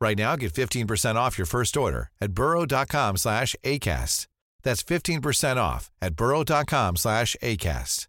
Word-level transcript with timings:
Right 0.00 0.16
now, 0.16 0.34
get 0.36 0.52
15% 0.54 1.16
off 1.16 1.36
your 1.36 1.46
first 1.46 1.76
order 1.76 2.08
at 2.20 2.32
burrow.com 2.32 3.18
slash 3.18 3.54
ACAST. 3.64 4.26
That's 4.62 4.82
15% 4.82 5.56
off 5.56 5.90
at 6.00 6.14
burrow.com 6.14 6.96
slash 6.96 7.36
ACAST. 7.42 8.06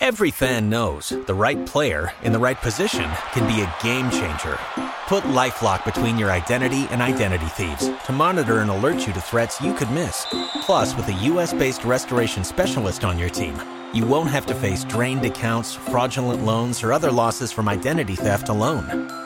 Every 0.00 0.30
fan 0.30 0.70
knows 0.70 1.10
the 1.10 1.34
right 1.34 1.66
player 1.66 2.10
in 2.22 2.32
the 2.32 2.38
right 2.38 2.56
position 2.56 3.10
can 3.32 3.46
be 3.46 3.60
a 3.60 3.74
game 3.82 4.10
changer. 4.10 4.58
Put 5.06 5.24
LifeLock 5.24 5.84
between 5.84 6.16
your 6.16 6.30
identity 6.30 6.86
and 6.90 7.02
identity 7.02 7.46
thieves 7.46 7.90
to 8.06 8.12
monitor 8.12 8.60
and 8.60 8.70
alert 8.70 9.06
you 9.06 9.12
to 9.12 9.20
threats 9.20 9.60
you 9.60 9.74
could 9.74 9.90
miss. 9.90 10.26
Plus, 10.62 10.96
with 10.96 11.08
a 11.08 11.12
U.S.-based 11.12 11.84
restoration 11.84 12.42
specialist 12.42 13.04
on 13.04 13.18
your 13.18 13.28
team, 13.28 13.60
you 13.92 14.06
won't 14.06 14.30
have 14.30 14.46
to 14.46 14.54
face 14.54 14.84
drained 14.84 15.26
accounts, 15.26 15.74
fraudulent 15.74 16.44
loans, 16.44 16.82
or 16.82 16.92
other 16.92 17.12
losses 17.12 17.52
from 17.52 17.68
identity 17.68 18.16
theft 18.16 18.48
alone. 18.48 19.25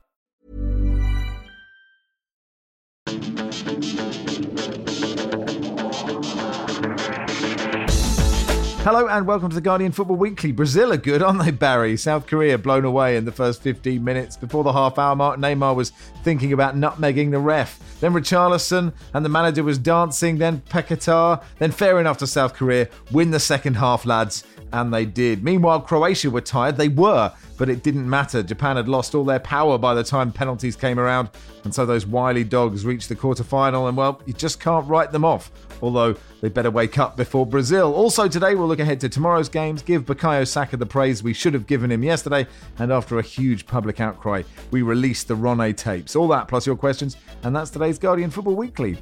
Hello 8.83 9.07
and 9.07 9.27
welcome 9.27 9.47
to 9.47 9.53
the 9.53 9.61
Guardian 9.61 9.91
Football 9.91 10.15
Weekly. 10.15 10.51
Brazil 10.51 10.91
are 10.91 10.97
good, 10.97 11.21
aren't 11.21 11.43
they, 11.43 11.51
Barry? 11.51 11.95
South 11.95 12.25
Korea 12.25 12.57
blown 12.57 12.83
away 12.83 13.15
in 13.15 13.25
the 13.25 13.31
first 13.31 13.61
15 13.61 14.03
minutes. 14.03 14.35
Before 14.35 14.63
the 14.63 14.73
half 14.73 14.97
hour 14.97 15.15
mark, 15.15 15.39
Neymar 15.39 15.75
was 15.75 15.91
thinking 16.23 16.51
about 16.51 16.75
nutmegging 16.75 17.29
the 17.29 17.37
ref. 17.37 17.79
Then 17.99 18.11
Richarlison 18.13 18.91
and 19.13 19.23
the 19.23 19.29
manager 19.29 19.63
was 19.63 19.77
dancing. 19.77 20.39
Then 20.39 20.61
Paquetá. 20.61 21.43
Then 21.59 21.69
fair 21.69 21.99
enough 21.99 22.17
to 22.17 22.27
South 22.27 22.55
Korea. 22.55 22.89
Win 23.11 23.29
the 23.29 23.39
second 23.39 23.75
half, 23.75 24.03
lads. 24.03 24.45
And 24.73 24.91
they 24.91 25.05
did. 25.05 25.43
Meanwhile, 25.43 25.81
Croatia 25.81 26.31
were 26.31 26.41
tired. 26.41 26.77
They 26.77 26.87
were, 26.87 27.31
but 27.59 27.69
it 27.69 27.83
didn't 27.83 28.09
matter. 28.09 28.41
Japan 28.41 28.77
had 28.77 28.89
lost 28.89 29.13
all 29.13 29.25
their 29.25 29.39
power 29.39 29.77
by 29.77 29.93
the 29.93 30.03
time 30.03 30.31
penalties 30.31 30.75
came 30.75 30.97
around. 30.97 31.29
And 31.65 31.75
so 31.75 31.85
those 31.85 32.07
wily 32.07 32.43
dogs 32.43 32.83
reached 32.83 33.09
the 33.09 33.15
quarterfinal. 33.15 33.89
And 33.89 33.95
well, 33.95 34.23
you 34.25 34.33
just 34.33 34.59
can't 34.59 34.87
write 34.87 35.11
them 35.11 35.23
off 35.23 35.51
although 35.81 36.15
they 36.41 36.49
better 36.49 36.71
wake 36.71 36.97
up 36.97 37.17
before 37.17 37.45
Brazil. 37.45 37.93
Also, 37.93 38.27
today 38.27 38.55
we'll 38.55 38.67
look 38.67 38.79
ahead 38.79 38.99
to 39.01 39.09
tomorrow's 39.09 39.49
games, 39.49 39.81
give 39.81 40.05
Bukayo 40.05 40.47
Saka 40.47 40.77
the 40.77 40.85
praise 40.85 41.23
we 41.23 41.33
should 41.33 41.53
have 41.53 41.67
given 41.67 41.91
him 41.91 42.03
yesterday, 42.03 42.47
and 42.79 42.91
after 42.91 43.19
a 43.19 43.23
huge 43.23 43.65
public 43.65 43.99
outcry, 43.99 44.43
we 44.71 44.81
released 44.81 45.27
the 45.27 45.35
Ronne 45.35 45.73
tapes. 45.73 46.15
All 46.15 46.27
that 46.29 46.47
plus 46.47 46.65
your 46.65 46.75
questions, 46.75 47.17
and 47.43 47.55
that's 47.55 47.69
today's 47.69 47.99
Guardian 47.99 48.29
Football 48.29 48.55
Weekly. 48.55 48.97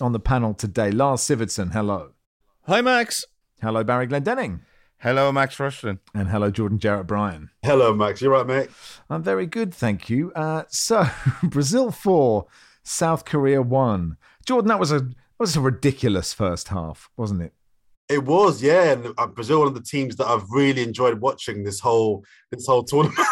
On 0.00 0.12
the 0.12 0.20
panel 0.20 0.52
today, 0.52 0.90
Lars 0.90 1.22
Sivertsen, 1.22 1.72
hello. 1.72 2.10
Hi, 2.66 2.82
Max. 2.82 3.24
Hello, 3.62 3.82
Barry 3.82 4.06
Glendenning. 4.06 4.60
Hello, 5.04 5.30
Max 5.30 5.58
Rushden. 5.58 5.98
And 6.14 6.28
hello, 6.28 6.50
Jordan 6.50 6.78
Jarrett 6.78 7.06
Bryan. 7.06 7.50
Hello, 7.62 7.92
Max. 7.92 8.22
You're 8.22 8.32
right, 8.32 8.46
mate? 8.46 8.70
I'm 9.10 9.22
very 9.22 9.44
good, 9.44 9.74
thank 9.74 10.08
you. 10.08 10.32
Uh, 10.32 10.62
so, 10.68 11.04
Brazil 11.42 11.90
4, 11.90 12.46
South 12.84 13.26
Korea 13.26 13.60
1. 13.60 14.16
Jordan, 14.46 14.68
that 14.68 14.80
was 14.80 14.92
a 14.92 15.00
that 15.00 15.14
was 15.38 15.56
a 15.56 15.60
ridiculous 15.60 16.32
first 16.32 16.68
half, 16.68 17.10
wasn't 17.18 17.42
it? 17.42 17.52
It 18.08 18.24
was, 18.24 18.62
yeah. 18.62 18.92
And 18.92 19.12
uh, 19.18 19.26
Brazil, 19.26 19.58
one 19.58 19.68
of 19.68 19.74
the 19.74 19.82
teams 19.82 20.16
that 20.16 20.26
I've 20.26 20.50
really 20.50 20.82
enjoyed 20.82 21.20
watching 21.20 21.64
this 21.64 21.80
whole 21.80 22.24
this 22.50 22.66
whole 22.66 22.82
tournament. 22.82 23.18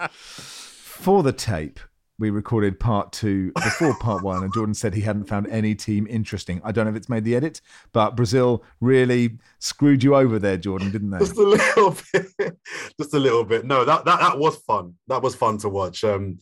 For 0.10 1.22
the 1.22 1.32
tape, 1.32 1.78
we 2.18 2.30
recorded 2.30 2.80
part 2.80 3.12
two 3.12 3.52
before 3.52 3.94
part 3.98 4.22
one, 4.22 4.42
and 4.42 4.52
Jordan 4.52 4.74
said 4.74 4.94
he 4.94 5.02
hadn't 5.02 5.24
found 5.24 5.46
any 5.48 5.74
team 5.74 6.06
interesting. 6.08 6.60
I 6.64 6.72
don't 6.72 6.86
know 6.86 6.90
if 6.90 6.96
it's 6.96 7.08
made 7.08 7.24
the 7.24 7.36
edit, 7.36 7.60
but 7.92 8.16
Brazil 8.16 8.64
really 8.80 9.38
screwed 9.58 10.02
you 10.02 10.14
over 10.14 10.38
there, 10.38 10.56
Jordan, 10.56 10.90
didn't 10.90 11.10
they? 11.10 11.18
Just 11.18 11.36
a 11.36 11.42
little 11.42 11.96
bit. 12.12 12.56
Just 12.98 13.14
a 13.14 13.18
little 13.18 13.44
bit. 13.44 13.66
No, 13.66 13.84
that 13.84 14.04
that, 14.04 14.20
that 14.20 14.38
was 14.38 14.56
fun. 14.56 14.94
That 15.08 15.22
was 15.22 15.34
fun 15.34 15.58
to 15.58 15.68
watch. 15.68 16.04
Um, 16.04 16.38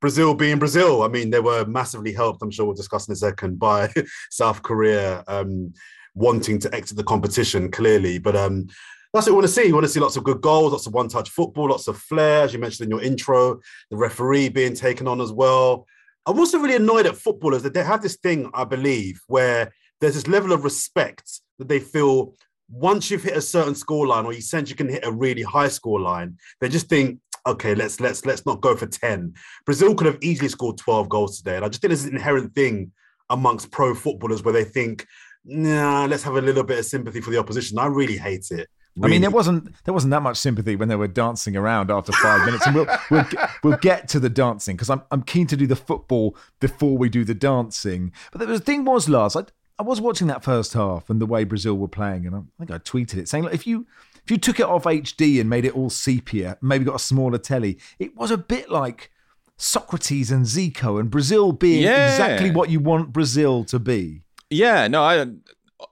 Brazil 0.00 0.34
being 0.34 0.58
Brazil, 0.58 1.02
I 1.02 1.08
mean, 1.08 1.30
they 1.30 1.40
were 1.40 1.64
massively 1.64 2.12
helped. 2.12 2.42
I'm 2.42 2.50
sure 2.50 2.66
we'll 2.66 2.74
discuss 2.74 3.08
in 3.08 3.12
a 3.12 3.16
second 3.16 3.58
by 3.58 3.92
South 4.30 4.62
Korea 4.62 5.24
um, 5.26 5.72
wanting 6.14 6.58
to 6.60 6.74
exit 6.74 6.96
the 6.96 7.04
competition 7.04 7.70
clearly, 7.70 8.18
but 8.18 8.36
um, 8.36 8.68
that's 9.12 9.26
what 9.26 9.32
we 9.32 9.36
want 9.36 9.46
to 9.46 9.52
see. 9.52 9.66
You 9.66 9.74
want 9.74 9.84
to 9.84 9.92
see 9.92 10.00
lots 10.00 10.16
of 10.16 10.24
good 10.24 10.40
goals, 10.40 10.72
lots 10.72 10.86
of 10.86 10.92
one 10.92 11.08
touch 11.08 11.30
football, 11.30 11.70
lots 11.70 11.88
of 11.88 11.96
flair, 11.96 12.42
as 12.42 12.52
you 12.52 12.58
mentioned 12.58 12.86
in 12.86 12.90
your 12.90 13.02
intro, 13.02 13.60
the 13.90 13.96
referee 13.96 14.50
being 14.50 14.74
taken 14.74 15.08
on 15.08 15.20
as 15.20 15.32
well. 15.32 15.86
I'm 16.26 16.38
also 16.38 16.58
really 16.58 16.76
annoyed 16.76 17.06
at 17.06 17.16
footballers 17.16 17.62
that 17.62 17.72
they 17.72 17.82
have 17.82 18.02
this 18.02 18.16
thing, 18.16 18.50
I 18.52 18.64
believe, 18.64 19.20
where 19.28 19.72
there's 20.00 20.14
this 20.14 20.28
level 20.28 20.52
of 20.52 20.64
respect 20.64 21.40
that 21.58 21.68
they 21.68 21.80
feel 21.80 22.34
once 22.70 23.10
you've 23.10 23.22
hit 23.22 23.36
a 23.36 23.40
certain 23.40 23.74
score 23.74 24.06
line 24.06 24.26
or 24.26 24.32
you 24.34 24.42
sense 24.42 24.68
you 24.68 24.76
can 24.76 24.90
hit 24.90 25.06
a 25.06 25.10
really 25.10 25.42
high 25.42 25.68
score 25.68 26.00
line, 26.00 26.36
they 26.60 26.68
just 26.68 26.88
think, 26.88 27.18
okay, 27.46 27.74
let's 27.74 27.98
let's 28.00 28.26
let's 28.26 28.44
not 28.44 28.60
go 28.60 28.76
for 28.76 28.86
10. 28.86 29.32
Brazil 29.64 29.94
could 29.94 30.06
have 30.06 30.18
easily 30.20 30.48
scored 30.48 30.76
12 30.76 31.08
goals 31.08 31.38
today. 31.38 31.56
And 31.56 31.64
I 31.64 31.68
just 31.68 31.80
think 31.80 31.90
there's 31.90 32.04
an 32.04 32.14
inherent 32.14 32.54
thing 32.54 32.92
amongst 33.30 33.70
pro 33.70 33.94
footballers 33.94 34.42
where 34.42 34.52
they 34.54 34.64
think, 34.64 35.06
nah, 35.44 36.04
let's 36.04 36.22
have 36.24 36.36
a 36.36 36.42
little 36.42 36.64
bit 36.64 36.78
of 36.78 36.84
sympathy 36.84 37.22
for 37.22 37.30
the 37.30 37.38
opposition. 37.38 37.78
I 37.78 37.86
really 37.86 38.18
hate 38.18 38.50
it. 38.50 38.68
Really? 38.98 39.10
I 39.10 39.14
mean, 39.14 39.20
there 39.22 39.30
wasn't 39.30 39.72
there 39.84 39.94
wasn't 39.94 40.10
that 40.10 40.22
much 40.22 40.36
sympathy 40.36 40.76
when 40.76 40.88
they 40.88 40.96
were 40.96 41.08
dancing 41.08 41.56
around 41.56 41.90
after 41.90 42.12
five 42.12 42.44
minutes, 42.44 42.66
and 42.66 42.74
we'll 42.74 42.86
we'll, 43.10 43.24
we'll 43.62 43.78
get 43.78 44.08
to 44.08 44.20
the 44.20 44.28
dancing 44.28 44.76
because 44.76 44.90
I'm 44.90 45.02
I'm 45.10 45.22
keen 45.22 45.46
to 45.48 45.56
do 45.56 45.66
the 45.66 45.76
football 45.76 46.36
before 46.60 46.98
we 46.98 47.08
do 47.08 47.24
the 47.24 47.34
dancing. 47.34 48.12
But 48.32 48.46
the 48.48 48.58
thing 48.60 48.84
was, 48.84 49.08
Lars, 49.08 49.36
I 49.36 49.44
I 49.78 49.84
was 49.84 50.00
watching 50.00 50.26
that 50.26 50.42
first 50.42 50.72
half 50.72 51.08
and 51.08 51.20
the 51.20 51.26
way 51.26 51.44
Brazil 51.44 51.74
were 51.74 51.88
playing, 51.88 52.26
and 52.26 52.34
I 52.34 52.40
think 52.58 52.70
I 52.70 52.78
tweeted 52.78 53.18
it 53.18 53.28
saying, 53.28 53.44
like, 53.44 53.54
if 53.54 53.66
you 53.66 53.86
if 54.24 54.30
you 54.30 54.36
took 54.36 54.60
it 54.60 54.66
off 54.66 54.84
HD 54.84 55.40
and 55.40 55.48
made 55.48 55.64
it 55.64 55.74
all 55.74 55.88
sepia, 55.88 56.58
maybe 56.60 56.84
got 56.84 56.96
a 56.96 56.98
smaller 56.98 57.38
telly, 57.38 57.78
it 57.98 58.16
was 58.16 58.30
a 58.30 58.36
bit 58.36 58.70
like 58.70 59.10
Socrates 59.56 60.30
and 60.30 60.44
Zico 60.44 61.00
and 61.00 61.10
Brazil 61.10 61.52
being 61.52 61.82
yeah. 61.82 62.10
exactly 62.10 62.50
what 62.50 62.70
you 62.70 62.80
want 62.80 63.12
Brazil 63.12 63.64
to 63.64 63.78
be. 63.78 64.22
Yeah, 64.50 64.88
no, 64.88 65.02
I 65.02 65.26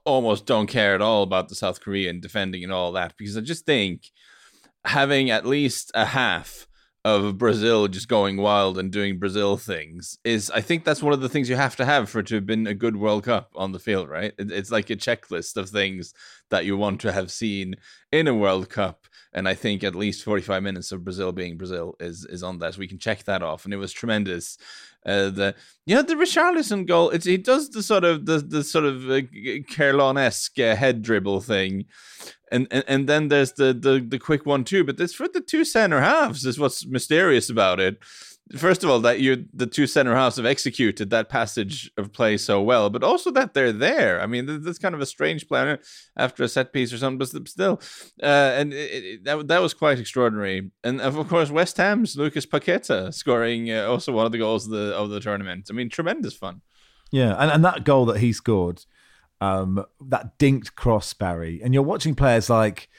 almost 0.05 0.45
don't 0.45 0.67
care 0.67 0.95
at 0.95 1.01
all 1.01 1.23
about 1.23 1.49
the 1.49 1.55
South 1.55 1.81
Korean 1.81 2.19
defending 2.19 2.63
and 2.63 2.73
all 2.73 2.91
that 2.93 3.15
because 3.17 3.37
I 3.37 3.41
just 3.41 3.65
think 3.65 4.11
having 4.85 5.29
at 5.29 5.45
least 5.45 5.91
a 5.93 6.05
half 6.05 6.67
of 7.05 7.37
Brazil 7.37 7.87
just 7.87 8.09
going 8.09 8.35
wild 8.35 8.77
and 8.77 8.91
doing 8.91 9.17
Brazil 9.17 9.55
things 9.55 10.17
is 10.25 10.51
I 10.51 10.59
think 10.59 10.83
that's 10.83 11.01
one 11.01 11.13
of 11.13 11.21
the 11.21 11.29
things 11.29 11.47
you 11.47 11.55
have 11.55 11.77
to 11.77 11.85
have 11.85 12.09
for 12.09 12.19
it 12.19 12.27
to 12.27 12.35
have 12.35 12.45
been 12.45 12.67
a 12.67 12.73
good 12.73 12.97
World 12.97 13.23
Cup 13.23 13.49
on 13.55 13.71
the 13.71 13.79
field, 13.79 14.09
right? 14.09 14.33
It's 14.37 14.71
like 14.71 14.89
a 14.89 14.95
checklist 14.97 15.55
of 15.55 15.69
things 15.69 16.13
that 16.49 16.65
you 16.65 16.75
want 16.75 16.99
to 17.01 17.13
have 17.13 17.31
seen 17.31 17.75
in 18.11 18.27
a 18.27 18.33
World 18.33 18.69
Cup. 18.69 19.05
And 19.33 19.47
I 19.47 19.53
think 19.53 19.85
at 19.85 19.95
least 19.95 20.23
45 20.25 20.61
minutes 20.63 20.91
of 20.91 21.05
Brazil 21.05 21.31
being 21.31 21.57
Brazil 21.57 21.95
is 21.99 22.25
is 22.25 22.43
on 22.43 22.59
that. 22.59 22.77
We 22.77 22.87
can 22.87 22.99
check 22.99 23.23
that 23.23 23.43
off. 23.43 23.63
And 23.63 23.73
it 23.73 23.77
was 23.77 23.93
tremendous. 23.93 24.57
Uh, 25.07 25.29
the 25.29 25.55
yeah, 25.85 26.01
the 26.01 26.15
Richarlison 26.15 26.85
goal. 26.85 27.09
It's 27.11 27.25
he 27.25 27.37
does 27.37 27.69
the 27.69 27.81
sort 27.81 28.03
of 28.03 28.25
the 28.25 28.39
the 28.39 28.63
sort 28.63 28.85
of 28.85 29.09
uh, 29.09 30.19
esque 30.19 30.59
uh, 30.59 30.75
head 30.75 31.01
dribble 31.01 31.41
thing, 31.41 31.85
and, 32.51 32.67
and 32.71 32.83
and 32.87 33.07
then 33.07 33.29
there's 33.29 33.53
the 33.53 33.73
the 33.73 34.05
the 34.05 34.19
quick 34.19 34.45
one 34.45 34.65
too. 34.65 34.83
But 34.83 34.99
it's 34.99 35.13
for 35.13 35.29
the 35.29 35.41
two 35.41 35.63
center 35.63 36.01
halves. 36.01 36.45
Is 36.45 36.59
what's 36.59 36.85
mysterious 36.85 37.49
about 37.49 37.79
it 37.79 37.97
first 38.55 38.83
of 38.83 38.89
all 38.89 38.99
that 38.99 39.19
you 39.19 39.45
the 39.53 39.67
two 39.67 39.87
center 39.87 40.15
halves 40.15 40.37
have 40.37 40.45
executed 40.45 41.09
that 41.09 41.29
passage 41.29 41.91
of 41.97 42.13
play 42.13 42.37
so 42.37 42.61
well 42.61 42.89
but 42.89 43.03
also 43.03 43.31
that 43.31 43.53
they're 43.53 43.71
there. 43.71 44.21
I 44.21 44.25
mean 44.25 44.63
that's 44.63 44.79
kind 44.79 44.95
of 44.95 45.01
a 45.01 45.05
strange 45.05 45.47
plan 45.47 45.79
after 46.15 46.43
a 46.43 46.47
set 46.47 46.71
piece 46.71 46.93
or 46.93 46.97
something 46.97 47.17
but 47.17 47.47
still 47.47 47.81
uh, 48.21 48.25
and 48.55 48.73
it, 48.73 49.03
it, 49.03 49.23
that, 49.25 49.47
that 49.47 49.61
was 49.61 49.73
quite 49.73 49.99
extraordinary. 49.99 50.71
And 50.83 51.01
of 51.01 51.27
course 51.27 51.51
west 51.51 51.77
ham's 51.77 52.15
lucas 52.15 52.45
paqueta 52.45 53.13
scoring 53.13 53.71
uh, 53.71 53.85
also 53.85 54.11
one 54.11 54.25
of 54.25 54.31
the 54.31 54.37
goals 54.37 54.65
of 54.65 54.71
the 54.71 54.95
of 54.95 55.09
the 55.09 55.19
tournament. 55.19 55.67
I 55.69 55.73
mean 55.73 55.89
tremendous 55.89 56.35
fun. 56.35 56.61
Yeah 57.11 57.35
and, 57.37 57.51
and 57.51 57.65
that 57.65 57.83
goal 57.83 58.05
that 58.05 58.19
he 58.19 58.33
scored 58.33 58.85
um, 59.39 59.85
that 60.07 60.39
dinked 60.39 60.75
cross 60.75 61.13
barry 61.13 61.61
and 61.63 61.73
you're 61.73 61.83
watching 61.83 62.15
players 62.15 62.49
like 62.49 62.89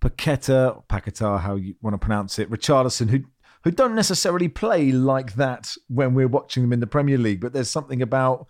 Paqueta, 0.00 0.84
Paqueta, 0.88 1.40
how 1.40 1.56
you 1.56 1.74
want 1.80 1.94
to 1.94 1.98
pronounce 1.98 2.38
it, 2.38 2.50
Richardson, 2.50 3.08
who 3.08 3.20
who 3.66 3.72
don't 3.72 3.96
necessarily 3.96 4.46
play 4.46 4.92
like 4.92 5.34
that 5.34 5.74
when 5.88 6.14
we're 6.14 6.28
watching 6.28 6.62
them 6.62 6.72
in 6.72 6.78
the 6.78 6.86
Premier 6.86 7.18
League, 7.18 7.40
but 7.40 7.52
there's 7.52 7.68
something 7.68 8.00
about 8.00 8.46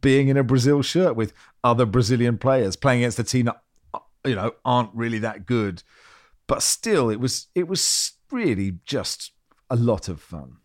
being 0.00 0.26
in 0.26 0.36
a 0.36 0.42
Brazil 0.42 0.82
shirt 0.82 1.14
with 1.14 1.32
other 1.62 1.86
Brazilian 1.86 2.36
players 2.36 2.74
playing 2.74 3.02
against 3.02 3.20
a 3.20 3.22
team 3.22 3.46
that 3.46 3.62
you 4.24 4.34
know 4.34 4.50
aren't 4.64 4.90
really 4.92 5.20
that 5.20 5.46
good, 5.46 5.84
but 6.48 6.64
still 6.64 7.10
it 7.10 7.20
was 7.20 7.46
it 7.54 7.68
was 7.68 8.14
really 8.32 8.80
just 8.84 9.30
a 9.70 9.76
lot 9.76 10.08
of 10.08 10.20
fun. 10.20 10.56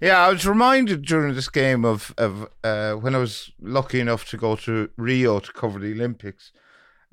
Yeah, 0.00 0.24
I 0.24 0.28
was 0.28 0.46
reminded 0.46 1.02
during 1.02 1.34
this 1.34 1.48
game 1.48 1.84
of 1.84 2.14
of 2.16 2.46
uh, 2.62 2.92
when 2.92 3.16
I 3.16 3.18
was 3.18 3.50
lucky 3.60 3.98
enough 3.98 4.24
to 4.26 4.36
go 4.36 4.54
to 4.54 4.88
Rio 4.96 5.40
to 5.40 5.52
cover 5.52 5.80
the 5.80 5.90
Olympics, 5.90 6.52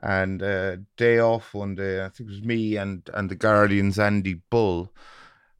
and 0.03 0.43
uh, 0.43 0.75
day 0.95 1.17
off 1.17 1.55
one 1.55 1.73
day. 1.73 2.05
I 2.05 2.09
think 2.09 2.29
it 2.29 2.33
was 2.33 2.43
me 2.43 2.77
and 2.77 3.09
and 3.15 3.31
the 3.31 3.35
Guardian's 3.35 3.97
Andy 3.97 4.43
Bull. 4.51 4.93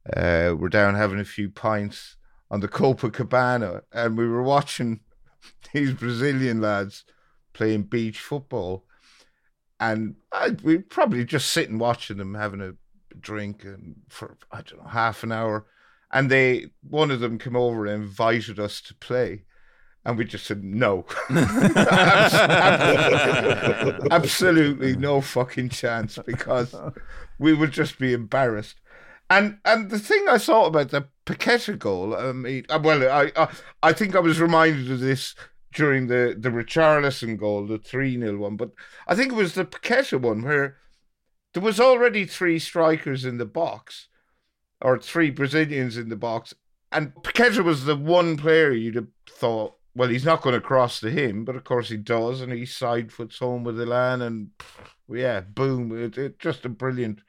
Uh, 0.06 0.56
we're 0.58 0.70
down 0.70 0.96
having 0.96 1.20
a 1.20 1.26
few 1.26 1.50
pints 1.50 2.16
on 2.50 2.60
the 2.62 2.68
Copacabana, 2.68 3.82
and 3.92 4.18
we 4.18 4.28
were 4.28 4.44
watching 4.44 5.02
these 5.74 5.94
Brazilian 5.94 6.62
lads 6.62 7.04
playing 7.54 7.84
beach 7.84 8.20
football, 8.20 8.86
and 9.80 10.16
I, 10.32 10.56
we 10.64 10.80
probably 10.80 11.26
just 11.26 11.52
sitting 11.52 11.78
watching 11.80 12.18
them 12.18 12.34
having 12.36 12.62
a 12.62 12.74
drink 13.20 13.64
and 13.64 13.96
for 14.10 14.38
I 14.52 14.62
don't 14.62 14.84
know 14.84 14.90
half 14.90 15.24
an 15.24 15.32
hour, 15.32 15.66
and 16.12 16.30
they 16.30 16.68
one 16.82 17.12
of 17.12 17.20
them 17.20 17.38
came 17.38 17.56
over 17.56 17.86
and 17.86 18.04
invited 18.04 18.60
us 18.60 18.82
to 18.82 18.96
play. 18.96 19.44
And 20.06 20.18
we 20.18 20.24
just 20.24 20.46
said 20.46 20.64
no, 20.64 21.06
absolutely 24.10 24.96
no 24.96 25.20
fucking 25.20 25.70
chance 25.70 26.18
because 26.26 26.74
we 27.38 27.54
would 27.54 27.72
just 27.72 28.00
be 28.00 28.14
embarrassed. 28.14 28.78
And 29.30 29.60
and 29.64 29.90
the 29.90 30.00
thing 30.00 30.26
I 30.28 30.38
thought 30.38 30.68
about 30.68 30.90
the 30.90 31.08
Paqueta 31.26 31.78
goal, 31.78 32.16
I 32.16 32.32
mean, 32.32 32.66
uh, 32.70 32.80
well, 32.84 33.04
I, 33.04 33.32
I 33.36 33.48
I 33.84 33.94
think 33.94 34.16
I 34.16 34.20
was 34.20 34.42
reminded 34.42 34.92
of 34.92 35.00
this 35.00 35.36
during 35.74 36.08
the 36.08 36.36
the 36.38 36.50
Richarlison 36.50 37.38
goal, 37.38 37.68
the 37.68 37.78
three 37.78 38.20
0 38.20 38.38
one, 38.38 38.56
but 38.56 38.72
I 39.08 39.16
think 39.16 39.32
it 39.32 39.36
was 39.36 39.54
the 39.54 39.66
Paqueta 39.66 40.20
one 40.20 40.42
where 40.42 40.78
there 41.54 41.64
was 41.64 41.80
already 41.80 42.26
three 42.26 42.60
strikers 42.60 43.26
in 43.26 43.38
the 43.38 43.46
box, 43.46 44.08
or 44.82 45.00
three 45.00 45.30
Brazilians 45.30 45.98
in 45.98 46.10
the 46.10 46.16
box, 46.16 46.54
and 46.92 47.14
Paqueta 47.16 47.64
was 47.64 47.86
the 47.86 47.96
one 47.96 48.36
player 48.36 48.72
you'd 48.72 48.96
have 48.96 49.08
thought, 49.30 49.76
well, 49.96 50.10
he's 50.10 50.26
not 50.26 50.42
going 50.42 50.56
to 50.56 50.62
cross 50.62 51.00
to 51.00 51.12
him, 51.12 51.46
but 51.46 51.56
of 51.56 51.64
course 51.64 51.90
he 51.90 51.98
does, 51.98 52.42
and 52.42 52.52
he 52.52 52.66
side 52.66 53.12
foots 53.12 53.38
home 53.38 53.64
with 53.64 53.80
Elan, 53.80 54.24
and 54.24 54.50
yeah, 55.08 55.42
boom! 55.42 55.96
It, 56.04 56.18
it 56.18 56.40
just 56.40 56.66
a 56.66 56.70
brilliant 56.70 57.22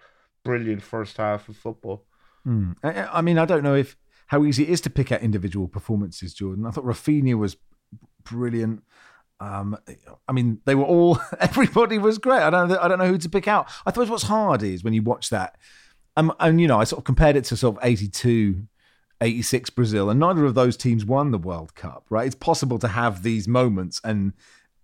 brilliant 0.44 0.82
first 0.82 1.16
half 1.16 1.48
of 1.48 1.56
football. 1.56 2.04
Mm. 2.46 2.76
I, 2.82 3.18
I, 3.18 3.20
mean, 3.20 3.38
I 3.38 3.44
don't 3.44 3.62
know 3.62 3.74
if 3.74 3.96
how 4.28 4.44
easy 4.44 4.62
it 4.62 4.68
is 4.68 4.80
to 4.82 4.90
pick 4.90 5.10
out 5.12 5.22
individual 5.22 5.68
performances, 5.68 6.34
Jordan. 6.34 6.66
I 6.66 6.70
thought 6.70 6.84
Raphinha 6.84 7.36
was 7.36 7.56
brilliant. 8.22 8.82
Um, 9.40 9.76
I 10.28 10.32
mean, 10.32 10.60
they 10.66 10.74
were 10.74 10.84
all. 10.84 11.18
Everybody 11.40 11.98
was 11.98 12.18
great. 12.18 12.42
I 12.42 12.50
don't. 12.50 12.70
I 12.72 12.88
don't 12.88 12.98
know 12.98 13.06
who 13.06 13.18
to 13.18 13.28
pick 13.28 13.48
out. 13.48 13.68
I 13.86 13.90
suppose 13.90 14.10
what's 14.10 14.24
hard 14.24 14.62
is 14.62 14.84
when 14.84 14.92
you 14.92 15.02
watch 15.02 15.30
that. 15.30 15.56
Um, 16.16 16.32
and 16.40 16.60
you 16.60 16.68
know, 16.68 16.78
I 16.78 16.84
sort 16.84 16.98
of 16.98 17.04
compared 17.04 17.36
it 17.36 17.44
to 17.44 17.56
sort 17.56 17.76
of 17.76 17.84
82, 17.84 18.66
86 19.20 19.70
Brazil, 19.70 20.10
and 20.10 20.20
neither 20.20 20.44
of 20.44 20.54
those 20.54 20.76
teams 20.76 21.04
won 21.04 21.30
the 21.30 21.38
World 21.38 21.74
Cup. 21.74 22.04
Right? 22.10 22.26
It's 22.26 22.34
possible 22.34 22.78
to 22.80 22.88
have 22.88 23.22
these 23.22 23.48
moments, 23.48 24.00
and 24.04 24.34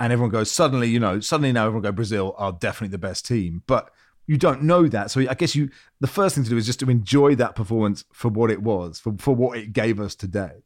and 0.00 0.12
everyone 0.12 0.31
goes 0.31 0.50
suddenly. 0.50 0.88
You 0.88 1.00
know, 1.00 1.20
suddenly 1.20 1.52
now 1.52 1.67
everyone 1.67 1.82
go 1.82 1.93
Brazil 1.93 2.35
are 2.38 2.52
definitely 2.52 2.93
the 2.93 2.99
best 2.99 3.26
team, 3.26 3.62
but 3.67 3.91
you 4.26 4.37
don't 4.37 4.62
know 4.62 4.88
that. 4.88 5.11
So 5.11 5.20
I 5.28 5.34
guess 5.34 5.55
you 5.55 5.70
the 6.00 6.06
first 6.06 6.34
thing 6.34 6.44
to 6.44 6.50
do 6.50 6.56
is 6.56 6.67
just 6.67 6.81
to 6.81 6.90
enjoy 6.90 7.34
that 7.37 7.55
performance 7.55 8.05
for 8.12 8.28
what 8.28 8.50
it 8.50 8.62
was, 8.62 8.99
for, 8.99 9.14
for 9.19 9.34
what 9.34 9.58
it 9.58 9.73
gave 9.73 10.00
us 10.00 10.14
today. 10.14 10.62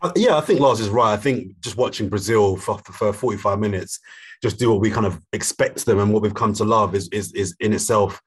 Uh, 0.00 0.12
yeah, 0.16 0.36
I 0.36 0.40
think 0.40 0.60
Lars 0.60 0.80
is 0.80 0.90
right. 0.90 1.12
I 1.12 1.16
think 1.16 1.58
just 1.60 1.76
watching 1.76 2.08
Brazil 2.08 2.56
for, 2.56 2.78
for 2.78 3.12
45 3.12 3.58
minutes, 3.58 4.00
just 4.42 4.58
do 4.58 4.70
what 4.70 4.80
we 4.80 4.90
kind 4.90 5.06
of 5.06 5.20
expect 5.32 5.86
them 5.86 5.98
and 5.98 6.12
what 6.12 6.22
we've 6.22 6.34
come 6.34 6.52
to 6.54 6.64
love 6.64 6.94
is 6.94 7.08
is, 7.08 7.32
is 7.32 7.56
in 7.60 7.72
itself 7.72 8.20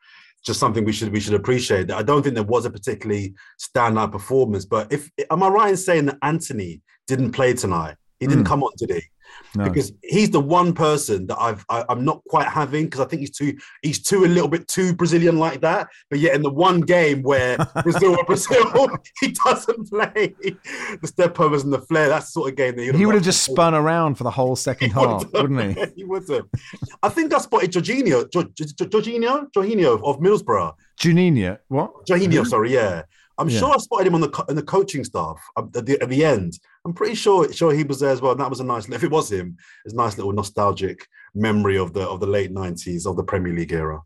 just 0.43 0.59
something 0.59 0.85
we 0.85 0.93
should 0.93 1.11
we 1.11 1.19
should 1.19 1.33
appreciate. 1.33 1.91
I 1.91 2.01
don't 2.01 2.23
think 2.23 2.35
there 2.35 2.43
was 2.43 2.65
a 2.65 2.71
particularly 2.71 3.35
standout 3.59 4.11
performance, 4.11 4.65
but 4.65 4.91
if 4.91 5.11
am 5.29 5.43
I 5.43 5.49
right 5.49 5.69
in 5.69 5.77
saying 5.77 6.05
that 6.05 6.17
Antony 6.21 6.81
didn't 7.05 7.31
play 7.31 7.53
tonight? 7.53 7.95
He 8.19 8.25
didn't 8.25 8.45
mm. 8.45 8.47
come 8.47 8.63
on 8.63 8.71
today 8.77 9.03
no. 9.55 9.63
because 9.65 9.91
he's 10.03 10.29
the 10.29 10.39
one 10.39 10.73
person 10.73 11.27
that 11.27 11.37
I've 11.39 11.65
I, 11.69 11.83
am 11.89 12.05
not 12.05 12.21
quite 12.29 12.47
having 12.47 12.85
because 12.85 13.01
I 13.01 13.05
think 13.05 13.21
he's 13.21 13.31
too 13.31 13.57
he's 13.81 14.01
too 14.01 14.25
a 14.25 14.27
little 14.27 14.47
bit 14.49 14.67
too 14.67 14.93
Brazilian 14.93 15.37
like 15.37 15.61
that. 15.61 15.87
But 16.09 16.19
yet 16.19 16.35
in 16.35 16.41
the 16.41 16.51
one 16.51 16.81
game 16.81 17.21
where 17.23 17.57
Brazil 17.83 18.17
Brazil 18.25 18.89
he 19.19 19.31
doesn't 19.31 19.89
play 19.89 20.35
the 21.01 21.07
step 21.07 21.39
overs 21.39 21.63
and 21.63 21.73
the 21.73 21.81
flair. 21.81 22.09
That's 22.09 22.27
the 22.27 22.31
sort 22.31 22.51
of 22.51 22.57
game 22.57 22.75
that 22.75 22.95
he 22.95 23.05
would 23.05 23.15
have 23.15 23.23
just 23.23 23.43
spun 23.43 23.73
around 23.73 24.15
for 24.15 24.23
the 24.23 24.31
whole 24.31 24.55
second 24.55 24.91
half, 24.93 25.25
wouldn't 25.33 25.77
he? 25.77 25.85
he 25.97 26.03
would 26.03 26.27
have. 26.29 26.45
I 27.03 27.09
think 27.09 27.33
I 27.33 27.39
spotted 27.39 27.71
Jorginho, 27.71 28.25
Jorginho, 28.29 29.51
Jorginho 29.51 30.03
of 30.03 30.19
Middlesbrough. 30.19 30.73
Juninho, 30.99 31.57
what? 31.67 32.05
Jorginho, 32.05 32.45
sorry, 32.45 32.73
yeah. 32.73 33.03
I'm 33.37 33.49
yeah. 33.49 33.59
sure 33.59 33.73
I 33.73 33.77
spotted 33.77 34.07
him 34.07 34.15
on 34.15 34.21
the 34.21 34.45
in 34.49 34.55
the 34.55 34.63
coaching 34.63 35.03
staff 35.03 35.41
um, 35.55 35.71
at 35.75 35.85
the, 35.85 36.01
at 36.01 36.09
the 36.09 36.25
end. 36.25 36.59
I'm 36.85 36.93
pretty 36.93 37.15
sure 37.15 37.51
sure 37.53 37.73
he 37.73 37.83
was 37.83 37.99
there 37.99 38.09
as 38.09 38.21
well. 38.21 38.31
And 38.31 38.41
that 38.41 38.49
was 38.49 38.59
a 38.59 38.63
nice. 38.63 38.89
If 38.89 39.03
it 39.03 39.11
was 39.11 39.31
him, 39.31 39.57
it's 39.85 39.93
a 39.93 39.97
nice 39.97 40.17
little 40.17 40.33
nostalgic 40.33 41.07
memory 41.35 41.77
of 41.77 41.93
the 41.93 42.01
of 42.01 42.19
the 42.19 42.27
late 42.27 42.53
'90s 42.53 43.05
of 43.05 43.15
the 43.15 43.23
Premier 43.23 43.53
League 43.53 43.73
era. 43.73 44.01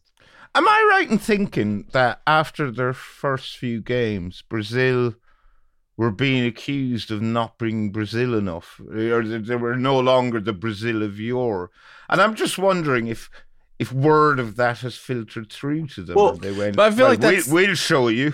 Am 0.54 0.68
I 0.68 0.88
right 0.90 1.10
in 1.10 1.18
thinking 1.18 1.86
that 1.94 2.22
after 2.28 2.72
their 2.72 2.92
first 2.92 3.58
few 3.58 3.80
games, 3.80 4.44
Brazil 4.50 5.16
were 5.96 6.12
being 6.12 6.46
accused 6.46 7.10
of 7.10 7.22
not 7.22 7.58
being 7.58 7.92
Brazil 7.92 8.34
enough, 8.34 8.82
or 8.90 9.24
they 9.24 9.56
were 9.56 9.78
no 9.78 9.98
longer 10.00 10.42
the 10.42 10.52
Brazil 10.52 11.04
of 11.04 11.20
yore? 11.20 11.72
And 12.10 12.20
I'm 12.20 12.36
just 12.36 12.58
wondering 12.58 13.08
if 13.08 13.30
if 13.80 13.94
word 13.94 14.40
of 14.40 14.58
that 14.58 14.80
has 14.80 14.98
filtered 14.98 15.52
through 15.52 15.88
to 15.88 16.04
them. 16.04 16.16
Well, 16.16 16.34
they 16.34 16.52
went, 16.52 16.76
but 16.76 16.92
I 16.92 16.96
feel 16.96 17.06
well, 17.06 17.10
like 17.10 17.20
that's... 17.20 17.48
we'll, 17.48 17.68
we'll 17.68 17.76
show 17.76 18.10
you. 18.10 18.34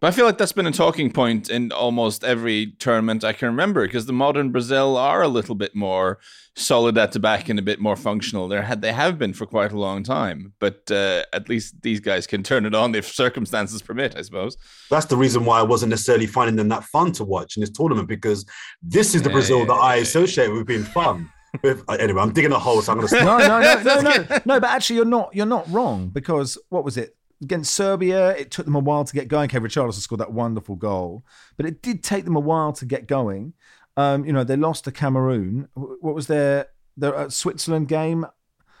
But 0.00 0.08
I 0.08 0.10
feel 0.12 0.26
like 0.26 0.38
that's 0.38 0.52
been 0.52 0.66
a 0.66 0.70
talking 0.70 1.10
point 1.10 1.50
in 1.50 1.72
almost 1.72 2.22
every 2.22 2.74
tournament 2.78 3.24
I 3.24 3.32
can 3.32 3.48
remember 3.48 3.84
because 3.84 4.06
the 4.06 4.12
modern 4.12 4.52
Brazil 4.52 4.96
are 4.96 5.22
a 5.22 5.28
little 5.28 5.56
bit 5.56 5.74
more 5.74 6.18
solid 6.54 6.96
at 6.96 7.12
the 7.12 7.18
back 7.18 7.48
and 7.48 7.58
a 7.58 7.62
bit 7.62 7.80
more 7.80 7.96
functional. 7.96 8.46
They 8.46 8.62
had 8.62 8.80
they 8.80 8.92
have 8.92 9.18
been 9.18 9.32
for 9.32 9.44
quite 9.44 9.72
a 9.72 9.78
long 9.78 10.04
time, 10.04 10.52
but 10.60 10.88
uh, 10.90 11.24
at 11.32 11.48
least 11.48 11.82
these 11.82 11.98
guys 11.98 12.28
can 12.28 12.44
turn 12.44 12.64
it 12.64 12.76
on 12.76 12.94
if 12.94 13.06
circumstances 13.12 13.82
permit. 13.82 14.16
I 14.16 14.22
suppose 14.22 14.56
that's 14.88 15.06
the 15.06 15.16
reason 15.16 15.44
why 15.44 15.58
I 15.58 15.62
wasn't 15.62 15.90
necessarily 15.90 16.26
finding 16.26 16.54
them 16.54 16.68
that 16.68 16.84
fun 16.84 17.10
to 17.12 17.24
watch 17.24 17.56
in 17.56 17.62
this 17.62 17.70
tournament 17.70 18.06
because 18.06 18.46
this 18.80 19.16
is 19.16 19.22
the 19.22 19.30
yeah, 19.30 19.34
Brazil 19.34 19.58
yeah, 19.60 19.66
that 19.66 19.80
I 19.80 19.96
associate 19.96 20.52
with 20.52 20.66
being 20.66 20.84
fun. 20.84 21.28
anyway, 21.64 22.20
I'm 22.22 22.32
digging 22.32 22.52
a 22.52 22.58
hole, 22.58 22.82
so 22.82 22.92
I'm 22.92 22.98
going 22.98 23.08
to. 23.08 23.16
No, 23.24 23.38
no, 23.38 23.60
no, 23.60 23.82
no, 23.82 24.00
no, 24.00 24.38
no. 24.44 24.60
But 24.60 24.70
actually, 24.70 24.96
you're 24.96 25.04
not. 25.04 25.34
You're 25.34 25.46
not 25.46 25.68
wrong 25.72 26.08
because 26.08 26.56
what 26.68 26.84
was 26.84 26.96
it? 26.96 27.16
Against 27.42 27.74
Serbia, 27.74 28.30
it 28.30 28.50
took 28.50 28.64
them 28.64 28.74
a 28.74 28.80
while 28.80 29.04
to 29.04 29.14
get 29.14 29.28
going. 29.28 29.48
Kevin 29.48 29.68
Richarlison 29.68 30.00
scored 30.00 30.20
that 30.20 30.32
wonderful 30.32 30.76
goal, 30.76 31.24
but 31.56 31.66
it 31.66 31.82
did 31.82 32.02
take 32.02 32.24
them 32.24 32.36
a 32.36 32.40
while 32.40 32.72
to 32.74 32.84
get 32.84 33.06
going. 33.06 33.54
Um, 33.96 34.24
you 34.24 34.32
know, 34.32 34.44
they 34.44 34.56
lost 34.56 34.84
to 34.84 34.92
Cameroon. 34.92 35.68
What 35.74 36.14
was 36.14 36.26
their 36.26 36.66
their 36.96 37.14
uh, 37.14 37.28
Switzerland 37.30 37.88
game? 37.88 38.26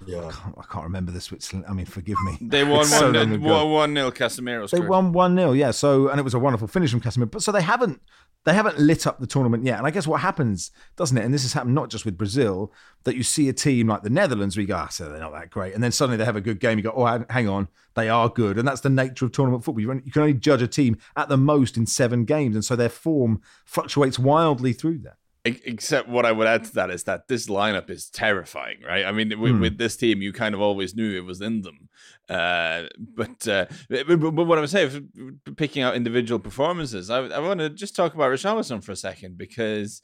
Yeah, 0.06 0.26
I 0.26 0.30
can't, 0.30 0.54
I 0.58 0.62
can't, 0.70 0.84
remember 0.84 1.10
the 1.10 1.20
Switzerland. 1.20 1.66
I 1.68 1.72
mean, 1.72 1.86
forgive 1.86 2.16
me. 2.22 2.38
They 2.40 2.64
won 2.72 2.84
so 2.84 3.12
one, 3.12 3.70
one 3.70 3.94
nil. 3.94 4.12
Casemiro. 4.12 4.70
They 4.70 4.80
won 4.80 5.12
one 5.12 5.36
0 5.36 5.52
Yeah. 5.52 5.72
So 5.72 6.08
and 6.08 6.20
it 6.20 6.22
was 6.22 6.34
a 6.34 6.38
wonderful 6.38 6.68
finish 6.68 6.90
from 6.90 7.00
Casemiro. 7.00 7.30
But 7.30 7.42
so 7.42 7.52
they 7.52 7.62
haven't 7.62 8.00
they 8.44 8.54
haven't 8.54 8.78
lit 8.78 9.06
up 9.06 9.18
the 9.18 9.26
tournament 9.26 9.64
yet. 9.64 9.78
And 9.78 9.86
I 9.86 9.90
guess 9.90 10.06
what 10.06 10.20
happens, 10.20 10.70
doesn't 10.96 11.16
it? 11.16 11.24
And 11.24 11.34
this 11.34 11.42
has 11.42 11.52
happened 11.52 11.74
not 11.74 11.90
just 11.90 12.04
with 12.04 12.16
Brazil, 12.16 12.72
that 13.04 13.16
you 13.16 13.22
see 13.22 13.48
a 13.48 13.52
team 13.52 13.88
like 13.88 14.02
the 14.02 14.10
Netherlands 14.10 14.56
where 14.56 14.62
you 14.62 14.68
go, 14.68 14.76
ah, 14.76 14.88
so 14.88 15.08
they're 15.08 15.20
not 15.20 15.32
that 15.32 15.50
great. 15.50 15.74
And 15.74 15.82
then 15.82 15.92
suddenly 15.92 16.16
they 16.16 16.24
have 16.24 16.36
a 16.36 16.40
good 16.40 16.60
game. 16.60 16.78
You 16.78 16.84
go, 16.84 16.92
oh, 16.96 17.24
hang 17.28 17.48
on, 17.48 17.68
they 17.94 18.08
are 18.08 18.28
good. 18.28 18.58
And 18.58 18.66
that's 18.66 18.80
the 18.80 18.90
nature 18.90 19.26
of 19.26 19.32
tournament 19.32 19.64
football. 19.64 19.82
You 19.82 20.10
can 20.12 20.22
only 20.22 20.34
judge 20.34 20.62
a 20.62 20.68
team 20.68 20.96
at 21.16 21.28
the 21.28 21.36
most 21.36 21.76
in 21.76 21.86
seven 21.86 22.24
games. 22.24 22.54
And 22.54 22.64
so 22.64 22.76
their 22.76 22.88
form 22.88 23.42
fluctuates 23.64 24.18
wildly 24.18 24.72
through 24.72 25.00
that. 25.00 25.16
Except 25.64 26.08
what 26.08 26.26
I 26.26 26.32
would 26.32 26.46
add 26.46 26.64
to 26.64 26.74
that 26.74 26.90
is 26.90 27.04
that 27.04 27.28
this 27.28 27.46
lineup 27.46 27.90
is 27.90 28.08
terrifying, 28.10 28.78
right? 28.86 29.04
I 29.04 29.12
mean, 29.12 29.38
with, 29.40 29.52
mm. 29.52 29.60
with 29.60 29.78
this 29.78 29.96
team, 29.96 30.22
you 30.22 30.32
kind 30.32 30.54
of 30.54 30.60
always 30.60 30.94
knew 30.94 31.16
it 31.16 31.24
was 31.24 31.40
in 31.40 31.62
them. 31.62 31.88
Uh, 32.28 32.84
but, 32.98 33.46
uh, 33.48 33.66
but, 33.88 34.18
but 34.18 34.44
what 34.44 34.58
I 34.58 34.60
was 34.60 34.70
saying, 34.70 35.08
picking 35.56 35.82
out 35.82 35.96
individual 35.96 36.38
performances, 36.38 37.10
I, 37.10 37.18
I 37.26 37.38
want 37.38 37.60
to 37.60 37.70
just 37.70 37.96
talk 37.96 38.14
about 38.14 38.30
Richarlison 38.30 38.82
for 38.82 38.92
a 38.92 38.96
second 38.96 39.38
because 39.38 40.02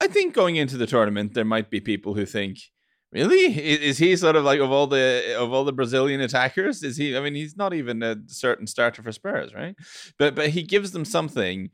I 0.00 0.06
think 0.06 0.34
going 0.34 0.56
into 0.56 0.76
the 0.76 0.86
tournament, 0.86 1.34
there 1.34 1.44
might 1.44 1.70
be 1.70 1.80
people 1.80 2.14
who 2.14 2.26
think, 2.26 2.58
Really? 3.10 3.46
Is 3.46 3.96
he 3.96 4.14
sort 4.16 4.36
of 4.36 4.44
like 4.44 4.60
of 4.60 4.70
all 4.70 4.86
the 4.86 5.34
of 5.38 5.50
all 5.50 5.64
the 5.64 5.72
Brazilian 5.72 6.20
attackers? 6.20 6.82
Is 6.82 6.98
he? 6.98 7.16
I 7.16 7.20
mean, 7.20 7.34
he's 7.34 7.56
not 7.56 7.72
even 7.72 8.02
a 8.02 8.16
certain 8.26 8.66
starter 8.66 9.02
for 9.02 9.12
Spurs, 9.12 9.54
right? 9.54 9.74
But 10.18 10.34
but 10.34 10.50
he 10.50 10.62
gives 10.62 10.90
them 10.90 11.06
something 11.06 11.70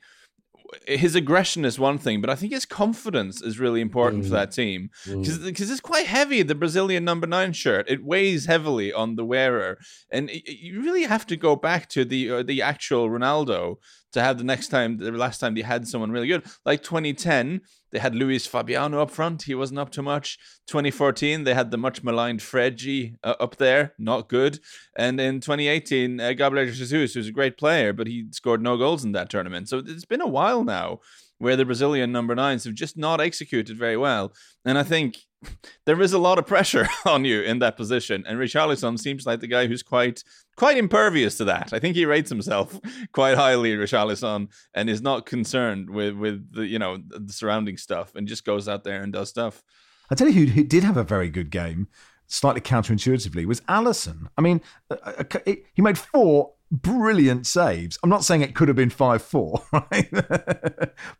his 0.86 1.14
aggression 1.14 1.64
is 1.64 1.78
one 1.78 1.98
thing, 1.98 2.20
but 2.20 2.30
I 2.30 2.34
think 2.34 2.52
his 2.52 2.66
confidence 2.66 3.42
is 3.42 3.58
really 3.58 3.80
important 3.80 4.22
mm. 4.24 4.26
for 4.26 4.32
that 4.32 4.52
team 4.52 4.90
because 5.04 5.38
mm. 5.38 5.70
it's 5.70 5.80
quite 5.80 6.06
heavy. 6.06 6.42
The 6.42 6.54
Brazilian 6.54 7.04
number 7.04 7.26
nine 7.26 7.52
shirt 7.52 7.88
it 7.88 8.04
weighs 8.04 8.46
heavily 8.46 8.92
on 8.92 9.16
the 9.16 9.24
wearer, 9.24 9.78
and 10.10 10.30
you 10.30 10.82
really 10.82 11.04
have 11.04 11.26
to 11.26 11.36
go 11.36 11.56
back 11.56 11.88
to 11.90 12.04
the 12.04 12.30
uh, 12.30 12.42
the 12.42 12.62
actual 12.62 13.08
Ronaldo 13.08 13.76
to 14.14 14.22
have 14.22 14.38
the 14.38 14.44
next 14.44 14.68
time, 14.68 14.96
the 14.96 15.12
last 15.12 15.38
time 15.38 15.54
they 15.54 15.62
had 15.62 15.86
someone 15.86 16.10
really 16.10 16.28
good, 16.28 16.44
like 16.64 16.82
2010. 16.82 17.60
They 17.92 18.00
had 18.00 18.16
Luis 18.16 18.44
Fabiano 18.44 19.00
up 19.00 19.10
front. 19.12 19.42
He 19.42 19.54
wasn't 19.54 19.78
up 19.78 19.90
to 19.90 20.02
much. 20.02 20.36
2014, 20.66 21.44
they 21.44 21.54
had 21.54 21.70
the 21.70 21.76
much 21.76 22.02
maligned 22.02 22.40
Fredgy 22.40 23.16
uh, 23.22 23.34
up 23.38 23.56
there, 23.56 23.94
not 23.98 24.28
good. 24.28 24.58
And 24.96 25.20
in 25.20 25.38
2018, 25.38 26.18
uh, 26.20 26.32
Gabriel 26.32 26.66
Jesus, 26.66 27.14
who's 27.14 27.28
a 27.28 27.32
great 27.32 27.56
player, 27.56 27.92
but 27.92 28.08
he 28.08 28.26
scored 28.32 28.62
no 28.62 28.76
goals 28.76 29.04
in 29.04 29.12
that 29.12 29.30
tournament. 29.30 29.68
So 29.68 29.78
it's 29.78 30.04
been 30.04 30.20
a 30.20 30.26
while 30.26 30.64
now 30.64 31.00
where 31.38 31.56
the 31.56 31.64
Brazilian 31.64 32.10
number 32.10 32.34
nines 32.34 32.64
have 32.64 32.74
just 32.74 32.96
not 32.96 33.20
executed 33.20 33.76
very 33.76 33.96
well. 33.96 34.32
And 34.64 34.78
I 34.78 34.82
think 34.82 35.18
there 35.86 36.00
is 36.00 36.12
a 36.12 36.18
lot 36.18 36.38
of 36.38 36.46
pressure 36.46 36.86
on 37.06 37.24
you 37.24 37.40
in 37.40 37.58
that 37.60 37.76
position. 37.76 38.24
And 38.26 38.38
Richarlison 38.38 38.98
seems 38.98 39.26
like 39.26 39.40
the 39.40 39.46
guy 39.46 39.66
who's 39.66 39.82
quite 39.82 40.24
quite 40.56 40.76
impervious 40.76 41.36
to 41.38 41.44
that. 41.46 41.72
I 41.72 41.78
think 41.78 41.96
he 41.96 42.06
rates 42.06 42.30
himself 42.30 42.78
quite 43.12 43.36
highly, 43.36 43.74
Richarlison, 43.74 44.48
and 44.74 44.90
is 44.90 45.02
not 45.02 45.26
concerned 45.26 45.90
with 45.90 46.14
with 46.14 46.52
the 46.52 46.66
you 46.66 46.78
know 46.78 46.98
the 47.08 47.32
surrounding 47.32 47.76
stuff 47.76 48.14
and 48.14 48.28
just 48.28 48.44
goes 48.44 48.68
out 48.68 48.84
there 48.84 49.02
and 49.02 49.12
does 49.12 49.28
stuff. 49.28 49.62
I 50.10 50.14
tell 50.14 50.28
you 50.28 50.46
who, 50.46 50.52
who 50.52 50.64
did 50.64 50.84
have 50.84 50.98
a 50.98 51.04
very 51.04 51.30
good 51.30 51.50
game, 51.50 51.88
slightly 52.26 52.60
counterintuitively, 52.60 53.46
was 53.46 53.62
Alisson. 53.62 54.28
I 54.36 54.42
mean, 54.42 54.60
uh, 54.90 54.96
uh, 55.18 55.52
he 55.72 55.82
made 55.82 55.96
four 55.96 56.52
brilliant 56.70 57.46
saves. 57.46 57.98
I'm 58.02 58.10
not 58.10 58.24
saying 58.24 58.42
it 58.42 58.54
could 58.54 58.68
have 58.68 58.76
been 58.76 58.90
5 58.90 59.22
4, 59.22 59.62
right? 59.72 60.10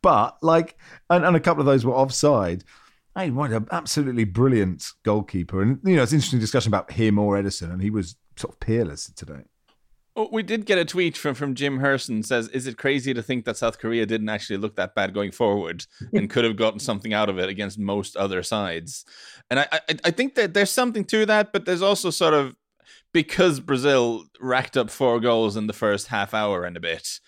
but, 0.02 0.36
like, 0.42 0.76
and, 1.10 1.24
and, 1.24 1.36
a 1.36 1.40
couple 1.40 1.60
of 1.60 1.66
those 1.66 1.84
were 1.84 1.94
offside. 1.94 2.64
Hey, 3.16 3.30
what 3.30 3.52
an 3.52 3.68
absolutely 3.70 4.24
brilliant 4.24 4.84
goalkeeper. 5.04 5.62
And, 5.62 5.78
you 5.84 5.96
know, 5.96 6.02
it's 6.02 6.12
an 6.12 6.16
interesting 6.16 6.40
discussion 6.40 6.70
about 6.70 6.90
him 6.90 7.18
or 7.18 7.36
Ederson, 7.36 7.72
and 7.72 7.80
he 7.80 7.90
was 7.90 8.16
sort 8.36 8.54
of 8.54 8.60
peerless 8.60 9.10
today. 9.14 9.42
Oh, 10.16 10.28
we 10.30 10.44
did 10.44 10.64
get 10.64 10.78
a 10.78 10.84
tweet 10.84 11.16
from, 11.16 11.34
from 11.34 11.54
Jim 11.56 11.80
Herson 11.80 12.24
says, 12.24 12.48
"Is 12.48 12.68
it 12.68 12.78
crazy 12.78 13.12
to 13.14 13.22
think 13.22 13.44
that 13.44 13.56
South 13.56 13.80
Korea 13.80 14.06
didn't 14.06 14.28
actually 14.28 14.58
look 14.58 14.76
that 14.76 14.94
bad 14.94 15.12
going 15.12 15.32
forward 15.32 15.86
and 16.12 16.30
could 16.30 16.44
have 16.44 16.56
gotten 16.56 16.78
something 16.78 17.12
out 17.12 17.28
of 17.28 17.38
it 17.38 17.48
against 17.48 17.78
most 17.78 18.16
other 18.16 18.42
sides?" 18.42 19.04
And 19.50 19.60
I, 19.60 19.66
I, 19.72 19.80
I 20.04 20.10
think 20.12 20.36
that 20.36 20.54
there's 20.54 20.70
something 20.70 21.04
to 21.06 21.26
that, 21.26 21.52
but 21.52 21.64
there's 21.64 21.82
also 21.82 22.10
sort 22.10 22.34
of 22.34 22.54
because 23.12 23.58
Brazil 23.58 24.26
racked 24.40 24.76
up 24.76 24.88
four 24.88 25.18
goals 25.18 25.56
in 25.56 25.66
the 25.66 25.72
first 25.72 26.08
half 26.08 26.32
hour 26.32 26.64
and 26.64 26.76
a 26.76 26.80
bit. 26.80 27.18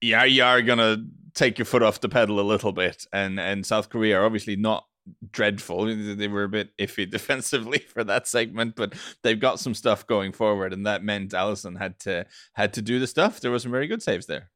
Yeah, 0.00 0.24
you 0.24 0.42
are 0.42 0.62
gonna 0.62 1.04
take 1.34 1.58
your 1.58 1.64
foot 1.64 1.82
off 1.82 2.00
the 2.00 2.08
pedal 2.08 2.40
a 2.40 2.42
little 2.42 2.72
bit, 2.72 3.06
and 3.12 3.38
and 3.38 3.66
South 3.66 3.88
Korea 3.88 4.20
are 4.20 4.24
obviously 4.24 4.56
not 4.56 4.86
dreadful. 5.30 5.84
They 5.84 6.28
were 6.28 6.44
a 6.44 6.48
bit 6.48 6.76
iffy 6.78 7.08
defensively 7.10 7.78
for 7.78 8.04
that 8.04 8.26
segment, 8.26 8.76
but 8.76 8.94
they've 9.22 9.38
got 9.38 9.60
some 9.60 9.74
stuff 9.74 10.06
going 10.06 10.32
forward, 10.32 10.72
and 10.72 10.86
that 10.86 11.04
meant 11.04 11.32
Alisson 11.32 11.78
had 11.78 11.98
to 12.00 12.26
had 12.54 12.72
to 12.74 12.82
do 12.82 12.98
the 12.98 13.06
stuff. 13.06 13.40
There 13.40 13.50
were 13.50 13.58
some 13.58 13.72
very 13.72 13.86
good 13.86 14.02
saves 14.02 14.26
there. 14.26 14.50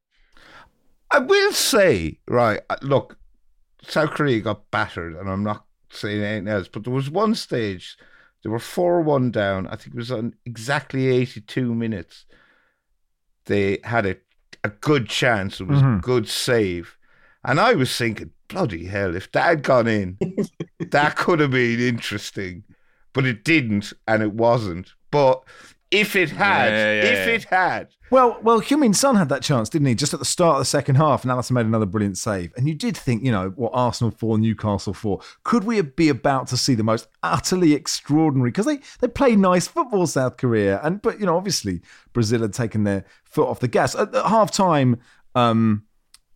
I 1.11 1.21
will 1.21 1.53
say, 1.53 2.19
right, 2.29 2.61
uh, 2.69 2.77
look, 2.83 3.19
South 3.83 4.11
Korea 4.11 4.41
got 4.41 4.71
battered, 4.71 5.17
and 5.17 5.29
I'm 5.29 5.43
not 5.43 5.65
saying 5.91 6.23
anything 6.23 6.49
else, 6.49 6.69
but 6.69 6.85
there 6.85 6.93
was 6.93 7.11
one 7.11 7.35
stage 7.35 7.97
they 8.43 8.51
were 8.51 8.59
four 8.59 9.03
one 9.03 9.31
down. 9.31 9.67
I 9.67 9.77
think 9.77 9.95
it 9.95 9.99
was 9.99 10.13
on 10.13 10.35
exactly 10.45 11.09
eighty 11.09 11.41
two 11.41 11.75
minutes. 11.75 12.25
They 13.47 13.79
had 13.83 14.07
a 14.07 14.17
a 14.65 14.69
good 14.69 15.09
chance. 15.09 15.61
It 15.61 15.69
was 15.69 15.81
mm-hmm. 15.81 15.99
a 15.99 16.01
good 16.01 16.29
save. 16.29 16.97
And 17.45 17.61
I 17.61 17.75
was 17.75 17.97
thinking, 17.97 18.31
bloody 18.49 18.87
hell, 18.87 19.15
if 19.15 19.31
that 19.33 19.45
had 19.45 19.63
gone 19.63 19.87
in, 19.87 20.19
that 20.79 21.17
could 21.17 21.41
have 21.41 21.53
been 21.53 21.81
interesting. 21.81 22.65
But 23.13 23.27
it 23.27 23.45
didn't, 23.45 23.93
and 24.07 24.23
it 24.23 24.33
wasn't. 24.33 24.93
But 25.11 25.43
if 25.91 26.17
it 26.17 26.31
had, 26.31 26.71
yeah, 26.71 26.93
yeah, 26.93 27.03
if 27.03 27.27
yeah. 27.27 27.35
it 27.35 27.45
had. 27.45 27.89
Well, 28.11 28.39
well, 28.43 28.61
Heung-min 28.61 28.95
Son 28.95 29.17
had 29.17 29.29
that 29.29 29.43
chance, 29.43 29.69
didn't 29.69 29.89
he? 29.89 29.95
Just 29.95 30.15
at 30.15 30.19
the 30.19 30.27
start 30.27 30.55
of 30.55 30.61
the 30.61 30.67
second 30.67 30.97
half, 30.97 31.25
and 31.25 31.31
Alisson 31.31 31.53
made 31.53 31.67
another 31.67 31.87
brilliant 31.87 32.17
save. 32.17 32.53
And 32.57 32.67
you 32.67 32.75
did 32.75 32.97
think, 32.97 33.23
you 33.23 33.31
know, 33.31 33.51
what 33.57 33.71
Arsenal 33.75 34.11
for, 34.11 34.39
Newcastle 34.39 34.95
for. 34.95 35.21
Could 35.45 35.65
we 35.65 35.81
be 35.81 36.09
about 36.09 36.47
to 36.49 36.57
see 36.57 36.75
the 36.75 36.83
most 36.83 37.09
utterly 37.23 37.75
extraordinary? 37.75 38.51
Because 38.51 38.67
they 38.67 38.81
they 39.01 39.09
play 39.09 39.37
nice 39.37 39.67
football, 39.67 40.07
South 40.07 40.37
Korea, 40.37 40.81
and 40.83 41.03
but 41.03 41.21
you 41.21 41.27
know, 41.27 41.37
obviously 41.37 41.83
Brazil 42.13 42.41
had 42.41 42.55
taken 42.55 42.85
their 42.85 43.05
foot 43.25 43.49
off 43.49 43.61
the 43.61 43.69
gas 43.69 43.95
at, 43.95 44.15
at 44.15 44.27
half 44.27 44.51
time. 44.51 45.01
Um, 45.35 45.85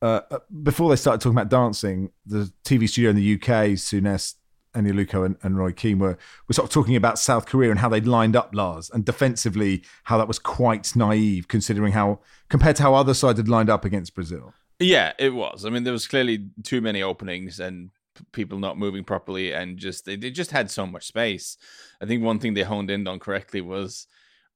uh, 0.02 0.20
uh, 0.32 0.38
before 0.64 0.90
they 0.90 0.96
started 0.96 1.20
talking 1.20 1.38
about 1.38 1.48
dancing, 1.48 2.10
the 2.26 2.52
TV 2.64 2.88
studio 2.88 3.10
in 3.10 3.16
the 3.16 3.34
UK, 3.34 3.76
Souness, 3.78 4.34
Eni 4.74 4.92
Aluko 4.92 5.24
and, 5.26 5.36
and, 5.42 5.58
Roy 5.58 5.72
Keane 5.72 5.98
were, 5.98 6.16
were 6.48 6.54
sort 6.54 6.68
of 6.68 6.72
talking 6.72 6.96
about 6.96 7.18
South 7.18 7.46
Korea 7.46 7.70
and 7.70 7.78
how 7.78 7.88
they'd 7.88 8.06
lined 8.06 8.36
up 8.36 8.54
Lars 8.54 8.90
and 8.90 9.04
defensively 9.04 9.82
how 10.04 10.16
that 10.18 10.28
was 10.28 10.38
quite 10.38 10.94
naive 10.96 11.48
considering 11.48 11.92
how 11.92 12.20
compared 12.48 12.76
to 12.76 12.82
how 12.82 12.94
other 12.94 13.14
sides 13.14 13.38
had 13.38 13.48
lined 13.48 13.68
up 13.68 13.84
against 13.84 14.14
Brazil. 14.14 14.54
Yeah, 14.78 15.12
it 15.18 15.34
was. 15.34 15.64
I 15.64 15.70
mean, 15.70 15.84
there 15.84 15.92
was 15.92 16.08
clearly 16.08 16.48
too 16.62 16.80
many 16.80 17.02
openings 17.02 17.60
and 17.60 17.90
people 18.32 18.58
not 18.58 18.78
moving 18.78 19.04
properly 19.04 19.52
and 19.52 19.78
just 19.78 20.04
they, 20.04 20.16
they 20.16 20.30
just 20.30 20.50
had 20.50 20.70
so 20.70 20.86
much 20.86 21.06
space. 21.06 21.56
I 22.00 22.06
think 22.06 22.22
one 22.22 22.38
thing 22.38 22.54
they 22.54 22.62
honed 22.62 22.90
in 22.90 23.06
on 23.06 23.18
correctly 23.18 23.60
was 23.60 24.06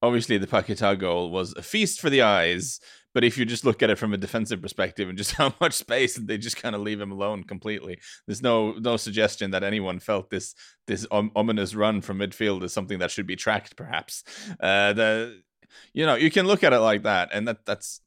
obviously 0.02 0.38
the 0.38 0.46
Paquetá 0.46 0.98
goal 0.98 1.30
was 1.30 1.54
a 1.56 1.62
feast 1.62 2.00
for 2.00 2.10
the 2.10 2.22
eyes, 2.22 2.80
but 3.16 3.24
if 3.24 3.38
you 3.38 3.46
just 3.46 3.64
look 3.64 3.82
at 3.82 3.88
it 3.88 3.96
from 3.96 4.12
a 4.12 4.18
defensive 4.18 4.60
perspective 4.60 5.08
and 5.08 5.16
just 5.16 5.32
how 5.40 5.50
much 5.58 5.72
space 5.72 6.16
they 6.16 6.36
just 6.36 6.58
kind 6.58 6.74
of 6.74 6.82
leave 6.82 7.00
him 7.00 7.10
alone 7.10 7.42
completely, 7.44 7.98
there's 8.26 8.42
no 8.42 8.72
no 8.72 8.98
suggestion 8.98 9.52
that 9.52 9.64
anyone 9.64 9.98
felt 9.98 10.28
this 10.28 10.54
this 10.86 11.06
ominous 11.10 11.74
run 11.74 12.02
from 12.02 12.18
midfield 12.18 12.62
is 12.62 12.74
something 12.74 12.98
that 12.98 13.10
should 13.10 13.26
be 13.26 13.34
tracked. 13.34 13.74
Perhaps 13.74 14.22
uh, 14.60 14.92
the 14.92 15.40
you 15.92 16.06
know 16.06 16.14
you 16.14 16.30
can 16.30 16.46
look 16.46 16.64
at 16.64 16.72
it 16.72 16.80
like 16.80 17.02
that, 17.04 17.30
and 17.32 17.46
that 17.48 17.66
that's 17.66 18.00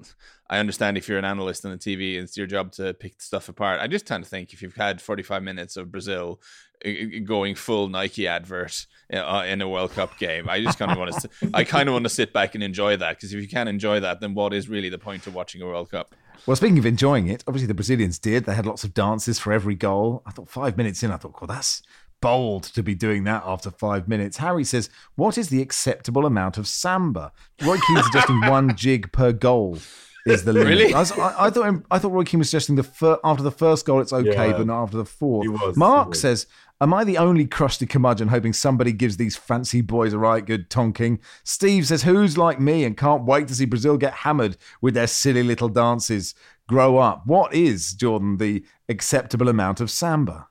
I 0.49 0.59
understand 0.59 0.97
if 0.97 1.07
you're 1.07 1.19
an 1.19 1.25
analyst 1.25 1.63
on 1.65 1.71
the 1.71 1.77
TV, 1.77 2.15
it's 2.15 2.35
your 2.35 2.47
job 2.47 2.71
to 2.73 2.93
pick 2.93 3.21
stuff 3.21 3.49
apart. 3.49 3.79
I 3.79 3.87
just 3.87 4.07
tend 4.07 4.23
to 4.23 4.29
think 4.29 4.51
if 4.51 4.61
you've 4.61 4.75
had 4.75 4.99
45 4.99 5.43
minutes 5.43 5.77
of 5.77 5.91
Brazil 5.91 6.41
going 7.25 7.55
full 7.55 7.89
Nike 7.89 8.27
advert 8.27 8.87
uh, 9.13 9.43
in 9.45 9.61
a 9.61 9.67
World 9.67 9.91
Cup 9.91 10.17
game. 10.17 10.49
I 10.49 10.61
just 10.61 10.79
kind 10.79 10.91
of 10.91 10.97
want 10.97 11.13
to. 11.13 11.29
I 11.53 11.63
kind 11.63 11.89
of 11.89 11.93
want 11.93 12.05
to 12.05 12.09
sit 12.09 12.33
back 12.33 12.55
and 12.55 12.63
enjoy 12.63 12.97
that 12.97 13.17
because 13.17 13.33
if 13.33 13.41
you 13.41 13.47
can't 13.47 13.69
enjoy 13.69 13.99
that, 13.99 14.21
then 14.21 14.33
what 14.33 14.53
is 14.53 14.69
really 14.69 14.89
the 14.89 14.97
point 14.97 15.27
of 15.27 15.35
watching 15.35 15.61
a 15.61 15.65
World 15.65 15.91
Cup? 15.91 16.15
Well, 16.45 16.55
speaking 16.55 16.79
of 16.79 16.85
enjoying 16.85 17.27
it, 17.27 17.43
obviously 17.47 17.67
the 17.67 17.73
Brazilians 17.73 18.17
did. 18.17 18.45
They 18.45 18.55
had 18.55 18.65
lots 18.65 18.83
of 18.83 18.93
dances 18.93 19.39
for 19.39 19.51
every 19.51 19.75
goal. 19.75 20.23
I 20.25 20.31
thought 20.31 20.49
five 20.49 20.77
minutes 20.77 21.03
in, 21.03 21.11
I 21.11 21.17
thought, 21.17 21.39
well, 21.41 21.47
that's 21.47 21.81
bold 22.21 22.63
to 22.63 22.83
be 22.83 22.95
doing 22.95 23.23
that 23.25 23.43
after 23.45 23.71
five 23.71 24.07
minutes. 24.07 24.37
Harry 24.37 24.63
says, 24.63 24.89
"What 25.15 25.37
is 25.37 25.49
the 25.49 25.61
acceptable 25.61 26.25
amount 26.25 26.57
of 26.57 26.67
samba?" 26.67 27.31
Roy 27.61 27.77
Keane 27.77 28.03
suggesting 28.03 28.41
one 28.41 28.75
jig 28.75 29.11
per 29.11 29.31
goal 29.31 29.77
is 30.25 30.43
the 30.43 30.53
limit. 30.53 30.69
Really? 30.69 30.93
I, 30.93 30.99
was, 30.99 31.11
I, 31.11 31.45
I, 31.45 31.49
thought 31.49 31.83
I 31.91 31.99
thought 31.99 32.11
Roy 32.11 32.23
Keane 32.23 32.39
was 32.39 32.49
suggesting 32.49 32.75
the 32.75 32.83
fir- 32.83 33.19
after 33.23 33.43
the 33.43 33.51
first 33.51 33.85
goal 33.85 34.01
it's 34.01 34.13
okay, 34.13 34.49
yeah. 34.49 34.57
but 34.57 34.67
not 34.67 34.83
after 34.83 34.97
the 34.97 35.05
fourth. 35.05 35.47
Was, 35.47 35.77
Mark 35.77 36.15
says, 36.15 36.47
"Am 36.81 36.93
I 36.93 37.03
the 37.03 37.17
only 37.17 37.45
crusty 37.45 37.85
curmudgeon 37.85 38.27
hoping 38.27 38.53
somebody 38.53 38.91
gives 38.91 39.17
these 39.17 39.35
fancy 39.35 39.81
boys 39.81 40.13
a 40.13 40.19
right 40.19 40.45
good 40.45 40.69
tonking?" 40.69 41.19
Steve 41.43 41.87
says, 41.87 42.03
"Who's 42.03 42.37
like 42.37 42.59
me 42.59 42.83
and 42.83 42.97
can't 42.97 43.25
wait 43.25 43.47
to 43.47 43.55
see 43.55 43.65
Brazil 43.65 43.97
get 43.97 44.13
hammered 44.13 44.57
with 44.81 44.93
their 44.93 45.07
silly 45.07 45.43
little 45.43 45.69
dances? 45.69 46.35
Grow 46.67 46.97
up. 46.97 47.25
What 47.25 47.53
is 47.53 47.93
Jordan 47.93 48.37
the 48.37 48.63
acceptable 48.87 49.49
amount 49.49 49.81
of 49.81 49.91
samba?" 49.91 50.47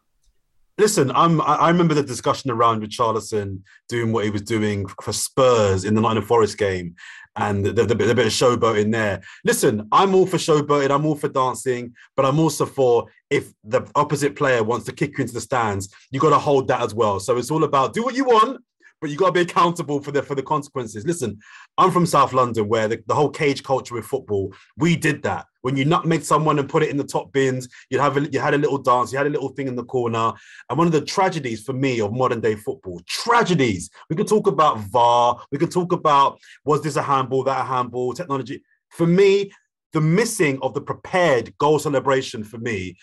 Listen, 0.78 1.11
I'm, 1.11 1.40
I 1.40 1.68
remember 1.68 1.94
the 1.94 2.04
discussion 2.04 2.52
around 2.52 2.82
Richarlison 2.82 3.62
doing 3.88 4.12
what 4.12 4.25
he 4.25 4.30
was 4.30 4.42
doing 4.42 4.87
for 5.02 5.12
Spurs 5.12 5.85
in 5.85 5.97
the 5.97 6.00
Nottingham 6.00 6.25
Forest 6.25 6.56
game, 6.56 6.94
and 7.35 7.66
the, 7.66 7.73
the, 7.73 7.85
the, 7.85 7.94
bit 7.97 8.26
of 8.26 8.32
showboat 8.32 8.80
in 8.80 8.92
there. 8.92 9.20
Listen, 9.44 9.88
I'm 9.90 10.14
all 10.14 10.26
for 10.26 10.37
showboating, 10.37 10.90
I'm 10.90 11.04
all 11.04 11.16
for 11.16 11.28
dancing, 11.28 11.94
but 12.16 12.25
I'm 12.25 12.38
also 12.38 12.64
for 12.64 13.06
if 13.28 13.52
the 13.64 13.82
opposite 13.97 14.37
player 14.37 14.62
wants 14.62 14.87
to 14.87 14.92
kick 14.92 15.18
you 15.18 15.23
into 15.23 15.35
the 15.35 15.40
stands, 15.40 15.92
you 16.12 16.20
got 16.20 16.30
to 16.30 16.38
hold 16.38 16.68
that 16.68 16.80
as 16.80 16.94
well. 16.94 17.18
So 17.18 17.37
it's 17.38 17.50
all 17.50 17.64
about 17.64 17.92
do 17.92 18.04
what 18.04 18.14
you 18.14 18.25
want, 18.25 18.62
but 19.00 19.11
you 19.11 19.17
got 19.17 19.26
to 19.26 19.33
be 19.33 19.40
accountable 19.40 20.02
for 20.02 20.11
the 20.11 20.23
for 20.23 20.35
the 20.35 20.43
consequences. 20.43 21.07
Listen, 21.07 21.38
I'm 21.76 21.90
from 21.90 22.07
South 22.07 22.33
London, 22.33 22.69
where 22.69 22.88
the, 22.88 23.02
the 23.07 23.14
whole 23.14 23.31
cage 23.31 23.62
culture 23.62 23.95
with 23.95 24.05
football, 24.05 24.52
we 24.76 24.97
did 24.97 25.23
that. 25.23 25.47
When 25.62 25.76
you 25.76 25.85
nutmeg 25.85 26.23
someone 26.23 26.59
and 26.59 26.69
put 26.69 26.83
it 26.83 26.90
in 26.90 26.97
the 26.97 27.05
top 27.05 27.33
bins, 27.33 27.69
you 27.90 27.99
have 27.99 28.17
a, 28.17 28.28
you 28.31 28.40
had 28.40 28.55
a 28.55 28.59
little 28.59 28.78
dance, 28.78 29.12
you 29.12 29.19
had 29.19 29.26
a 29.26 29.31
little 29.31 29.50
thing 29.50 29.69
in 29.69 29.76
the 29.76 29.85
corner. 29.85 30.33
And 30.69 30.78
one 30.78 30.87
of 30.87 30.93
the 30.93 31.00
tragedies 31.00 31.62
for 31.62 31.73
me 31.73 32.00
of 32.00 32.12
modern 32.12 32.40
day 32.40 32.55
football, 32.55 33.00
tragedies. 33.07 33.90
We 34.09 34.17
could 34.17 34.28
talk 34.28 34.47
about 34.47 34.81
VAR, 34.81 35.40
we 35.50 35.59
could 35.59 35.71
talk 35.71 35.93
about 35.93 36.38
was 36.64 36.83
this 36.83 36.97
a 36.97 37.02
handball, 37.02 37.45
that 37.45 37.61
a 37.61 37.64
handball, 37.64 38.14
technology. 38.14 38.62
For 38.90 39.07
me, 39.07 39.52
the 39.93 40.00
missing 40.00 40.59
of 40.62 40.75
the 40.75 40.81
prepared 40.81 41.57
goal 41.59 41.78
celebration 41.78 42.45
for 42.45 42.59
me 42.59 42.97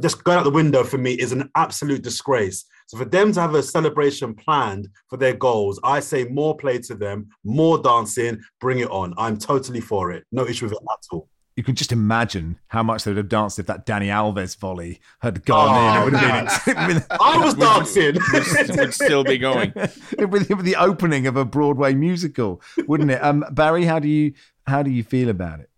just 0.00 0.24
going 0.24 0.38
out 0.38 0.44
the 0.44 0.50
window 0.50 0.84
for 0.84 0.98
me 0.98 1.12
is 1.12 1.32
an 1.32 1.50
absolute 1.54 2.02
disgrace. 2.02 2.64
So 2.88 2.96
for 2.96 3.04
them 3.04 3.32
to 3.32 3.40
have 3.42 3.54
a 3.54 3.62
celebration 3.62 4.34
planned 4.34 4.88
for 5.10 5.18
their 5.18 5.34
goals, 5.34 5.78
I 5.84 6.00
say 6.00 6.24
more 6.24 6.56
play 6.56 6.78
to 6.78 6.94
them, 6.94 7.28
more 7.44 7.76
dancing, 7.76 8.40
bring 8.60 8.78
it 8.78 8.90
on. 8.90 9.12
I'm 9.18 9.36
totally 9.36 9.80
for 9.80 10.10
it. 10.10 10.24
No 10.32 10.46
issue 10.46 10.64
with 10.64 10.72
it 10.72 10.78
at 10.90 11.06
all. 11.12 11.28
you 11.54 11.62
can 11.62 11.74
just 11.74 11.92
imagine 11.92 12.58
how 12.68 12.82
much 12.82 13.04
they 13.04 13.10
would 13.10 13.18
have 13.18 13.28
danced 13.28 13.58
if 13.58 13.66
that 13.66 13.84
Dani 13.84 14.06
Alves 14.06 14.56
volley 14.56 15.00
had 15.20 15.44
gone 15.44 15.68
oh, 15.68 16.00
in. 16.00 16.00
It 16.00 16.04
would 16.06 16.14
have 16.14 16.88
been. 16.88 17.04
I 17.20 17.36
was 17.44 17.52
dancing. 17.52 18.16
Would, 18.32 18.76
would 18.78 18.94
still 18.94 19.22
be 19.22 19.36
going. 19.36 19.74
it 19.76 20.30
would 20.30 20.48
be 20.48 20.54
the 20.54 20.76
opening 20.76 21.26
of 21.26 21.36
a 21.36 21.44
Broadway 21.44 21.92
musical, 21.92 22.62
wouldn't 22.86 23.10
it? 23.10 23.22
Um, 23.22 23.44
Barry, 23.50 23.84
how 23.84 23.98
do 23.98 24.08
you 24.08 24.32
how 24.66 24.82
do 24.82 24.90
you 24.90 25.02
feel 25.04 25.28
about 25.28 25.60
it? 25.60 25.68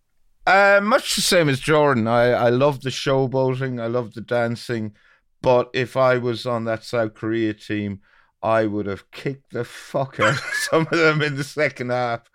Uh, 0.47 0.81
much 0.81 1.17
the 1.17 1.23
same 1.23 1.49
as 1.49 1.59
Jordan. 1.59 2.07
I, 2.07 2.31
I 2.31 2.49
love 2.50 2.83
the 2.83 2.90
showboating. 2.90 3.81
I 3.81 3.88
love 3.88 4.14
the 4.14 4.21
dancing. 4.21 4.93
But 5.42 5.70
if 5.73 5.97
I 5.97 6.18
was 6.18 6.47
on 6.47 6.64
that 6.64 6.85
South 6.85 7.14
Korea 7.14 7.54
team, 7.54 8.00
I 8.42 8.66
would 8.66 8.87
have 8.87 9.11
kicked 9.11 9.52
the 9.52 9.64
fuck 9.64 10.20
out 10.20 10.35
of 10.35 10.40
some 10.70 10.82
of 10.82 10.99
them 10.99 11.23
in 11.23 11.37
the 11.37 11.44
second 11.44 11.90
half. 11.90 12.30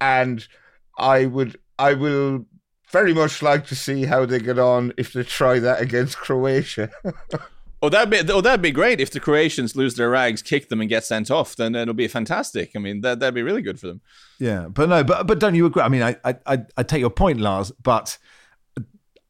And 0.00 0.46
I 0.98 1.26
would, 1.26 1.58
I 1.78 1.94
will 1.94 2.46
very 2.90 3.12
much 3.14 3.42
like 3.42 3.66
to 3.66 3.74
see 3.74 4.04
how 4.04 4.24
they 4.26 4.38
get 4.38 4.58
on 4.58 4.92
if 4.96 5.12
they 5.12 5.22
try 5.22 5.58
that 5.58 5.80
against 5.80 6.16
Croatia. 6.18 6.90
Oh, 7.80 7.88
that'd 7.88 8.10
be 8.10 8.32
oh, 8.32 8.40
that'd 8.40 8.62
be 8.62 8.72
great 8.72 9.00
if 9.00 9.10
the 9.10 9.20
Croatians 9.20 9.76
lose 9.76 9.94
their 9.94 10.10
rags, 10.10 10.42
kick 10.42 10.68
them, 10.68 10.80
and 10.80 10.88
get 10.88 11.04
sent 11.04 11.30
off. 11.30 11.54
Then 11.54 11.76
it'll 11.76 11.94
be 11.94 12.08
fantastic. 12.08 12.72
I 12.74 12.80
mean, 12.80 13.02
that 13.02 13.20
that'd 13.20 13.34
be 13.34 13.42
really 13.42 13.62
good 13.62 13.78
for 13.78 13.86
them. 13.86 14.00
Yeah, 14.40 14.66
but 14.68 14.88
no, 14.88 15.04
but 15.04 15.28
but 15.28 15.38
don't 15.38 15.54
you 15.54 15.66
agree? 15.66 15.82
I 15.82 15.88
mean, 15.88 16.02
I 16.02 16.16
I 16.24 16.58
I 16.76 16.82
take 16.82 17.00
your 17.00 17.10
point, 17.10 17.40
Lars, 17.40 17.70
but. 17.82 18.18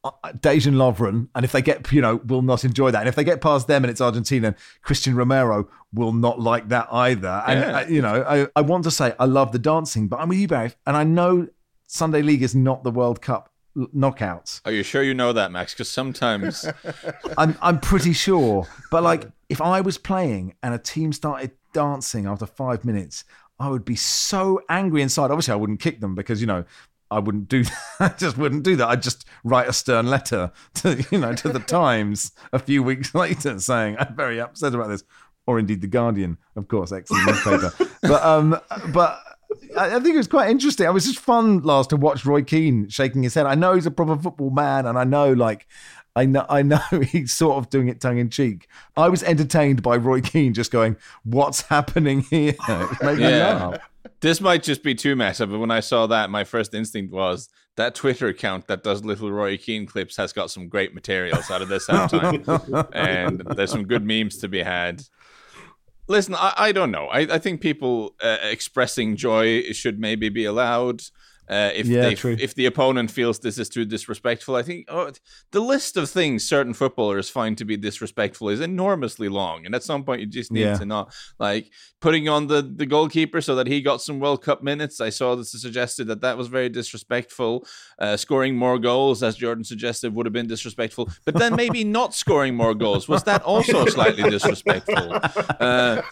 Uh, 0.04 0.10
Dejan 0.26 0.74
Lovren, 0.74 1.26
and 1.34 1.44
if 1.44 1.50
they 1.50 1.60
get, 1.60 1.90
you 1.90 2.00
know, 2.00 2.20
will 2.26 2.42
not 2.42 2.64
enjoy 2.64 2.92
that. 2.92 3.00
And 3.00 3.08
if 3.08 3.16
they 3.16 3.24
get 3.24 3.40
past 3.40 3.66
them 3.66 3.82
and 3.82 3.90
it's 3.90 4.00
Argentina, 4.00 4.54
Cristian 4.84 5.16
Romero 5.16 5.68
will 5.92 6.12
not 6.12 6.38
like 6.38 6.68
that 6.68 6.86
either. 6.92 7.42
And, 7.46 7.60
yeah. 7.60 7.78
uh, 7.78 7.86
you 7.88 8.00
know, 8.00 8.22
I, 8.22 8.46
I 8.54 8.60
want 8.60 8.84
to 8.84 8.92
say 8.92 9.14
I 9.18 9.24
love 9.24 9.50
the 9.50 9.58
dancing, 9.58 10.06
but 10.06 10.20
I'm 10.20 10.28
with 10.28 10.38
you, 10.38 10.46
Barry, 10.46 10.72
and 10.86 10.96
I 10.96 11.02
know 11.02 11.48
Sunday 11.88 12.22
League 12.22 12.42
is 12.42 12.54
not 12.54 12.84
the 12.84 12.92
World 12.92 13.20
Cup 13.20 13.50
knockouts. 13.76 14.60
Are 14.64 14.72
you 14.72 14.82
sure 14.82 15.02
you 15.02 15.14
know 15.14 15.32
that, 15.32 15.52
Max? 15.52 15.74
Because 15.74 15.90
sometimes 15.90 16.66
I'm 17.38 17.56
I'm 17.60 17.80
pretty 17.80 18.12
sure. 18.12 18.66
But 18.90 19.02
like, 19.02 19.26
if 19.48 19.60
I 19.60 19.80
was 19.80 19.98
playing 19.98 20.54
and 20.62 20.74
a 20.74 20.78
team 20.78 21.12
started 21.12 21.52
dancing 21.72 22.26
after 22.26 22.46
five 22.46 22.84
minutes, 22.84 23.24
I 23.58 23.68
would 23.68 23.84
be 23.84 23.96
so 23.96 24.60
angry 24.68 25.02
inside. 25.02 25.30
Obviously, 25.30 25.52
I 25.52 25.56
wouldn't 25.56 25.80
kick 25.80 26.00
them 26.00 26.14
because 26.14 26.40
you 26.40 26.46
know 26.46 26.64
I 27.10 27.18
wouldn't 27.18 27.48
do 27.48 27.64
that. 27.64 27.72
I 28.00 28.08
just 28.08 28.36
wouldn't 28.36 28.62
do 28.62 28.76
that. 28.76 28.88
I'd 28.88 29.02
just 29.02 29.24
write 29.44 29.68
a 29.68 29.72
stern 29.72 30.08
letter 30.08 30.52
to 30.74 31.04
you 31.10 31.18
know 31.18 31.34
to 31.34 31.48
the 31.48 31.60
Times 31.60 32.32
a 32.52 32.58
few 32.58 32.82
weeks 32.82 33.14
later 33.14 33.58
saying 33.58 33.96
I'm 33.98 34.14
very 34.14 34.40
upset 34.40 34.74
about 34.74 34.88
this, 34.88 35.04
or 35.46 35.58
indeed 35.58 35.80
the 35.80 35.86
Guardian, 35.86 36.38
of 36.56 36.68
course, 36.68 36.92
excellent 36.92 37.26
newspaper. 37.26 37.72
but 38.02 38.22
um, 38.22 38.60
but 38.92 39.20
I, 39.76 40.00
think 40.00 40.14
it 40.14 40.18
was 40.18 40.28
quite 40.28 40.50
interesting. 40.50 40.86
It 40.86 40.92
was 40.92 41.06
just 41.06 41.18
fun 41.18 41.60
last 41.60 41.90
to 41.90 41.96
watch 41.96 42.24
Roy 42.24 42.42
Keane 42.42 42.88
shaking 42.88 43.22
his 43.22 43.34
head. 43.34 43.46
I 43.46 43.54
know 43.54 43.74
he's 43.74 43.86
a 43.86 43.90
proper 43.90 44.16
football 44.16 44.50
man, 44.50 44.86
and 44.86 44.98
I 44.98 45.04
know 45.04 45.32
like 45.32 45.66
I 46.16 46.26
know 46.26 46.46
I 46.48 46.62
know 46.62 46.80
he's 47.10 47.32
sort 47.32 47.58
of 47.58 47.70
doing 47.70 47.88
it 47.88 48.00
tongue 48.00 48.18
in 48.18 48.30
cheek. 48.30 48.68
I 48.96 49.08
was 49.08 49.22
entertained 49.22 49.82
by 49.82 49.96
Roy 49.96 50.20
Keane 50.20 50.54
just 50.54 50.70
going, 50.70 50.96
"What's 51.24 51.62
happening 51.62 52.22
here?" 52.22 52.54
Yeah. 53.02 53.78
This 54.20 54.40
might 54.40 54.62
just 54.62 54.82
be 54.82 54.94
too 54.94 55.14
meta, 55.14 55.46
but 55.46 55.58
when 55.58 55.70
I 55.70 55.80
saw 55.80 56.06
that, 56.08 56.30
my 56.30 56.42
first 56.42 56.74
instinct 56.74 57.12
was 57.12 57.48
that 57.76 57.94
Twitter 57.94 58.26
account 58.26 58.66
that 58.66 58.82
does 58.82 59.04
little 59.04 59.30
Roy 59.30 59.56
Keane 59.56 59.86
clips 59.86 60.16
has 60.16 60.32
got 60.32 60.50
some 60.50 60.68
great 60.68 60.94
materials 60.94 61.50
out 61.50 61.62
of 61.62 61.68
this 61.68 61.86
halftime, 61.88 62.88
and 62.92 63.40
there's 63.40 63.70
some 63.70 63.84
good 63.84 64.04
memes 64.04 64.38
to 64.38 64.48
be 64.48 64.62
had. 64.62 65.02
Listen, 66.08 66.34
I, 66.34 66.54
I 66.56 66.72
don't 66.72 66.90
know. 66.90 67.06
I, 67.06 67.20
I 67.20 67.38
think 67.38 67.60
people 67.60 68.16
uh, 68.20 68.38
expressing 68.42 69.14
joy 69.14 69.62
should 69.72 70.00
maybe 70.00 70.30
be 70.30 70.46
allowed. 70.46 71.02
Uh, 71.48 71.70
if 71.74 71.86
yeah, 71.86 72.02
they, 72.02 72.12
if 72.12 72.54
the 72.54 72.66
opponent 72.66 73.10
feels 73.10 73.38
this 73.38 73.58
is 73.58 73.68
too 73.68 73.84
disrespectful, 73.84 74.54
I 74.54 74.62
think 74.62 74.86
oh, 74.88 75.10
the 75.52 75.60
list 75.60 75.96
of 75.96 76.10
things 76.10 76.46
certain 76.46 76.74
footballers 76.74 77.30
find 77.30 77.56
to 77.58 77.64
be 77.64 77.76
disrespectful 77.76 78.48
is 78.48 78.60
enormously 78.60 79.28
long, 79.28 79.66
and 79.66 79.74
at 79.74 79.82
some 79.82 80.04
point 80.04 80.20
you 80.20 80.26
just 80.26 80.52
need 80.52 80.62
yeah. 80.62 80.76
to 80.76 80.84
not 80.84 81.14
like 81.38 81.70
putting 82.00 82.28
on 82.28 82.46
the 82.46 82.62
the 82.62 82.86
goalkeeper 82.86 83.40
so 83.40 83.54
that 83.54 83.66
he 83.66 83.80
got 83.80 84.02
some 84.02 84.20
World 84.20 84.42
Cup 84.42 84.62
minutes. 84.62 85.00
I 85.00 85.08
saw 85.10 85.34
this 85.34 85.52
suggested 85.52 86.06
that 86.08 86.20
that 86.20 86.36
was 86.36 86.48
very 86.48 86.68
disrespectful. 86.68 87.66
Uh, 87.98 88.16
scoring 88.16 88.56
more 88.56 88.78
goals, 88.78 89.22
as 89.22 89.36
Jordan 89.36 89.64
suggested, 89.64 90.14
would 90.14 90.26
have 90.26 90.32
been 90.32 90.46
disrespectful, 90.46 91.10
but 91.24 91.34
then 91.34 91.56
maybe 91.56 91.82
not 91.98 92.14
scoring 92.14 92.54
more 92.54 92.74
goals 92.74 93.08
was 93.08 93.22
that 93.24 93.42
also 93.42 93.86
slightly 93.86 94.28
disrespectful? 94.30 95.14
Uh, 95.58 96.02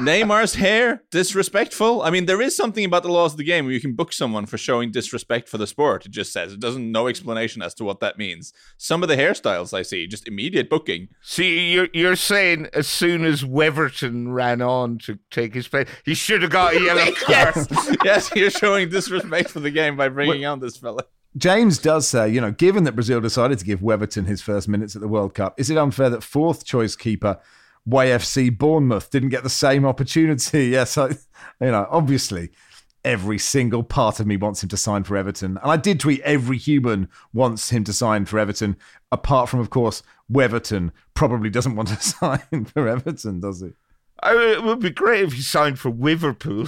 Neymar's 0.00 0.54
hair 0.54 1.02
disrespectful. 1.10 2.02
I 2.02 2.10
mean, 2.10 2.26
there 2.26 2.40
is 2.40 2.56
something 2.56 2.84
about 2.84 3.02
the 3.02 3.10
laws 3.10 3.32
of 3.32 3.38
the 3.38 3.44
game 3.44 3.64
where 3.64 3.74
you 3.74 3.80
can 3.80 3.94
book 3.94 4.12
someone 4.12 4.46
for 4.46 4.58
showing 4.58 4.75
showing 4.76 4.90
disrespect 4.90 5.48
for 5.48 5.56
the 5.56 5.66
sport. 5.66 6.04
It 6.04 6.12
just 6.12 6.32
says 6.32 6.52
it 6.52 6.60
doesn't 6.60 6.92
no 6.92 7.08
explanation 7.08 7.62
as 7.62 7.72
to 7.74 7.84
what 7.84 8.00
that 8.00 8.18
means. 8.18 8.52
Some 8.76 9.02
of 9.02 9.08
the 9.08 9.16
hairstyles 9.16 9.72
I 9.72 9.80
see, 9.82 10.06
just 10.06 10.28
immediate 10.28 10.68
booking. 10.68 11.08
See, 11.22 11.72
you're 11.72 11.88
you're 11.94 12.16
saying 12.16 12.68
as 12.74 12.86
soon 12.86 13.24
as 13.24 13.42
Weverton 13.42 14.34
ran 14.34 14.60
on 14.60 14.98
to 14.98 15.18
take 15.30 15.54
his 15.54 15.66
place, 15.66 15.88
he 16.04 16.14
should 16.14 16.42
have 16.42 16.50
got 16.50 16.76
a 16.76 16.80
yellow 16.84 17.10
card. 17.12 17.54
yes, 17.56 17.96
yes, 18.04 18.30
you're 18.34 18.50
showing 18.50 18.90
disrespect 18.90 19.50
for 19.50 19.60
the 19.60 19.70
game 19.70 19.96
by 19.96 20.08
bringing 20.08 20.44
on 20.44 20.60
this 20.60 20.76
fella. 20.76 21.04
James 21.38 21.78
does 21.78 22.06
say, 22.06 22.28
you 22.28 22.40
know, 22.40 22.50
given 22.50 22.84
that 22.84 22.92
Brazil 22.92 23.20
decided 23.20 23.58
to 23.58 23.64
give 23.64 23.80
Weverton 23.80 24.26
his 24.26 24.42
first 24.42 24.68
minutes 24.68 24.94
at 24.94 25.02
the 25.02 25.08
World 25.08 25.34
Cup, 25.34 25.58
is 25.58 25.70
it 25.70 25.78
unfair 25.78 26.10
that 26.10 26.22
fourth 26.22 26.64
choice 26.64 26.96
keeper 26.96 27.38
YFC 27.88 28.56
Bournemouth 28.56 29.10
didn't 29.10 29.28
get 29.30 29.42
the 29.42 29.50
same 29.50 29.86
opportunity? 29.86 30.66
Yes, 30.76 30.98
I, 30.98 31.08
you 31.60 31.70
know, 31.72 31.86
obviously 31.90 32.50
every 33.06 33.38
single 33.38 33.84
part 33.84 34.18
of 34.18 34.26
me 34.26 34.36
wants 34.36 34.62
him 34.62 34.68
to 34.68 34.76
sign 34.76 35.04
for 35.04 35.16
Everton. 35.16 35.58
And 35.62 35.70
I 35.70 35.76
did 35.76 36.00
tweet 36.00 36.20
every 36.22 36.58
human 36.58 37.08
wants 37.32 37.70
him 37.70 37.84
to 37.84 37.92
sign 37.92 38.26
for 38.26 38.38
Everton, 38.38 38.76
apart 39.12 39.48
from, 39.48 39.60
of 39.60 39.70
course, 39.70 40.02
Weverton 40.30 40.90
probably 41.14 41.48
doesn't 41.48 41.76
want 41.76 41.88
to 41.88 41.96
sign 42.02 42.64
for 42.66 42.88
Everton, 42.88 43.40
does 43.40 43.60
he? 43.60 43.70
I 44.22 44.34
mean, 44.34 44.48
it 44.48 44.62
would 44.64 44.80
be 44.80 44.90
great 44.90 45.22
if 45.22 45.34
he 45.34 45.42
signed 45.42 45.78
for 45.78 45.90
Liverpool. 45.90 46.66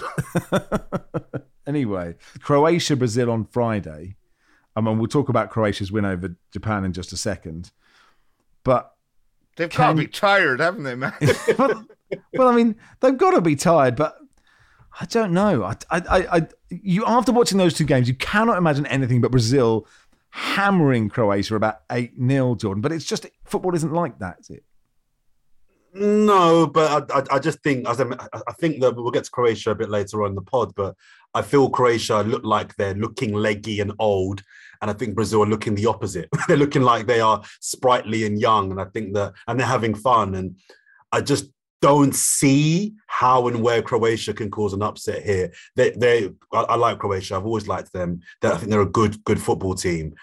anyway, 1.66 2.14
Croatia 2.40 2.94
Brazil 2.94 3.30
on 3.30 3.44
Friday. 3.46 4.14
I 4.76 4.80
mean, 4.80 4.98
we'll 4.98 5.08
talk 5.08 5.28
about 5.28 5.50
Croatia's 5.50 5.90
win 5.90 6.04
over 6.04 6.36
Japan 6.52 6.84
in 6.84 6.92
just 6.92 7.12
a 7.12 7.16
second. 7.16 7.72
But 8.62 8.94
they've 9.56 9.68
got 9.68 9.90
to 9.90 9.96
be 9.96 10.06
tired, 10.06 10.60
haven't 10.60 10.84
they, 10.84 10.94
man? 10.94 11.14
well, 11.58 11.84
well, 12.34 12.48
I 12.48 12.54
mean, 12.54 12.76
they've 13.00 13.16
got 13.16 13.32
to 13.32 13.40
be 13.40 13.56
tired, 13.56 13.96
but 13.96 14.18
I 15.00 15.04
don't 15.06 15.32
know. 15.32 15.62
I, 15.64 15.76
I, 15.90 16.00
I, 16.38 16.48
you 16.70 17.04
after 17.06 17.32
watching 17.32 17.58
those 17.58 17.74
two 17.74 17.84
games, 17.84 18.08
you 18.08 18.14
cannot 18.14 18.58
imagine 18.58 18.86
anything 18.86 19.20
but 19.20 19.30
Brazil 19.30 19.86
hammering 20.30 21.08
Croatia 21.08 21.56
about 21.56 21.80
eight 21.90 22.12
0 22.18 22.56
Jordan. 22.56 22.80
But 22.80 22.92
it's 22.92 23.04
just 23.04 23.26
football 23.44 23.74
isn't 23.74 23.92
like 23.92 24.18
that, 24.18 24.38
is 24.40 24.50
it? 24.50 24.64
No, 25.94 26.66
but 26.66 27.10
I, 27.10 27.36
I, 27.36 27.38
just 27.38 27.62
think 27.62 27.88
as 27.88 28.00
I, 28.00 28.04
I 28.46 28.52
think 28.60 28.80
that 28.80 28.94
we'll 28.94 29.10
get 29.10 29.24
to 29.24 29.30
Croatia 29.30 29.70
a 29.70 29.74
bit 29.74 29.88
later 29.88 30.22
on 30.22 30.30
in 30.30 30.34
the 30.34 30.42
pod. 30.42 30.72
But 30.76 30.94
I 31.34 31.42
feel 31.42 31.70
Croatia 31.70 32.22
look 32.22 32.44
like 32.44 32.76
they're 32.76 32.94
looking 32.94 33.32
leggy 33.32 33.80
and 33.80 33.92
old, 33.98 34.42
and 34.82 34.90
I 34.90 34.94
think 34.94 35.14
Brazil 35.14 35.42
are 35.42 35.46
looking 35.46 35.74
the 35.74 35.86
opposite. 35.86 36.28
they're 36.48 36.56
looking 36.56 36.82
like 36.82 37.06
they 37.06 37.20
are 37.20 37.42
sprightly 37.60 38.26
and 38.26 38.40
young, 38.40 38.70
and 38.70 38.80
I 38.80 38.84
think 38.84 39.14
that 39.14 39.32
and 39.46 39.58
they're 39.58 39.66
having 39.66 39.94
fun. 39.94 40.34
And 40.34 40.56
I 41.10 41.20
just 41.20 41.50
don't 41.80 42.14
see 42.14 42.94
how 43.06 43.46
and 43.48 43.62
where 43.62 43.82
Croatia 43.82 44.32
can 44.34 44.50
cause 44.50 44.72
an 44.72 44.82
upset 44.82 45.22
here. 45.22 45.52
They, 45.76 45.90
they, 45.90 46.30
I, 46.52 46.60
I 46.60 46.74
like 46.76 46.98
Croatia. 46.98 47.36
I've 47.36 47.46
always 47.46 47.68
liked 47.68 47.92
them. 47.92 48.20
They, 48.40 48.48
I 48.48 48.56
think 48.56 48.70
they're 48.70 48.80
a 48.80 48.86
good, 48.86 49.22
good 49.24 49.40
football 49.40 49.74
team. 49.74 50.14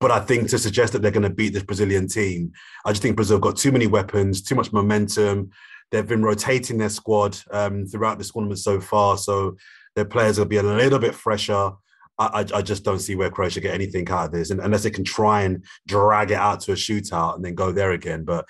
But 0.00 0.12
I 0.12 0.20
think 0.20 0.48
to 0.50 0.58
suggest 0.58 0.92
that 0.92 1.02
they're 1.02 1.10
going 1.10 1.24
to 1.24 1.30
beat 1.30 1.52
this 1.52 1.64
Brazilian 1.64 2.06
team, 2.06 2.52
I 2.84 2.90
just 2.90 3.02
think 3.02 3.16
Brazil 3.16 3.38
got 3.38 3.56
too 3.56 3.72
many 3.72 3.88
weapons, 3.88 4.42
too 4.42 4.54
much 4.54 4.72
momentum. 4.72 5.50
They've 5.90 6.06
been 6.06 6.22
rotating 6.22 6.78
their 6.78 6.88
squad 6.88 7.36
um, 7.50 7.86
throughout 7.86 8.18
this 8.18 8.30
tournament 8.30 8.60
so 8.60 8.80
far, 8.80 9.18
so 9.18 9.56
their 9.96 10.04
players 10.04 10.38
will 10.38 10.46
be 10.46 10.58
a 10.58 10.62
little 10.62 11.00
bit 11.00 11.14
fresher. 11.14 11.72
I, 12.20 12.44
I, 12.52 12.62
just 12.62 12.84
don't 12.84 12.98
see 12.98 13.14
where 13.14 13.30
Croatia 13.30 13.60
get 13.60 13.74
anything 13.74 14.08
out 14.10 14.26
of 14.26 14.32
this, 14.32 14.50
and, 14.50 14.60
unless 14.60 14.82
they 14.82 14.90
can 14.90 15.04
try 15.04 15.42
and 15.42 15.64
drag 15.86 16.32
it 16.32 16.36
out 16.36 16.60
to 16.62 16.72
a 16.72 16.74
shootout 16.74 17.36
and 17.36 17.44
then 17.44 17.54
go 17.54 17.70
there 17.70 17.92
again. 17.92 18.24
But 18.24 18.44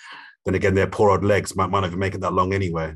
then 0.49 0.55
again, 0.55 0.75
their 0.75 0.87
poor 0.87 1.11
old 1.11 1.23
legs 1.23 1.55
might, 1.55 1.69
might 1.69 1.81
not 1.81 1.89
even 1.89 1.99
make 1.99 2.15
it 2.15 2.23
that 2.23 2.33
long 2.33 2.55
anyway. 2.55 2.95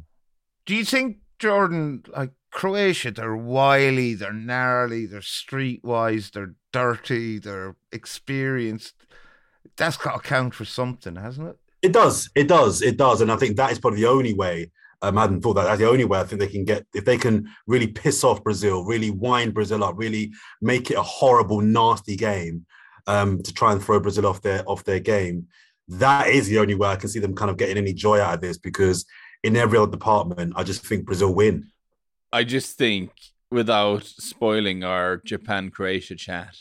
Do 0.65 0.75
you 0.75 0.85
think, 0.85 1.19
Jordan, 1.39 2.03
like 2.17 2.31
Croatia, 2.51 3.11
they're 3.11 3.37
wily, 3.37 4.15
they're 4.15 4.33
gnarly, 4.33 5.07
they're 5.07 5.21
streetwise, 5.21 6.33
they're 6.33 6.55
dirty, 6.73 7.39
they're 7.39 7.77
experienced. 7.93 8.95
That's 9.77 9.97
got 9.97 10.23
to 10.23 10.29
count 10.29 10.55
for 10.55 10.65
something, 10.65 11.17
hasn't 11.17 11.49
it? 11.49 11.57
It 11.83 11.93
does. 11.93 12.31
It 12.35 12.49
does. 12.49 12.81
It 12.81 12.97
does. 12.97 13.21
And 13.21 13.31
I 13.31 13.37
think 13.37 13.57
that 13.57 13.73
is 13.73 13.79
probably 13.79 14.01
the 14.01 14.09
only 14.09 14.35
way. 14.35 14.71
Um, 15.03 15.19
I 15.19 15.23
hadn't 15.23 15.41
thought 15.41 15.55
that. 15.55 15.65
That's 15.65 15.81
the 15.81 15.89
only 15.89 16.05
way 16.05 16.21
I 16.21 16.25
think 16.25 16.41
they 16.41 16.47
can 16.47 16.65
get, 16.65 16.87
if 16.95 17.05
they 17.05 17.19
can 17.19 17.49
really 17.67 17.89
piss 17.89 18.23
off 18.23 18.45
Brazil, 18.45 18.85
really 18.85 19.11
wind 19.11 19.53
Brazil 19.53 19.83
up, 19.83 19.97
really 19.99 20.33
make 20.61 20.91
it 20.91 20.97
a 20.97 21.03
horrible, 21.03 21.61
nasty 21.61 22.17
game 22.17 22.67
um, 23.09 23.43
to 23.43 23.53
try 23.53 23.73
and 23.73 23.83
throw 23.83 23.99
Brazil 23.99 24.27
off 24.27 24.43
their 24.43 24.63
off 24.69 24.85
their 24.85 25.01
game 25.01 25.49
that 25.89 26.29
is 26.29 26.49
the 26.49 26.59
only 26.59 26.75
way 26.75 26.89
I 26.89 26.97
can 26.97 27.09
see 27.09 27.19
them 27.19 27.35
kind 27.35 27.51
of 27.51 27.57
getting 27.57 27.77
any 27.77 27.93
joy 27.93 28.21
out 28.21 28.35
of 28.35 28.41
this 28.41 28.59
because 28.59 29.05
in 29.43 29.57
every 29.57 29.79
other 29.79 29.91
department, 29.91 30.55
I 30.57 30.63
just 30.63 30.87
think 30.87 31.07
Brazil 31.07 31.35
win. 31.35 31.71
I 32.33 32.45
just 32.45 32.79
think 32.79 33.11
without 33.51 34.05
spoiling 34.05 34.85
our 34.85 35.19
Japan 35.19 35.71
Croatia 35.71 36.17
chat, 36.17 36.57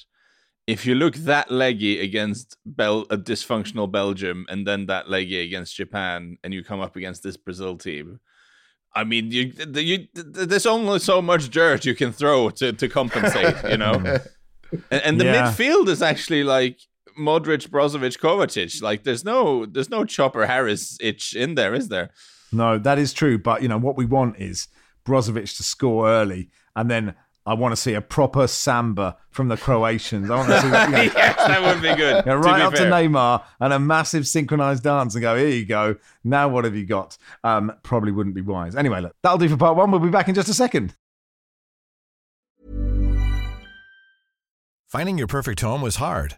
if 0.67 0.85
you 0.85 0.95
look 0.95 1.15
that 1.15 1.51
leggy 1.51 1.99
against 1.99 2.57
Bel- 2.65 3.07
a 3.09 3.17
dysfunctional 3.17 3.91
Belgium 3.91 4.45
and 4.49 4.65
then 4.65 4.85
that 4.87 5.09
leggy 5.09 5.39
against 5.39 5.75
Japan, 5.75 6.37
and 6.43 6.53
you 6.53 6.63
come 6.63 6.79
up 6.79 6.95
against 6.95 7.23
this 7.23 7.37
Brazil 7.37 7.77
team, 7.77 8.19
I 8.93 9.03
mean, 9.05 9.31
you, 9.31 9.53
you, 9.73 10.07
there's 10.13 10.65
only 10.65 10.99
so 10.99 11.21
much 11.21 11.49
dirt 11.49 11.85
you 11.85 11.95
can 11.95 12.11
throw 12.11 12.49
to, 12.51 12.73
to 12.73 12.89
compensate, 12.89 13.55
you 13.69 13.77
know. 13.77 13.93
and, 14.91 15.01
and, 15.03 15.19
the 15.19 15.25
yeah. 15.25 15.47
midfield 15.47 15.87
is 15.87 16.01
actually 16.01 16.43
like 16.43 16.77
Modric, 17.17 17.69
Brozovic, 17.69 18.19
Kovacic. 18.19 18.81
Like, 18.81 19.03
there's 19.03 19.23
no, 19.25 19.65
there's 19.65 19.89
no 19.89 20.05
Chopper 20.05 20.45
Harris 20.45 20.97
itch 21.01 21.35
in 21.35 21.55
there, 21.55 21.73
is 21.73 21.89
there? 21.89 22.11
No, 22.51 22.77
that 22.77 22.99
is 22.99 23.13
true. 23.13 23.37
But 23.37 23.61
you 23.61 23.67
know 23.67 23.77
what 23.77 23.97
we 23.97 24.05
want 24.05 24.37
is 24.37 24.67
Brozovic 25.05 25.55
to 25.57 25.63
score 25.63 26.09
early, 26.09 26.49
and 26.75 26.89
then 26.89 27.15
I 27.45 27.55
want 27.55 27.71
to 27.71 27.75
see 27.75 27.93
a 27.93 28.01
proper 28.01 28.45
samba 28.45 29.17
from 29.31 29.47
the 29.47 29.57
Croatians. 29.57 30.29
I 30.29 30.35
want 30.35 30.49
to 30.49 30.61
see 30.61 30.69
that. 30.69 30.89
You 30.89 30.95
know, 30.95 31.01
yes, 31.15 31.37
that 31.37 31.61
would 31.61 31.81
be 31.81 31.95
good. 31.95 32.25
You 32.25 32.31
know, 32.31 32.37
right 32.37 32.59
to 32.59 32.65
up 32.65 32.77
fair. 32.77 32.85
to 32.85 32.91
Neymar 32.91 33.43
and 33.59 33.73
a 33.73 33.79
massive 33.79 34.27
synchronized 34.27 34.83
dance 34.83 35.15
and 35.15 35.21
go, 35.23 35.35
here 35.35 35.47
you 35.47 35.65
go. 35.65 35.95
Now 36.23 36.49
what 36.49 36.65
have 36.65 36.75
you 36.75 36.85
got? 36.85 37.17
Um, 37.43 37.73
probably 37.81 38.11
wouldn't 38.11 38.35
be 38.35 38.41
wise. 38.41 38.75
Anyway, 38.75 39.01
look, 39.01 39.15
that'll 39.23 39.39
do 39.39 39.49
for 39.49 39.57
part 39.57 39.75
one. 39.75 39.89
We'll 39.89 39.99
be 39.99 40.09
back 40.09 40.27
in 40.27 40.35
just 40.35 40.49
a 40.49 40.53
second. 40.53 40.95
Finding 44.87 45.17
your 45.17 45.27
perfect 45.27 45.61
home 45.61 45.81
was 45.81 45.95
hard, 45.95 46.37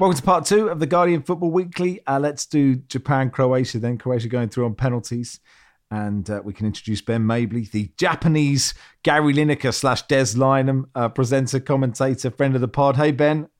Welcome 0.00 0.16
to 0.16 0.22
part 0.22 0.46
two 0.46 0.68
of 0.68 0.80
the 0.80 0.86
Guardian 0.86 1.20
Football 1.20 1.50
Weekly. 1.50 2.00
Uh, 2.06 2.18
let's 2.18 2.46
do 2.46 2.76
Japan, 2.76 3.28
Croatia, 3.28 3.78
then 3.78 3.98
Croatia 3.98 4.28
going 4.28 4.48
through 4.48 4.64
on 4.64 4.74
penalties. 4.74 5.40
And 5.90 6.30
uh, 6.30 6.40
we 6.42 6.54
can 6.54 6.64
introduce 6.64 7.02
Ben 7.02 7.26
Mabley, 7.26 7.68
the 7.70 7.92
Japanese 7.98 8.72
Gary 9.02 9.34
Lineker 9.34 9.74
slash 9.74 10.00
Des 10.06 10.32
Lynam, 10.36 10.84
uh, 10.94 11.10
presenter, 11.10 11.60
commentator, 11.60 12.30
friend 12.30 12.54
of 12.54 12.62
the 12.62 12.66
pod. 12.66 12.96
Hey, 12.96 13.12
Ben. 13.12 13.50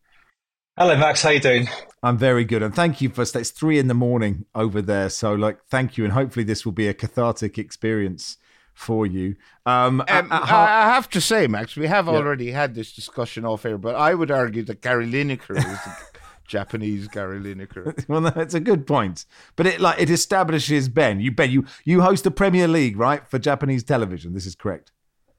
Hello, 0.79 0.96
Max. 0.96 1.20
How 1.20 1.29
you 1.29 1.40
doing? 1.40 1.68
I'm 2.03 2.16
very 2.16 2.46
good, 2.46 2.62
and 2.62 2.74
thank 2.74 3.03
you 3.03 3.11
for. 3.11 3.20
It's 3.20 3.50
three 3.50 3.79
in 3.79 3.88
the 3.88 3.92
morning 3.92 4.46
over 4.55 4.81
there, 4.81 5.11
so 5.11 5.35
like, 5.35 5.59
thank 5.70 5.98
you, 5.98 6.05
and 6.05 6.14
hopefully 6.14 6.44
this 6.44 6.64
will 6.64 6.72
be 6.72 6.88
a 6.88 6.94
cathartic 6.94 7.59
experience 7.59 8.38
for 8.72 9.05
you. 9.05 9.37
Um, 9.66 10.00
um, 10.09 10.29
I 10.31 10.87
have 10.87 11.11
to 11.11 11.20
say, 11.20 11.46
Max, 11.48 11.76
we 11.76 11.87
have 11.87 12.09
already 12.09 12.50
had 12.50 12.74
this 12.74 12.94
discussion 12.94 13.44
off 13.44 13.66
air, 13.66 13.76
but 13.76 13.94
I 13.94 14.14
would 14.14 14.31
argue 14.31 14.62
that 14.62 14.81
Gary 14.81 15.07
Lineker 15.07 15.59
is 15.59 15.64
the 15.64 15.96
Japanese 16.50 17.06
Gary 17.06 17.38
Lineker. 17.38 18.04
well, 18.08 18.20
that's 18.20 18.54
a 18.54 18.60
good 18.60 18.84
point, 18.84 19.24
but 19.54 19.66
it 19.68 19.80
like 19.80 20.00
it 20.00 20.10
establishes 20.10 20.88
Ben. 20.88 21.20
You 21.20 21.30
Ben, 21.30 21.50
you 21.50 21.64
you 21.84 22.02
host 22.02 22.24
the 22.24 22.30
Premier 22.32 22.66
League, 22.66 22.98
right, 22.98 23.26
for 23.28 23.38
Japanese 23.38 23.84
television. 23.84 24.34
This 24.34 24.46
is 24.46 24.56
correct. 24.56 24.90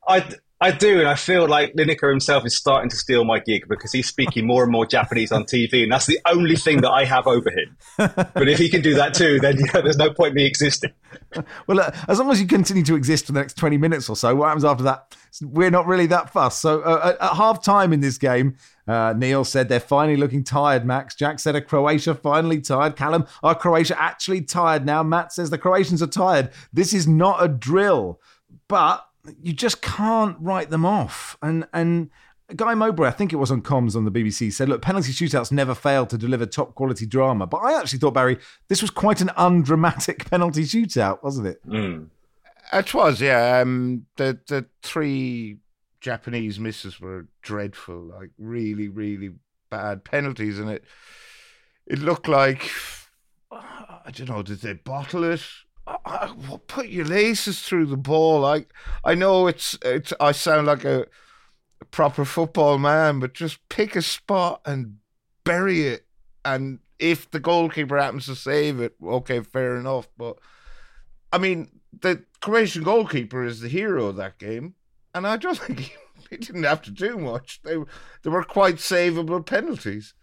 I 0.07 0.25
I 0.61 0.69
do, 0.69 0.99
and 0.99 1.07
I 1.07 1.15
feel 1.15 1.47
like 1.47 1.73
Lineker 1.73 2.11
himself 2.11 2.45
is 2.45 2.55
starting 2.55 2.87
to 2.91 2.95
steal 2.95 3.25
my 3.25 3.39
gig 3.39 3.67
because 3.67 3.91
he's 3.91 4.07
speaking 4.07 4.45
more 4.45 4.61
and 4.61 4.71
more 4.71 4.85
Japanese 4.85 5.31
on 5.31 5.43
TV, 5.45 5.81
and 5.81 5.91
that's 5.91 6.05
the 6.05 6.19
only 6.27 6.55
thing 6.55 6.81
that 6.81 6.91
I 6.91 7.03
have 7.03 7.25
over 7.25 7.49
him. 7.49 7.75
But 7.97 8.47
if 8.47 8.59
he 8.59 8.69
can 8.69 8.81
do 8.81 8.93
that 8.93 9.15
too, 9.15 9.39
then 9.39 9.57
yeah, 9.57 9.81
there's 9.81 9.97
no 9.97 10.13
point 10.13 10.35
me 10.35 10.45
existing. 10.45 10.91
Well, 11.67 11.79
uh, 11.79 11.91
as 12.07 12.19
long 12.19 12.29
as 12.31 12.41
you 12.41 12.47
continue 12.47 12.83
to 12.83 12.95
exist 12.95 13.25
for 13.25 13.31
the 13.31 13.39
next 13.39 13.53
20 13.55 13.77
minutes 13.77 14.09
or 14.09 14.15
so, 14.15 14.35
what 14.35 14.47
happens 14.47 14.65
after 14.65 14.83
that? 14.83 15.15
We're 15.41 15.69
not 15.69 15.87
really 15.87 16.05
that 16.07 16.29
fussed. 16.29 16.59
So 16.59 16.81
uh, 16.81 17.13
at, 17.19 17.21
at 17.21 17.35
half 17.35 17.63
time 17.63 17.93
in 17.93 18.01
this 18.01 18.17
game, 18.17 18.57
uh, 18.87 19.13
Neil 19.15 19.45
said 19.45 19.69
they're 19.69 19.79
finally 19.79 20.17
looking 20.17 20.43
tired, 20.43 20.85
Max. 20.85 21.15
Jack 21.15 21.39
said, 21.39 21.55
Are 21.55 21.61
Croatia 21.61 22.15
finally 22.15 22.59
tired? 22.59 22.97
Callum, 22.97 23.25
are 23.43 23.55
Croatia 23.55 24.01
actually 24.01 24.41
tired 24.41 24.85
now? 24.85 25.03
Matt 25.03 25.31
says 25.31 25.49
the 25.49 25.57
Croatians 25.57 26.01
are 26.01 26.07
tired. 26.07 26.49
This 26.73 26.93
is 26.93 27.07
not 27.07 27.43
a 27.43 27.47
drill. 27.47 28.19
But 28.67 29.05
you 29.41 29.53
just 29.53 29.81
can't 29.81 30.37
write 30.39 30.69
them 30.69 30.85
off. 30.85 31.37
And 31.41 31.67
and 31.73 32.09
Guy 32.55 32.73
Mowbray, 32.73 33.07
I 33.07 33.11
think 33.11 33.31
it 33.31 33.37
was 33.37 33.51
on 33.51 33.61
comms 33.61 33.95
on 33.95 34.05
the 34.05 34.11
BBC, 34.11 34.51
said, 34.51 34.69
look, 34.69 34.81
penalty 34.81 35.11
shootouts 35.11 35.51
never 35.51 35.73
fail 35.73 36.05
to 36.07 36.17
deliver 36.17 36.45
top 36.45 36.75
quality 36.75 37.05
drama. 37.05 37.47
But 37.47 37.57
I 37.57 37.79
actually 37.79 37.99
thought, 37.99 38.13
Barry, 38.13 38.37
this 38.67 38.81
was 38.81 38.91
quite 38.91 39.21
an 39.21 39.31
undramatic 39.37 40.25
penalty 40.29 40.63
shootout, 40.63 41.23
wasn't 41.23 41.47
it? 41.47 41.65
Mm. 41.67 42.07
It 42.73 42.93
was, 42.93 43.21
yeah. 43.21 43.59
Um, 43.59 44.05
the 44.17 44.39
the 44.47 44.65
three 44.81 45.57
Japanese 45.99 46.59
misses 46.59 46.99
were 46.99 47.27
dreadful, 47.41 48.01
like 48.01 48.29
really, 48.37 48.87
really 48.87 49.31
bad 49.69 50.03
penalties, 50.03 50.59
and 50.59 50.69
it 50.69 50.83
it 51.85 51.99
looked 51.99 52.27
like 52.27 52.69
I 53.51 54.11
don't 54.11 54.29
know, 54.29 54.41
did 54.41 54.61
they 54.61 54.73
bottle 54.73 55.23
it? 55.23 55.43
I, 56.05 56.33
I, 56.33 56.57
put 56.67 56.87
your 56.87 57.05
laces 57.05 57.61
through 57.61 57.87
the 57.87 57.97
ball. 57.97 58.45
I 58.45 58.65
I 59.03 59.15
know 59.15 59.47
it's 59.47 59.77
it's 59.83 60.13
I 60.19 60.31
sound 60.31 60.67
like 60.67 60.85
a, 60.85 61.05
proper 61.89 62.25
football 62.25 62.77
man, 62.77 63.19
but 63.19 63.33
just 63.33 63.67
pick 63.69 63.95
a 63.95 64.01
spot 64.01 64.61
and 64.65 64.97
bury 65.43 65.87
it. 65.87 66.05
And 66.45 66.79
if 66.99 67.29
the 67.29 67.39
goalkeeper 67.39 67.97
happens 67.97 68.25
to 68.27 68.35
save 68.35 68.79
it, 68.79 68.95
okay, 69.03 69.41
fair 69.41 69.77
enough. 69.77 70.07
But 70.17 70.37
I 71.31 71.37
mean, 71.37 71.81
the 71.99 72.23
Croatian 72.39 72.83
goalkeeper 72.83 73.43
is 73.43 73.59
the 73.59 73.67
hero 73.67 74.07
of 74.07 74.15
that 74.17 74.37
game, 74.39 74.75
and 75.13 75.27
I 75.27 75.37
don't 75.37 75.57
think 75.59 75.79
he, 75.79 75.93
he 76.29 76.37
didn't 76.37 76.63
have 76.63 76.81
to 76.83 76.91
do 76.91 77.17
much. 77.17 77.61
They 77.63 77.77
they 78.23 78.29
were 78.29 78.43
quite 78.43 78.75
savable 78.75 79.45
penalties. 79.45 80.13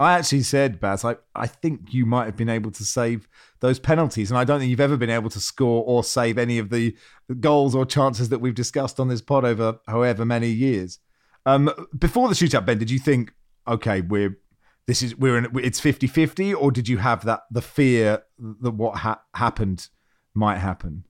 I 0.00 0.12
actually 0.12 0.42
said, 0.42 0.78
Baz, 0.78 1.04
I, 1.04 1.16
I 1.34 1.48
think 1.48 1.92
you 1.92 2.06
might 2.06 2.26
have 2.26 2.36
been 2.36 2.48
able 2.48 2.70
to 2.70 2.84
save 2.84 3.28
those 3.60 3.80
penalties. 3.80 4.30
And 4.30 4.38
I 4.38 4.44
don't 4.44 4.60
think 4.60 4.70
you've 4.70 4.80
ever 4.80 4.96
been 4.96 5.10
able 5.10 5.30
to 5.30 5.40
score 5.40 5.82
or 5.84 6.04
save 6.04 6.38
any 6.38 6.58
of 6.58 6.70
the 6.70 6.96
goals 7.40 7.74
or 7.74 7.84
chances 7.84 8.28
that 8.28 8.38
we've 8.38 8.54
discussed 8.54 9.00
on 9.00 9.08
this 9.08 9.20
pod 9.20 9.44
over 9.44 9.80
however 9.88 10.24
many 10.24 10.50
years. 10.50 11.00
Um, 11.46 11.70
before 11.98 12.28
the 12.28 12.34
shootout, 12.34 12.64
Ben, 12.64 12.78
did 12.78 12.90
you 12.90 12.98
think, 12.98 13.32
okay, 13.66 14.00
we're 14.00 14.38
this 14.86 15.02
is 15.02 15.16
we're 15.16 15.36
in 15.36 15.48
it's 15.58 15.80
50-50 15.80 16.56
or 16.58 16.70
did 16.70 16.88
you 16.88 16.96
have 16.96 17.24
that 17.26 17.42
the 17.50 17.60
fear 17.60 18.22
that 18.38 18.70
what 18.70 18.98
ha- 18.98 19.20
happened 19.34 19.88
might 20.34 20.58
happen? 20.58 21.04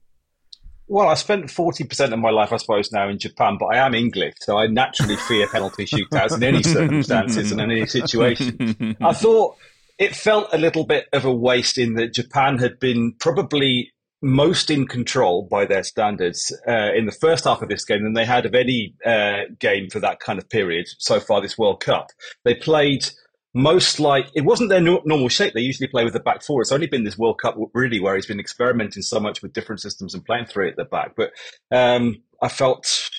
Well, 0.89 1.07
I 1.07 1.13
spent 1.13 1.45
40% 1.45 2.13
of 2.13 2.19
my 2.19 2.31
life, 2.31 2.51
I 2.51 2.57
suppose, 2.57 2.91
now 2.91 3.07
in 3.09 3.19
Japan, 3.19 3.57
but 3.59 3.67
I 3.67 3.77
am 3.77 3.93
English, 3.93 4.33
so 4.41 4.57
I 4.57 4.65
naturally 4.65 5.15
fear 5.15 5.47
penalty 5.47 5.85
shootouts 5.85 6.35
in 6.35 6.43
any 6.43 6.63
circumstances 6.63 7.51
and 7.51 7.61
in 7.61 7.69
any 7.69 7.85
situation. 7.85 8.97
I 8.99 9.13
thought 9.13 9.55
it 9.99 10.15
felt 10.15 10.49
a 10.51 10.57
little 10.57 10.87
bit 10.87 11.05
of 11.13 11.25
a 11.25 11.33
waste 11.33 11.77
in 11.77 11.93
that 11.93 12.15
Japan 12.15 12.57
had 12.57 12.79
been 12.79 13.13
probably 13.19 13.91
most 14.23 14.71
in 14.71 14.87
control 14.87 15.47
by 15.49 15.65
their 15.65 15.83
standards 15.83 16.51
uh, 16.67 16.91
in 16.95 17.05
the 17.05 17.11
first 17.11 17.45
half 17.45 17.61
of 17.61 17.69
this 17.69 17.85
game 17.85 18.03
than 18.03 18.13
they 18.13 18.25
had 18.25 18.47
of 18.47 18.55
any 18.55 18.95
uh, 19.05 19.41
game 19.59 19.89
for 19.89 19.99
that 19.99 20.19
kind 20.19 20.39
of 20.39 20.49
period 20.49 20.87
so 20.97 21.19
far 21.19 21.39
this 21.39 21.57
World 21.57 21.81
Cup. 21.81 22.07
They 22.43 22.55
played 22.55 23.07
most 23.53 23.99
like 23.99 24.27
it 24.35 24.45
wasn't 24.45 24.69
their 24.69 24.81
no- 24.81 25.01
normal 25.05 25.29
shape. 25.29 25.53
They 25.53 25.61
usually 25.61 25.87
play 25.87 26.03
with 26.03 26.13
the 26.13 26.19
back 26.19 26.43
four. 26.43 26.61
It's 26.61 26.71
only 26.71 26.87
been 26.87 27.03
this 27.03 27.17
World 27.17 27.39
Cup 27.41 27.57
really 27.73 27.99
where 27.99 28.15
he's 28.15 28.25
been 28.25 28.39
experimenting 28.39 29.03
so 29.03 29.19
much 29.19 29.41
with 29.41 29.53
different 29.53 29.81
systems 29.81 30.13
and 30.13 30.25
playing 30.25 30.45
three 30.45 30.69
at 30.69 30.75
the 30.75 30.85
back. 30.85 31.15
But 31.15 31.31
um, 31.71 32.21
I 32.41 32.49
felt 32.49 33.09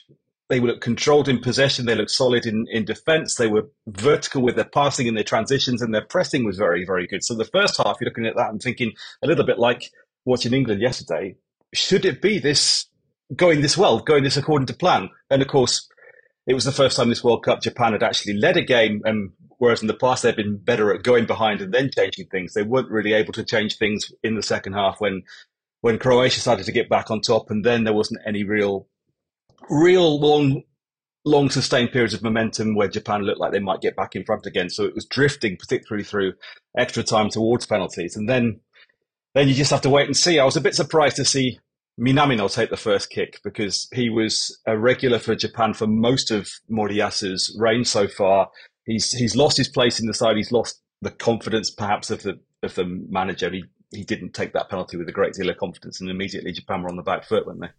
they 0.49 0.61
looked 0.61 0.83
controlled 0.83 1.29
in 1.29 1.41
possession. 1.41 1.87
They 1.87 1.95
looked 1.95 2.11
solid 2.11 2.47
in, 2.47 2.67
in 2.71 2.85
defense. 2.85 3.37
They 3.37 3.49
were 3.49 3.71
vertical 3.87 4.43
with 4.43 4.57
their 4.57 4.65
passing 4.65 5.09
and 5.09 5.17
their 5.17 5.25
transitions, 5.25 5.83
and 5.83 5.95
their 5.95 6.05
pressing 6.05 6.45
was 6.45 6.59
very, 6.59 6.85
very 6.85 7.07
good. 7.07 7.25
So 7.25 7.35
the 7.35 7.45
first 7.45 7.77
half, 7.77 7.99
you're 8.01 8.09
looking 8.09 8.27
at 8.27 8.37
that 8.37 8.51
and 8.51 8.61
thinking 8.61 8.93
a 9.23 9.27
little 9.27 9.45
bit 9.45 9.59
like 9.59 9.91
watching 10.25 10.53
England 10.53 10.81
yesterday. 10.81 11.37
Should 11.73 12.05
it 12.05 12.21
be 12.21 12.39
this 12.39 12.87
going 13.37 13.61
this 13.61 13.77
well, 13.77 14.01
going 14.01 14.25
this 14.25 14.37
according 14.37 14.67
to 14.67 14.75
plan. 14.75 15.11
And 15.31 15.43
of 15.43 15.49
course, 15.49 15.89
it 16.47 16.55
was 16.55 16.65
the 16.65 16.73
first 16.73 16.97
time 16.97 17.09
this 17.09 17.25
World 17.25 17.45
Cup 17.45 17.63
Japan 17.63 17.93
had 17.93 18.03
actually 18.03 18.35
led 18.35 18.57
a 18.57 18.63
game, 18.63 19.03
and 19.05 19.33
whereas 19.59 19.83
in 19.83 19.89
the 19.89 19.95
past 19.95 20.23
they've 20.23 20.37
been 20.37 20.57
better 20.57 20.93
at 20.95 21.03
going 21.03 21.27
behind 21.27 21.61
and 21.61 21.73
then 21.73 21.91
changing 21.95 22.27
things, 22.27 22.55
they 22.55 22.63
weren't 22.63 22.91
really 22.91 23.13
able 23.13 23.33
to 23.35 23.45
change 23.45 23.77
things 23.77 24.13
in 24.23 24.35
the 24.35 24.43
second 24.43 24.73
half 24.73 25.01
when 25.01 25.23
when 25.83 25.99
Croatia 25.99 26.41
started 26.41 26.67
to 26.67 26.73
get 26.73 26.89
back 26.89 27.11
on 27.11 27.21
top, 27.21 27.51
and 27.51 27.65
then 27.65 27.85
there 27.85 27.95
wasn't 27.95 28.21
any 28.27 28.45
real 28.45 28.87
real 29.69 30.19
long 30.19 30.63
long 31.25 31.51
sustained 31.51 31.93
periods 31.93 32.15
of 32.15 32.23
momentum 32.23 32.75
where 32.75 32.89
Japan 32.89 33.23
looked 33.23 33.41
like 33.41 33.53
they 33.53 33.59
might 33.59 33.83
get 33.83 33.97
back 33.97 34.17
in 34.17 34.25
front 34.25 34.47
again. 34.47 34.71
So 34.71 34.85
it 34.85 34.95
was 34.95 35.05
drifting, 35.05 35.57
particularly 35.57 36.05
through 36.05 36.35
extra 36.77 37.03
time 37.03 37.29
towards 37.29 37.67
penalties, 37.67 38.17
and 38.17 38.29
then 38.29 38.61
then 39.35 39.49
you 39.49 39.55
just 39.55 39.71
have 39.71 39.83
to 39.83 39.91
wait 39.91 40.07
and 40.07 40.17
see. 40.17 40.39
I 40.39 40.45
was 40.45 40.57
a 40.57 40.63
bit 40.63 40.75
surprised 40.75 41.17
to 41.17 41.25
see 41.25 41.59
Minamino 41.99 42.41
will 42.43 42.49
take 42.49 42.71
the 42.71 42.77
first 42.77 43.11
kick 43.11 43.41
because 43.45 43.89
he 43.93 44.09
was 44.09 44.59
a 44.67 44.79
regular 44.79 45.19
for 45.19 45.35
Japan 45.35 45.75
for 45.75 45.87
most 45.87 46.31
of 46.31 46.49
Moriyasu's 46.71 47.57
reign 47.59 47.85
so 47.85 48.09
far. 48.09 48.49
He's 48.87 49.13
he's 49.13 49.37
lost 49.37 49.57
his 49.57 49.69
place 49.69 50.01
in 50.01 50.07
the 50.07 50.15
side. 50.15 50.37
He's 50.37 50.53
lost 50.53 50.81
the 51.03 51.11
confidence, 51.11 51.71
perhaps, 51.71 52.11
of 52.11 52.23
the 52.23 52.41
of 52.63 52.75
the 52.75 52.85
manager. 53.09 53.51
He 53.51 53.65
he 53.93 54.05
didn't 54.05 54.35
take 54.35 54.53
that 54.53 54.71
penalty 54.71 54.97
with 54.97 55.09
a 55.09 55.13
great 55.13 55.35
deal 55.35 55.51
of 55.51 55.57
confidence, 55.59 56.01
and 56.01 56.09
immediately 56.11 56.53
Japan 56.53 56.83
were 56.83 56.89
on 56.89 56.97
the 56.97 57.03
back 57.03 57.25
foot, 57.25 57.47
weren't 57.47 57.61
they? 57.61 57.71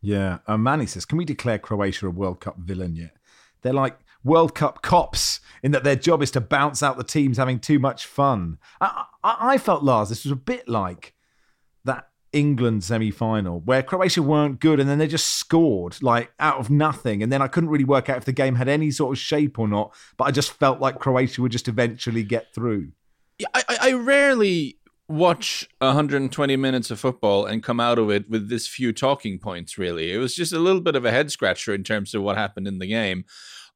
Yeah, 0.00 0.38
uh, 0.46 0.56
Manny 0.56 0.86
says, 0.86 1.04
"Can 1.04 1.18
we 1.18 1.24
declare 1.24 1.58
Croatia 1.58 2.06
a 2.06 2.10
World 2.10 2.40
Cup 2.40 2.56
villain 2.58 2.94
yet?" 2.96 3.16
They're 3.62 3.72
like 3.72 3.98
World 4.24 4.54
Cup 4.54 4.82
cops 4.82 5.40
in 5.62 5.72
that 5.72 5.84
their 5.84 5.96
job 5.96 6.22
is 6.22 6.30
to 6.32 6.40
bounce 6.40 6.82
out 6.82 6.96
the 6.96 7.04
teams 7.04 7.36
having 7.36 7.58
too 7.58 7.78
much 7.78 8.06
fun. 8.06 8.58
I, 8.80 9.04
I, 9.22 9.36
I 9.40 9.58
felt 9.58 9.82
Lars, 9.82 10.08
this 10.08 10.24
was 10.24 10.32
a 10.32 10.36
bit 10.36 10.68
like 10.68 11.14
England 12.38 12.84
semi 12.84 13.10
final 13.10 13.60
where 13.60 13.82
Croatia 13.82 14.22
weren't 14.22 14.60
good 14.60 14.80
and 14.80 14.88
then 14.88 14.98
they 14.98 15.06
just 15.06 15.26
scored 15.26 16.00
like 16.02 16.32
out 16.38 16.58
of 16.58 16.70
nothing. 16.70 17.22
And 17.22 17.32
then 17.32 17.42
I 17.42 17.48
couldn't 17.48 17.70
really 17.70 17.84
work 17.84 18.08
out 18.08 18.16
if 18.16 18.24
the 18.24 18.32
game 18.32 18.54
had 18.54 18.68
any 18.68 18.90
sort 18.90 19.16
of 19.16 19.18
shape 19.18 19.58
or 19.58 19.68
not, 19.68 19.94
but 20.16 20.24
I 20.24 20.30
just 20.30 20.52
felt 20.52 20.80
like 20.80 20.98
Croatia 20.98 21.42
would 21.42 21.52
just 21.52 21.68
eventually 21.68 22.22
get 22.22 22.54
through. 22.54 22.92
I, 23.54 23.62
I 23.80 23.92
rarely 23.92 24.77
watch 25.08 25.66
120 25.78 26.56
minutes 26.56 26.90
of 26.90 27.00
football 27.00 27.46
and 27.46 27.62
come 27.62 27.80
out 27.80 27.98
of 27.98 28.10
it 28.10 28.28
with 28.28 28.48
this 28.48 28.66
few 28.66 28.92
talking 28.92 29.38
points 29.38 29.78
really 29.78 30.12
it 30.12 30.18
was 30.18 30.34
just 30.34 30.52
a 30.52 30.58
little 30.58 30.82
bit 30.82 30.94
of 30.94 31.04
a 31.04 31.10
head 31.10 31.30
scratcher 31.30 31.74
in 31.74 31.82
terms 31.82 32.14
of 32.14 32.22
what 32.22 32.36
happened 32.36 32.68
in 32.68 32.78
the 32.78 32.86
game 32.86 33.24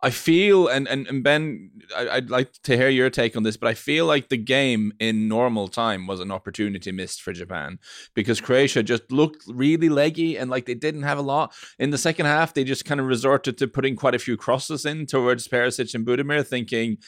I 0.05 0.11
feel, 0.11 0.67
and, 0.67 0.89
and, 0.89 1.07
and 1.07 1.23
Ben, 1.23 1.71
I, 1.97 2.17
would 2.17 2.29
like 2.29 2.53
to 2.65 2.77
hear 2.77 2.89
your 2.89 3.09
take 3.09 3.37
on 3.37 3.45
this, 3.45 3.57
but 3.57 3.69
I 3.69 3.75
feel 3.75 4.05
like 4.05 4.31
the 4.31 4.37
game 4.37 4.93
in 4.99 5.29
normal 5.29 5.69
time 5.69 6.09
was 6.09 6.19
an 6.19 6.33
opportunity 6.33 6.91
missed 6.91 7.23
for 7.23 7.33
Japan 7.33 7.79
because 8.13 8.41
Croatia 8.41 8.83
just 8.83 9.13
looked 9.13 9.45
really 9.47 9.89
leggy 9.89 10.37
and 10.37 10.51
like 10.51 10.67
they 10.67 10.75
didn't 10.75 11.05
have 11.05 11.19
a 11.19 11.23
lot. 11.23 11.55
In 11.79 11.91
the 11.91 11.99
second 11.99 12.27
half, 12.27 12.53
they 12.53 12.65
just 12.65 12.85
kind 12.85 13.01
of 13.01 13.07
resorted 13.07 13.57
to 13.59 13.69
putting 13.69 13.95
quite 13.95 14.17
a 14.17 14.19
few 14.19 14.37
crosses 14.37 14.85
in 14.85 15.07
towards 15.07 15.47
Perisic 15.47 15.95
and 15.95 16.05
Budimir, 16.05 16.45
thinking, 16.45 16.99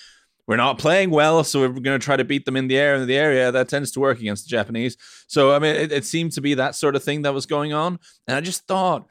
we're 0.47 0.57
not 0.57 0.79
playing 0.79 1.11
well, 1.11 1.43
so 1.45 1.61
we're 1.61 1.69
going 1.69 1.99
to 1.99 2.05
try 2.05 2.17
to 2.17 2.25
beat 2.25 2.45
them 2.45 2.57
in 2.57 2.69
the 2.69 2.77
air 2.77 2.97
in 2.97 3.07
the 3.07 3.17
area. 3.17 3.51
That 3.51 3.69
tends 3.69 3.91
to 3.93 4.01
work 4.01 4.19
against 4.21 4.45
the 4.45 4.51
Japanese. 4.51 4.97
So, 5.27 5.55
I 5.55 5.59
mean, 5.59 5.75
it, 5.75 5.93
it 5.93 6.05
seemed 6.05 6.33
to 6.33 6.41
be 6.41 6.55
that 6.55 6.75
sort 6.75 6.97
of 6.97 7.03
thing 7.03 7.23
that 7.23 7.33
was 7.33 7.47
going 7.47 7.73
on. 7.73 7.99
And 8.29 8.37
I 8.37 8.41
just 8.41 8.67
thought 8.67 9.09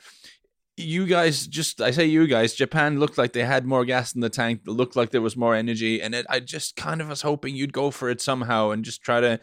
you 0.78 1.06
guys 1.06 1.46
just 1.46 1.82
I 1.82 1.92
say 1.92 2.06
you 2.06 2.28
guys, 2.28 2.54
Japan 2.54 3.00
looked 3.00 3.18
like 3.18 3.34
they 3.34 3.44
had 3.44 3.66
more 3.66 3.86
gas 3.86 4.14
in 4.14 4.22
the 4.22 4.30
tank, 4.30 4.62
looked 4.66 4.96
like 4.96 5.12
there 5.12 5.22
was 5.22 5.38
more 5.38 5.56
energy, 5.56 6.02
and 6.02 6.16
it, 6.16 6.26
I 6.30 6.40
just 6.40 6.76
kind 6.76 7.02
of 7.02 7.10
was 7.10 7.22
hoping 7.22 7.56
you'd 7.56 7.74
go 7.74 7.92
for 7.92 8.10
it 8.10 8.22
somehow 8.22 8.72
and 8.72 8.84
just 8.84 9.04
try 9.04 9.20
to 9.20 9.40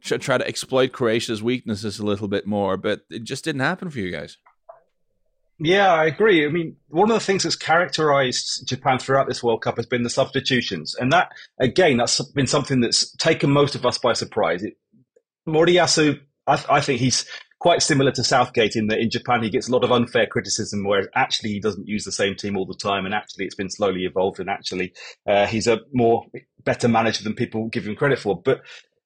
try 0.00 0.38
to 0.38 0.46
exploit 0.46 0.92
Croatia's 0.92 1.42
weaknesses 1.42 1.98
a 1.98 2.06
little 2.06 2.28
bit 2.28 2.46
more, 2.46 2.76
but 2.76 3.00
it 3.10 3.24
just 3.24 3.44
didn't 3.44 3.62
happen 3.62 3.90
for 3.90 3.98
you 3.98 4.12
guys. 4.12 4.38
Yeah, 5.62 5.92
I 5.92 6.06
agree. 6.06 6.46
I 6.46 6.48
mean, 6.48 6.76
one 6.88 7.10
of 7.10 7.14
the 7.14 7.24
things 7.24 7.42
that's 7.42 7.54
characterized 7.54 8.66
Japan 8.66 8.98
throughout 8.98 9.28
this 9.28 9.42
World 9.42 9.60
Cup 9.60 9.76
has 9.76 9.84
been 9.84 10.02
the 10.02 10.10
substitutions. 10.10 10.94
And 10.98 11.12
that, 11.12 11.32
again, 11.58 11.98
that's 11.98 12.18
been 12.32 12.46
something 12.46 12.80
that's 12.80 13.14
taken 13.16 13.50
most 13.50 13.74
of 13.74 13.84
us 13.84 13.98
by 13.98 14.14
surprise. 14.14 14.62
It, 14.62 14.78
Moriyasu, 15.46 16.18
I, 16.46 16.64
I 16.70 16.80
think 16.80 17.00
he's 17.00 17.26
quite 17.58 17.82
similar 17.82 18.10
to 18.12 18.24
Southgate 18.24 18.74
in 18.74 18.86
that 18.86 19.00
in 19.00 19.10
Japan 19.10 19.42
he 19.42 19.50
gets 19.50 19.68
a 19.68 19.72
lot 19.72 19.84
of 19.84 19.92
unfair 19.92 20.26
criticism, 20.26 20.82
whereas 20.82 21.08
actually 21.14 21.50
he 21.50 21.60
doesn't 21.60 21.86
use 21.86 22.04
the 22.04 22.12
same 22.12 22.34
team 22.34 22.56
all 22.56 22.64
the 22.64 22.74
time, 22.74 23.04
and 23.04 23.14
actually 23.14 23.44
it's 23.44 23.54
been 23.54 23.68
slowly 23.68 24.04
evolved, 24.04 24.40
and 24.40 24.48
actually 24.48 24.94
uh, 25.28 25.46
he's 25.46 25.66
a 25.66 25.80
more 25.92 26.24
better 26.64 26.88
manager 26.88 27.22
than 27.22 27.34
people 27.34 27.68
give 27.68 27.86
him 27.86 27.96
credit 27.96 28.18
for. 28.18 28.40
But 28.40 28.62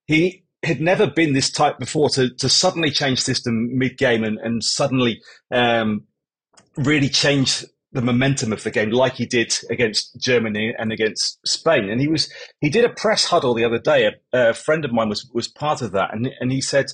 he 0.06 0.44
had 0.62 0.80
never 0.80 1.08
been 1.08 1.32
this 1.32 1.50
type 1.50 1.80
before 1.80 2.08
to 2.10 2.32
to 2.34 2.48
suddenly 2.48 2.92
change 2.92 3.20
system 3.20 3.76
mid 3.76 3.98
game 3.98 4.22
and 4.22 4.38
and 4.38 4.62
suddenly 4.62 5.20
um, 5.50 6.04
really 6.76 7.08
change 7.08 7.64
the 7.92 8.02
momentum 8.02 8.52
of 8.52 8.62
the 8.64 8.70
game 8.70 8.90
like 8.90 9.14
he 9.14 9.26
did 9.26 9.54
against 9.70 10.20
Germany 10.20 10.74
and 10.76 10.92
against 10.92 11.38
Spain. 11.46 11.88
And 11.88 12.00
he 12.00 12.08
was 12.08 12.30
he 12.60 12.68
did 12.68 12.84
a 12.84 12.88
press 12.88 13.24
huddle 13.24 13.54
the 13.54 13.64
other 13.64 13.78
day. 13.78 14.06
A, 14.32 14.50
a 14.50 14.54
friend 14.54 14.84
of 14.84 14.92
mine 14.92 15.08
was 15.08 15.30
was 15.32 15.48
part 15.48 15.80
of 15.80 15.92
that, 15.92 16.12
and 16.12 16.28
and 16.40 16.52
he 16.52 16.60
said 16.60 16.86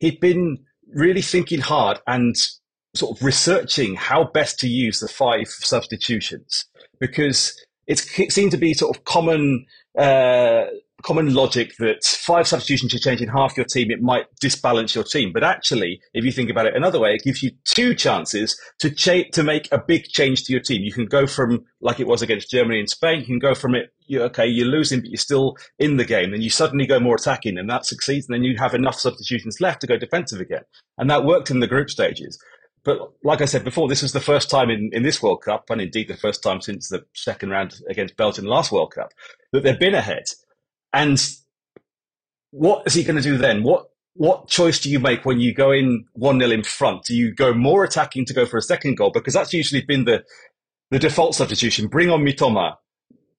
he'd 0.00 0.20
been 0.20 0.64
really 0.94 1.22
thinking 1.22 1.60
hard 1.60 1.98
and 2.06 2.36
sort 2.94 3.16
of 3.16 3.22
researching 3.22 3.94
how 3.94 4.24
best 4.24 4.58
to 4.60 4.68
use 4.68 5.00
the 5.00 5.08
five 5.08 5.48
substitutions 5.48 6.64
because 6.98 7.54
it 7.86 7.98
seemed 8.32 8.50
to 8.50 8.56
be 8.56 8.74
sort 8.74 8.96
of 8.96 9.04
common 9.04 9.66
uh, 9.98 10.64
common 11.06 11.32
logic 11.32 11.76
that 11.78 12.02
five 12.04 12.48
substitutions 12.48 12.90
to 12.90 12.98
change 12.98 13.22
in 13.22 13.28
half 13.28 13.56
your 13.56 13.64
team, 13.64 13.90
it 13.90 14.02
might 14.02 14.26
disbalance 14.40 14.94
your 14.94 15.04
team. 15.04 15.30
But 15.32 15.44
actually, 15.44 16.00
if 16.12 16.24
you 16.24 16.32
think 16.32 16.50
about 16.50 16.66
it 16.66 16.74
another 16.74 16.98
way, 16.98 17.14
it 17.14 17.22
gives 17.22 17.42
you 17.42 17.52
two 17.64 17.94
chances 17.94 18.60
to 18.80 18.90
cha- 18.90 19.30
to 19.32 19.44
make 19.44 19.70
a 19.70 19.78
big 19.78 20.04
change 20.08 20.44
to 20.44 20.52
your 20.52 20.60
team. 20.60 20.82
You 20.82 20.92
can 20.92 21.06
go 21.06 21.26
from 21.26 21.64
like 21.80 22.00
it 22.00 22.08
was 22.08 22.22
against 22.22 22.50
Germany 22.50 22.80
and 22.80 22.90
Spain. 22.90 23.20
You 23.20 23.26
can 23.26 23.38
go 23.38 23.54
from 23.54 23.76
it, 23.76 23.92
you, 24.06 24.20
okay, 24.24 24.46
you're 24.46 24.66
losing, 24.66 25.00
but 25.00 25.10
you're 25.10 25.16
still 25.16 25.56
in 25.78 25.96
the 25.96 26.04
game. 26.04 26.32
Then 26.32 26.42
you 26.42 26.50
suddenly 26.50 26.86
go 26.86 26.98
more 26.98 27.14
attacking, 27.14 27.56
and 27.56 27.70
that 27.70 27.86
succeeds. 27.86 28.26
And 28.28 28.34
then 28.34 28.42
you 28.42 28.56
have 28.58 28.74
enough 28.74 28.98
substitutions 28.98 29.60
left 29.60 29.80
to 29.82 29.86
go 29.86 29.96
defensive 29.96 30.40
again, 30.40 30.64
and 30.98 31.08
that 31.08 31.24
worked 31.24 31.50
in 31.50 31.60
the 31.60 31.68
group 31.68 31.88
stages. 31.88 32.36
But 32.82 32.98
like 33.24 33.40
I 33.40 33.46
said 33.46 33.64
before, 33.64 33.88
this 33.88 34.02
was 34.02 34.12
the 34.12 34.20
first 34.20 34.48
time 34.48 34.70
in, 34.70 34.90
in 34.92 35.02
this 35.02 35.22
World 35.22 35.42
Cup, 35.42 35.70
and 35.70 35.80
indeed 35.80 36.08
the 36.08 36.16
first 36.16 36.42
time 36.42 36.60
since 36.60 36.88
the 36.88 37.04
second 37.14 37.50
round 37.50 37.80
against 37.88 38.16
Belgium 38.16 38.44
last 38.44 38.70
World 38.70 38.92
Cup, 38.94 39.12
that 39.52 39.62
they've 39.62 39.78
been 39.78 39.94
ahead. 39.94 40.24
And 40.92 41.22
what 42.50 42.86
is 42.86 42.94
he 42.94 43.04
going 43.04 43.16
to 43.16 43.22
do 43.22 43.36
then? 43.36 43.62
What 43.62 43.86
what 44.16 44.48
choice 44.48 44.80
do 44.80 44.90
you 44.90 44.98
make 44.98 45.24
when 45.24 45.40
you 45.40 45.54
go 45.54 45.70
in 45.70 46.06
1 46.14 46.40
0 46.40 46.50
in 46.50 46.62
front? 46.62 47.04
Do 47.04 47.14
you 47.14 47.34
go 47.34 47.52
more 47.52 47.84
attacking 47.84 48.24
to 48.26 48.34
go 48.34 48.46
for 48.46 48.56
a 48.56 48.62
second 48.62 48.96
goal? 48.96 49.10
Because 49.10 49.34
that's 49.34 49.52
usually 49.52 49.82
been 49.82 50.04
the, 50.04 50.24
the 50.90 50.98
default 50.98 51.34
substitution. 51.34 51.88
Bring 51.88 52.10
on 52.10 52.24
Mitoma. 52.24 52.76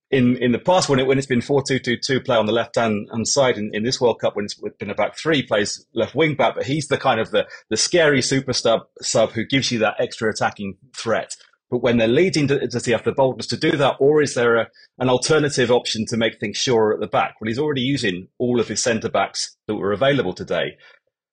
In 0.10 0.38
in 0.38 0.54
the 0.54 0.60
past, 0.60 0.88
when, 0.88 1.00
it, 1.00 1.08
when 1.08 1.18
it's 1.18 1.28
been 1.28 1.42
4 1.42 1.64
2 1.68 1.80
2 1.80 1.98
2, 1.98 2.22
play 2.22 2.38
on 2.38 2.46
the 2.46 2.54
left 2.54 2.76
hand 2.76 3.10
side 3.24 3.58
in, 3.58 3.72
in 3.74 3.84
this 3.84 4.00
World 4.00 4.22
Cup, 4.22 4.36
when 4.38 4.46
it's 4.46 4.54
been 4.80 4.90
a 4.90 4.96
back 4.96 5.18
three, 5.18 5.44
plays 5.44 5.86
left 5.94 6.16
wing 6.16 6.36
back, 6.36 6.56
but 6.56 6.66
he's 6.66 6.88
the 6.88 6.98
kind 6.98 7.20
of 7.20 7.32
the, 7.32 7.46
the 7.70 7.76
scary 7.76 8.22
super 8.22 8.54
sub, 8.54 8.84
sub 9.02 9.32
who 9.32 9.44
gives 9.46 9.70
you 9.70 9.80
that 9.80 9.96
extra 10.00 10.30
attacking 10.30 10.78
threat. 10.96 11.36
But 11.70 11.80
when 11.80 11.98
they're 11.98 12.08
leading, 12.08 12.48
does 12.48 12.86
he 12.86 12.94
have 12.94 13.04
the 13.04 13.12
boldness 13.12 13.48
to 13.48 13.58
do 13.58 13.76
that, 13.76 13.98
or 14.00 14.22
is 14.22 14.36
there 14.36 14.56
a, 14.56 14.68
an 15.00 15.10
alternative 15.10 15.70
option 15.70 16.06
to 16.08 16.18
make 16.18 16.40
things 16.40 16.58
surer 16.58 16.94
at 16.94 17.02
the 17.02 17.08
back? 17.08 17.36
Well, 17.40 17.48
he's 17.48 17.60
already 17.60 17.82
using 17.82 18.30
all 18.38 18.60
of 18.60 18.70
his 18.70 18.82
centre 18.82 19.10
backs 19.10 19.58
that 19.68 19.76
were 19.76 19.92
available 19.92 20.34
today, 20.34 20.78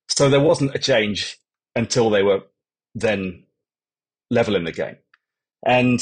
so 0.09 0.29
there 0.29 0.41
wasn't 0.41 0.75
a 0.75 0.79
change 0.79 1.37
until 1.75 2.09
they 2.09 2.21
were 2.21 2.41
then 2.93 3.45
level 4.29 4.55
in 4.55 4.65
the 4.65 4.73
game, 4.73 4.97
and 5.65 6.01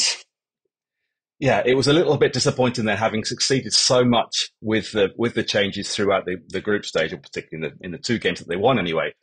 yeah, 1.39 1.61
it 1.63 1.75
was 1.75 1.87
a 1.87 1.93
little 1.93 2.17
bit 2.17 2.33
disappointing 2.33 2.85
there, 2.85 2.95
having 2.95 3.25
succeeded 3.25 3.73
so 3.73 4.03
much 4.03 4.49
with 4.61 4.93
the 4.93 5.09
with 5.15 5.35
the 5.35 5.43
changes 5.43 5.93
throughout 5.93 6.25
the, 6.25 6.37
the 6.47 6.61
group 6.61 6.85
stage, 6.85 7.13
or 7.13 7.17
particularly 7.17 7.67
in 7.67 7.77
the, 7.79 7.85
in 7.85 7.91
the 7.91 7.99
two 7.99 8.17
games 8.17 8.39
that 8.39 8.47
they 8.47 8.55
won 8.55 8.79
anyway 8.79 9.13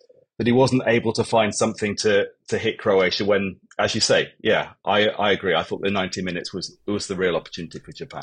that 0.40 0.46
he 0.46 0.52
wasn't 0.54 0.82
able 0.86 1.12
to 1.12 1.22
find 1.22 1.54
something 1.54 1.94
to 1.94 2.26
to 2.48 2.56
hit 2.56 2.78
Croatia 2.78 3.26
when, 3.26 3.56
as 3.78 3.94
you 3.94 4.00
say, 4.00 4.32
yeah, 4.40 4.70
I, 4.86 5.08
I 5.08 5.32
agree. 5.32 5.54
I 5.54 5.62
thought 5.62 5.82
the 5.82 5.90
90 5.90 6.22
minutes 6.22 6.54
was 6.54 6.78
was 6.86 7.08
the 7.08 7.14
real 7.14 7.36
opportunity 7.36 7.78
for 7.78 7.92
Japan. 7.92 8.22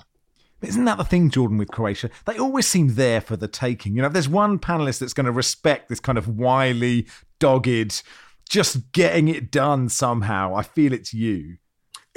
Isn't 0.63 0.85
that 0.85 0.97
the 0.97 1.03
thing, 1.03 1.29
Jordan, 1.29 1.59
with 1.59 1.67
Croatia? 1.67 2.09
They 2.25 2.39
always 2.39 2.65
seem 2.65 2.95
there 2.95 3.21
for 3.21 3.35
the 3.35 3.47
taking. 3.47 3.95
You 3.95 4.01
know, 4.01 4.07
if 4.07 4.13
there's 4.13 4.27
one 4.27 4.57
panelist 4.57 4.97
that's 4.97 5.13
going 5.13 5.27
to 5.27 5.31
respect 5.31 5.89
this 5.89 5.99
kind 5.99 6.17
of 6.17 6.27
wily, 6.27 7.05
dogged, 7.37 8.01
just 8.49 8.91
getting 8.93 9.27
it 9.27 9.51
done 9.51 9.87
somehow, 9.87 10.55
I 10.55 10.63
feel 10.63 10.93
it's 10.93 11.13
you. 11.13 11.57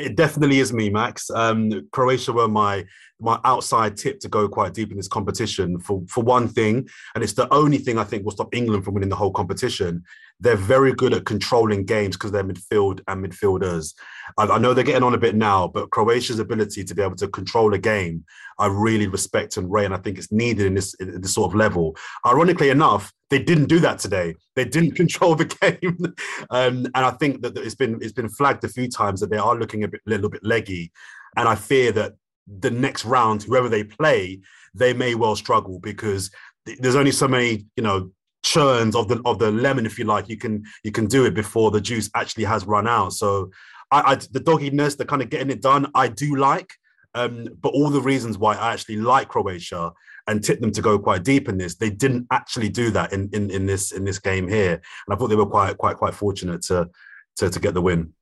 It 0.00 0.16
definitely 0.16 0.60
is 0.60 0.72
me, 0.72 0.88
Max. 0.88 1.30
Um, 1.30 1.88
Croatia 1.92 2.32
were 2.32 2.48
my 2.48 2.86
my 3.20 3.38
outside 3.44 3.98
tip 3.98 4.18
to 4.20 4.28
go 4.28 4.48
quite 4.48 4.72
deep 4.72 4.90
in 4.90 4.96
this 4.96 5.08
competition 5.08 5.78
for 5.78 6.02
for 6.08 6.24
one 6.24 6.48
thing, 6.48 6.88
and 7.14 7.22
it's 7.22 7.34
the 7.34 7.52
only 7.52 7.78
thing 7.78 7.98
I 7.98 8.04
think 8.04 8.24
will 8.24 8.32
stop 8.32 8.54
England 8.54 8.84
from 8.84 8.94
winning 8.94 9.10
the 9.10 9.16
whole 9.16 9.32
competition. 9.32 10.02
They're 10.40 10.56
very 10.56 10.92
good 10.92 11.12
at 11.12 11.26
controlling 11.26 11.84
games 11.84 12.16
because 12.16 12.32
they're 12.32 12.44
midfield 12.44 13.00
and 13.06 13.24
midfielders. 13.24 13.94
I, 14.38 14.46
I, 14.46 14.58
know 14.58 14.72
they're 14.72 14.84
getting 14.84 15.02
on 15.02 15.14
a 15.14 15.18
bit 15.18 15.34
now, 15.34 15.68
but 15.68 15.90
Croatia's 15.90 16.38
ability 16.38 16.82
to 16.84 16.94
be 16.94 17.02
able 17.02 17.16
to 17.16 17.28
control 17.28 17.74
a 17.74 17.78
game, 17.78 18.24
I 18.58 18.66
really 18.66 19.06
respect 19.06 19.56
and 19.58 19.70
rate, 19.70 19.84
and 19.84 19.94
I 19.94 19.98
think 19.98 20.16
it's 20.16 20.32
needed 20.32 20.66
in 20.66 20.74
this, 20.74 20.94
in 20.94 21.20
this 21.20 21.34
sort 21.34 21.50
of 21.50 21.54
level. 21.54 21.94
Ironically 22.26 22.70
enough, 22.70 23.12
they 23.28 23.38
didn't 23.38 23.66
do 23.66 23.80
that 23.80 23.98
today. 23.98 24.34
They 24.56 24.64
didn't 24.64 24.92
control 24.96 25.34
the 25.34 25.44
game, 25.44 26.14
um, 26.50 26.86
and 26.94 27.04
I 27.04 27.10
think 27.10 27.42
that 27.42 27.56
it's 27.58 27.74
been 27.74 27.98
it's 28.00 28.12
been 28.12 28.28
flagged 28.28 28.64
a 28.64 28.68
few 28.68 28.88
times 28.88 29.20
that 29.20 29.30
they 29.30 29.38
are 29.38 29.54
looking 29.54 29.84
a 29.84 29.88
bit, 29.88 30.00
little 30.06 30.30
bit 30.30 30.44
leggy, 30.44 30.90
and 31.36 31.48
I 31.48 31.54
fear 31.54 31.92
that 31.92 32.14
the 32.46 32.70
next 32.70 33.04
round, 33.04 33.42
whoever 33.42 33.68
they 33.68 33.84
play, 33.84 34.40
they 34.74 34.92
may 34.92 35.14
well 35.14 35.36
struggle 35.36 35.78
because 35.78 36.30
there's 36.66 36.96
only 36.96 37.12
so 37.12 37.28
many, 37.28 37.66
you 37.76 37.82
know, 37.82 38.10
churns 38.42 38.96
of 38.96 39.08
the 39.08 39.20
of 39.24 39.38
the 39.38 39.50
lemon, 39.50 39.86
if 39.86 39.98
you 39.98 40.04
like. 40.04 40.28
You 40.28 40.36
can 40.36 40.64
you 40.84 40.92
can 40.92 41.06
do 41.06 41.24
it 41.24 41.34
before 41.34 41.70
the 41.70 41.80
juice 41.80 42.10
actually 42.14 42.44
has 42.44 42.66
run 42.66 42.86
out. 42.86 43.12
So, 43.12 43.50
I, 43.90 44.12
I 44.12 44.14
the 44.14 44.40
dogginess, 44.40 44.96
the 44.96 45.04
kind 45.04 45.22
of 45.22 45.30
getting 45.30 45.50
it 45.50 45.62
done, 45.62 45.90
I 45.94 46.08
do 46.08 46.36
like. 46.36 46.72
Um, 47.14 47.48
but 47.60 47.70
all 47.70 47.90
the 47.90 48.00
reasons 48.00 48.38
why 48.38 48.54
I 48.54 48.72
actually 48.72 48.98
like 48.98 49.28
Croatia 49.28 49.92
and 50.28 50.44
tip 50.44 50.60
them 50.60 50.70
to 50.70 50.82
go 50.82 50.96
quite 50.96 51.24
deep 51.24 51.48
in 51.48 51.58
this, 51.58 51.74
they 51.74 51.90
didn't 51.90 52.26
actually 52.30 52.68
do 52.68 52.90
that 52.92 53.12
in, 53.12 53.28
in, 53.32 53.50
in 53.50 53.66
this 53.66 53.90
in 53.90 54.04
this 54.04 54.20
game 54.20 54.46
here, 54.48 54.74
and 54.74 55.14
I 55.14 55.16
thought 55.16 55.28
they 55.28 55.36
were 55.36 55.46
quite 55.46 55.76
quite 55.76 55.96
quite 55.96 56.14
fortunate 56.14 56.62
to 56.62 56.88
to, 57.36 57.50
to 57.50 57.60
get 57.60 57.74
the 57.74 57.82
win. 57.82 58.12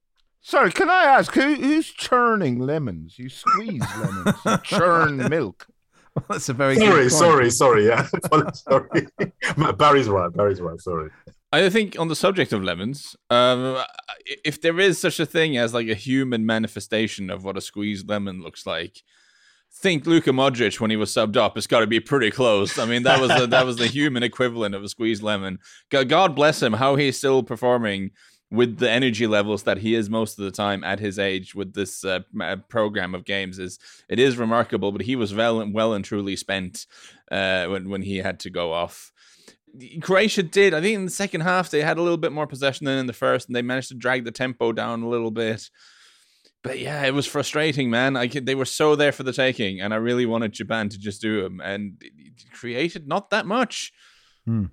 Sorry, 0.40 0.72
can 0.72 0.88
I 0.88 1.04
ask 1.04 1.34
who, 1.34 1.56
who's 1.56 1.90
churning 1.90 2.58
lemons? 2.58 3.18
You 3.18 3.28
squeeze 3.28 3.82
lemons, 3.98 4.62
churn 4.62 5.16
milk. 5.28 5.66
That's 6.28 6.48
a 6.48 6.52
very 6.52 6.76
sorry, 6.76 7.10
sorry, 7.10 7.50
sorry. 7.50 7.86
Yeah, 7.86 8.06
sorry. 8.54 9.06
Barry's 9.76 10.08
right. 10.08 10.32
Barry's 10.32 10.60
right. 10.60 10.80
Sorry. 10.80 11.10
I 11.50 11.70
think 11.70 11.98
on 11.98 12.08
the 12.08 12.16
subject 12.16 12.52
of 12.52 12.62
lemons, 12.62 13.16
um, 13.30 13.82
if 14.44 14.60
there 14.60 14.78
is 14.78 14.98
such 14.98 15.18
a 15.18 15.26
thing 15.26 15.56
as 15.56 15.72
like 15.72 15.88
a 15.88 15.94
human 15.94 16.44
manifestation 16.44 17.30
of 17.30 17.42
what 17.44 17.56
a 17.56 17.60
squeezed 17.60 18.08
lemon 18.08 18.42
looks 18.42 18.66
like, 18.66 19.02
think 19.72 20.06
Luka 20.06 20.30
Modric 20.30 20.80
when 20.80 20.90
he 20.90 20.96
was 20.96 21.10
subbed 21.10 21.36
up. 21.36 21.56
It's 21.56 21.66
got 21.66 21.80
to 21.80 21.86
be 21.86 22.00
pretty 22.00 22.30
close. 22.30 22.78
I 22.78 22.84
mean, 22.84 23.02
that 23.04 23.20
was 23.20 23.30
a, 23.30 23.46
that 23.46 23.64
was 23.64 23.76
the 23.76 23.86
human 23.86 24.22
equivalent 24.22 24.74
of 24.74 24.82
a 24.82 24.88
squeezed 24.88 25.22
lemon. 25.22 25.58
God 25.90 26.34
bless 26.34 26.62
him, 26.62 26.74
how 26.74 26.96
he's 26.96 27.16
still 27.16 27.42
performing 27.42 28.10
with 28.50 28.78
the 28.78 28.90
energy 28.90 29.26
levels 29.26 29.64
that 29.64 29.78
he 29.78 29.94
is 29.94 30.08
most 30.08 30.38
of 30.38 30.44
the 30.44 30.50
time 30.50 30.82
at 30.82 31.00
his 31.00 31.18
age 31.18 31.54
with 31.54 31.74
this 31.74 32.04
uh, 32.04 32.20
program 32.68 33.14
of 33.14 33.24
games 33.24 33.58
is 33.58 33.78
it 34.08 34.18
is 34.18 34.38
remarkable. 34.38 34.90
But 34.90 35.02
he 35.02 35.16
was 35.16 35.34
well 35.34 35.60
and 35.60 35.74
well 35.74 35.92
and 35.92 36.04
truly 36.04 36.36
spent 36.36 36.86
uh, 37.30 37.66
when 37.66 37.88
when 37.88 38.02
he 38.02 38.18
had 38.18 38.40
to 38.40 38.50
go 38.50 38.72
off. 38.72 39.12
Croatia 40.00 40.42
did. 40.42 40.72
I 40.72 40.80
think 40.80 40.94
in 40.94 41.04
the 41.04 41.10
second 41.10 41.42
half 41.42 41.70
they 41.70 41.82
had 41.82 41.98
a 41.98 42.02
little 42.02 42.16
bit 42.16 42.32
more 42.32 42.46
possession 42.46 42.86
than 42.86 42.98
in 42.98 43.06
the 43.06 43.12
first, 43.12 43.48
and 43.48 43.54
they 43.54 43.62
managed 43.62 43.88
to 43.88 43.94
drag 43.94 44.24
the 44.24 44.30
tempo 44.30 44.72
down 44.72 45.02
a 45.02 45.08
little 45.08 45.30
bit. 45.30 45.68
But 46.62 46.78
yeah, 46.78 47.04
it 47.04 47.14
was 47.14 47.26
frustrating, 47.26 47.90
man. 47.90 48.16
I 48.16 48.26
they 48.26 48.54
were 48.54 48.64
so 48.64 48.96
there 48.96 49.12
for 49.12 49.22
the 49.22 49.32
taking, 49.32 49.80
and 49.80 49.92
I 49.92 49.98
really 49.98 50.26
wanted 50.26 50.52
Japan 50.52 50.88
to 50.88 50.98
just 50.98 51.20
do 51.20 51.42
them, 51.42 51.60
and 51.60 52.02
created 52.52 53.06
not 53.06 53.30
that 53.30 53.46
much. 53.46 53.92
Hmm. 54.46 54.66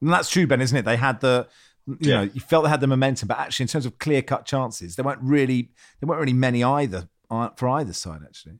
And 0.00 0.12
that's 0.12 0.30
true, 0.30 0.48
Ben, 0.48 0.60
isn't 0.60 0.76
it? 0.76 0.84
They 0.84 0.96
had 0.96 1.20
the 1.20 1.46
you 1.86 1.96
yeah. 2.00 2.14
know, 2.16 2.30
you 2.32 2.40
felt 2.40 2.64
they 2.64 2.70
had 2.70 2.80
the 2.80 2.86
momentum, 2.86 3.28
but 3.28 3.38
actually, 3.38 3.64
in 3.64 3.68
terms 3.68 3.86
of 3.86 3.98
clear 3.98 4.22
cut 4.22 4.46
chances, 4.46 4.96
there 4.96 5.04
weren't 5.04 5.22
really 5.22 5.70
there 6.00 6.08
weren't 6.08 6.20
really 6.20 6.32
many 6.32 6.62
either 6.62 7.08
uh, 7.30 7.50
for 7.56 7.68
either 7.68 7.92
side. 7.92 8.20
Actually, 8.24 8.58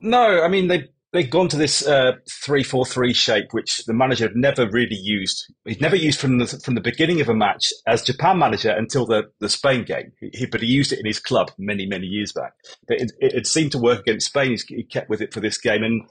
no. 0.00 0.42
I 0.42 0.48
mean, 0.48 0.68
they 0.68 0.88
they'd 1.12 1.30
gone 1.30 1.48
to 1.48 1.56
this 1.56 1.86
uh, 1.86 2.12
three 2.30 2.62
four 2.62 2.86
three 2.86 3.12
shape, 3.12 3.52
which 3.52 3.84
the 3.84 3.92
manager 3.92 4.24
had 4.24 4.36
never 4.36 4.68
really 4.68 4.96
used. 4.96 5.52
He'd 5.64 5.80
never 5.80 5.96
used 5.96 6.18
from 6.18 6.38
the 6.38 6.46
from 6.46 6.74
the 6.74 6.80
beginning 6.80 7.20
of 7.20 7.28
a 7.28 7.34
match 7.34 7.72
as 7.86 8.02
Japan 8.02 8.38
manager 8.38 8.70
until 8.70 9.04
the 9.04 9.24
the 9.40 9.48
Spain 9.48 9.84
game. 9.84 10.12
He, 10.20 10.46
but 10.46 10.62
he 10.62 10.66
used 10.66 10.92
it 10.92 10.98
in 10.98 11.06
his 11.06 11.20
club 11.20 11.50
many 11.58 11.86
many 11.86 12.06
years 12.06 12.32
back. 12.32 12.52
But 12.88 13.00
it, 13.00 13.12
it, 13.20 13.34
it 13.34 13.46
seemed 13.46 13.72
to 13.72 13.78
work 13.78 14.00
against 14.00 14.26
Spain. 14.26 14.56
He 14.68 14.84
kept 14.84 15.10
with 15.10 15.20
it 15.20 15.34
for 15.34 15.40
this 15.40 15.58
game, 15.58 15.82
and 15.82 16.02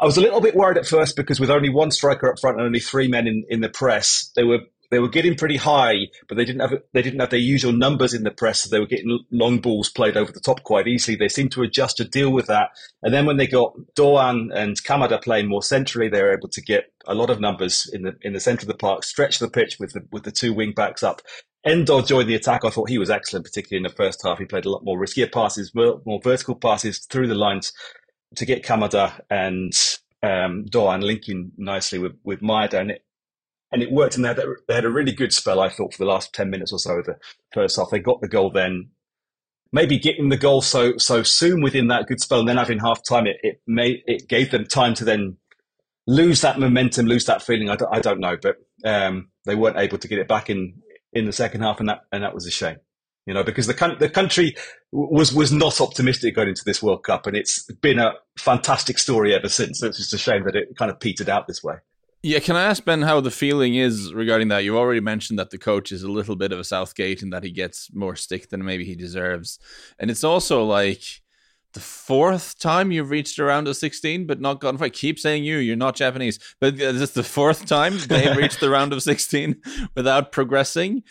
I 0.00 0.06
was 0.06 0.16
a 0.16 0.22
little 0.22 0.40
bit 0.40 0.54
worried 0.54 0.78
at 0.78 0.86
first 0.86 1.14
because 1.14 1.38
with 1.38 1.50
only 1.50 1.68
one 1.68 1.90
striker 1.90 2.30
up 2.30 2.38
front 2.40 2.56
and 2.56 2.66
only 2.66 2.80
three 2.80 3.08
men 3.08 3.26
in, 3.26 3.44
in 3.50 3.60
the 3.60 3.68
press, 3.68 4.30
they 4.34 4.44
were 4.44 4.60
they 4.90 4.98
were 4.98 5.08
getting 5.08 5.36
pretty 5.36 5.56
high, 5.56 6.08
but 6.28 6.36
they 6.36 6.44
didn't 6.44 6.60
have 6.60 6.82
they 6.92 7.02
didn't 7.02 7.20
have 7.20 7.30
their 7.30 7.38
usual 7.38 7.72
numbers 7.72 8.12
in 8.12 8.24
the 8.24 8.30
press, 8.30 8.60
so 8.60 8.70
they 8.70 8.80
were 8.80 8.86
getting 8.86 9.20
long 9.30 9.58
balls 9.60 9.88
played 9.88 10.16
over 10.16 10.32
the 10.32 10.40
top 10.40 10.62
quite 10.64 10.88
easily. 10.88 11.16
They 11.16 11.28
seemed 11.28 11.52
to 11.52 11.62
adjust 11.62 11.96
to 11.98 12.04
deal 12.04 12.30
with 12.30 12.46
that, 12.46 12.70
and 13.02 13.14
then 13.14 13.26
when 13.26 13.36
they 13.36 13.46
got 13.46 13.74
Doan 13.94 14.50
and 14.52 14.76
Kamada 14.82 15.22
playing 15.22 15.48
more 15.48 15.62
centrally, 15.62 16.08
they 16.08 16.22
were 16.22 16.36
able 16.36 16.48
to 16.48 16.60
get 16.60 16.92
a 17.06 17.14
lot 17.14 17.30
of 17.30 17.40
numbers 17.40 17.88
in 17.92 18.02
the 18.02 18.16
in 18.22 18.32
the 18.32 18.40
centre 18.40 18.64
of 18.64 18.68
the 18.68 18.74
park, 18.74 19.04
stretch 19.04 19.38
the 19.38 19.48
pitch 19.48 19.78
with 19.78 19.92
the 19.92 20.06
with 20.10 20.24
the 20.24 20.32
two 20.32 20.52
wing 20.52 20.72
backs 20.72 21.02
up. 21.02 21.22
Endo 21.64 22.00
joined 22.00 22.28
the 22.28 22.34
attack. 22.34 22.64
I 22.64 22.70
thought 22.70 22.88
he 22.88 22.98
was 22.98 23.10
excellent, 23.10 23.44
particularly 23.44 23.84
in 23.84 23.90
the 23.90 23.96
first 23.96 24.22
half. 24.24 24.38
He 24.38 24.46
played 24.46 24.64
a 24.64 24.70
lot 24.70 24.84
more 24.84 24.98
riskier 24.98 25.30
passes, 25.30 25.74
more 25.74 26.20
vertical 26.22 26.54
passes 26.54 27.00
through 27.00 27.28
the 27.28 27.34
lines 27.34 27.72
to 28.36 28.46
get 28.46 28.64
Kamada 28.64 29.20
and 29.28 29.72
um, 30.22 30.64
Doan 30.64 31.02
linking 31.02 31.52
nicely 31.56 31.98
with 31.98 32.16
with 32.24 32.40
Maeda. 32.40 32.80
And 32.80 32.90
it, 32.92 33.04
and 33.72 33.82
it 33.82 33.92
worked. 33.92 34.16
And 34.16 34.24
they 34.24 34.28
had, 34.28 34.40
they 34.68 34.74
had 34.74 34.84
a 34.84 34.90
really 34.90 35.12
good 35.12 35.32
spell, 35.32 35.60
I 35.60 35.68
thought, 35.68 35.94
for 35.94 36.04
the 36.04 36.10
last 36.10 36.34
ten 36.34 36.50
minutes 36.50 36.72
or 36.72 36.78
so 36.78 36.98
of 36.98 37.06
the 37.06 37.16
first 37.52 37.76
half. 37.76 37.90
They 37.90 37.98
got 37.98 38.20
the 38.20 38.28
goal 38.28 38.50
then. 38.50 38.90
Maybe 39.72 39.98
getting 39.98 40.30
the 40.30 40.36
goal 40.36 40.62
so 40.62 40.96
so 40.96 41.22
soon 41.22 41.62
within 41.62 41.86
that 41.88 42.06
good 42.06 42.20
spell, 42.20 42.40
and 42.40 42.48
then 42.48 42.56
having 42.56 42.80
half 42.80 43.02
time, 43.08 43.26
it 43.26 43.36
it 43.42 43.60
it 43.68 44.28
gave 44.28 44.50
them 44.50 44.66
time 44.66 44.94
to 44.94 45.04
then 45.04 45.36
lose 46.06 46.40
that 46.40 46.58
momentum, 46.58 47.06
lose 47.06 47.26
that 47.26 47.40
feeling. 47.40 47.70
I 47.70 47.76
don't, 47.76 47.94
I 47.94 48.00
don't 48.00 48.18
know, 48.18 48.36
but 48.40 48.56
um, 48.84 49.28
they 49.44 49.54
weren't 49.54 49.78
able 49.78 49.98
to 49.98 50.08
get 50.08 50.18
it 50.18 50.26
back 50.26 50.50
in 50.50 50.82
in 51.12 51.26
the 51.26 51.32
second 51.32 51.60
half, 51.62 51.78
and 51.78 51.88
that 51.88 52.00
and 52.10 52.24
that 52.24 52.34
was 52.34 52.46
a 52.46 52.50
shame. 52.50 52.78
You 53.26 53.34
know, 53.34 53.44
because 53.44 53.68
the 53.68 53.96
the 53.98 54.08
country 54.08 54.56
was 54.90 55.32
was 55.32 55.52
not 55.52 55.80
optimistic 55.80 56.34
going 56.34 56.48
into 56.48 56.64
this 56.64 56.82
World 56.82 57.04
Cup, 57.04 57.26
and 57.26 57.36
it's 57.36 57.70
been 57.74 58.00
a 58.00 58.14
fantastic 58.38 58.98
story 58.98 59.34
ever 59.34 59.48
since. 59.48 59.78
So 59.78 59.86
it's 59.86 59.98
just 59.98 60.14
a 60.14 60.18
shame 60.18 60.44
that 60.46 60.56
it 60.56 60.76
kind 60.76 60.90
of 60.90 60.98
petered 60.98 61.28
out 61.28 61.46
this 61.46 61.62
way. 61.62 61.76
Yeah, 62.22 62.40
can 62.40 62.54
I 62.54 62.64
ask 62.64 62.84
Ben 62.84 63.00
how 63.00 63.20
the 63.20 63.30
feeling 63.30 63.76
is 63.76 64.12
regarding 64.12 64.48
that? 64.48 64.62
You've 64.62 64.76
already 64.76 65.00
mentioned 65.00 65.38
that 65.38 65.50
the 65.50 65.56
coach 65.58 65.90
is 65.90 66.02
a 66.02 66.10
little 66.10 66.36
bit 66.36 66.52
of 66.52 66.58
a 66.58 66.64
Southgate 66.64 67.22
and 67.22 67.32
that 67.32 67.44
he 67.44 67.50
gets 67.50 67.88
more 67.94 68.14
stick 68.14 68.50
than 68.50 68.62
maybe 68.62 68.84
he 68.84 68.94
deserves. 68.94 69.58
And 69.98 70.10
it's 70.10 70.22
also 70.22 70.62
like 70.64 71.02
the 71.72 71.80
fourth 71.80 72.58
time 72.58 72.92
you've 72.92 73.10
reached 73.10 73.38
a 73.38 73.44
round 73.44 73.68
of 73.68 73.76
16 73.76 74.26
but 74.26 74.40
not 74.40 74.60
gotten 74.60 74.82
I 74.82 74.88
keep 74.88 75.18
saying 75.18 75.44
you, 75.44 75.58
you're 75.58 75.76
not 75.76 75.96
Japanese. 75.96 76.38
But 76.60 76.76
this 76.76 77.00
is 77.00 77.12
the 77.12 77.22
fourth 77.22 77.64
time 77.64 77.96
they've 78.08 78.36
reached 78.36 78.60
the 78.60 78.70
round 78.70 78.92
of 78.92 79.02
16 79.02 79.56
without 79.96 80.30
progressing? 80.30 81.02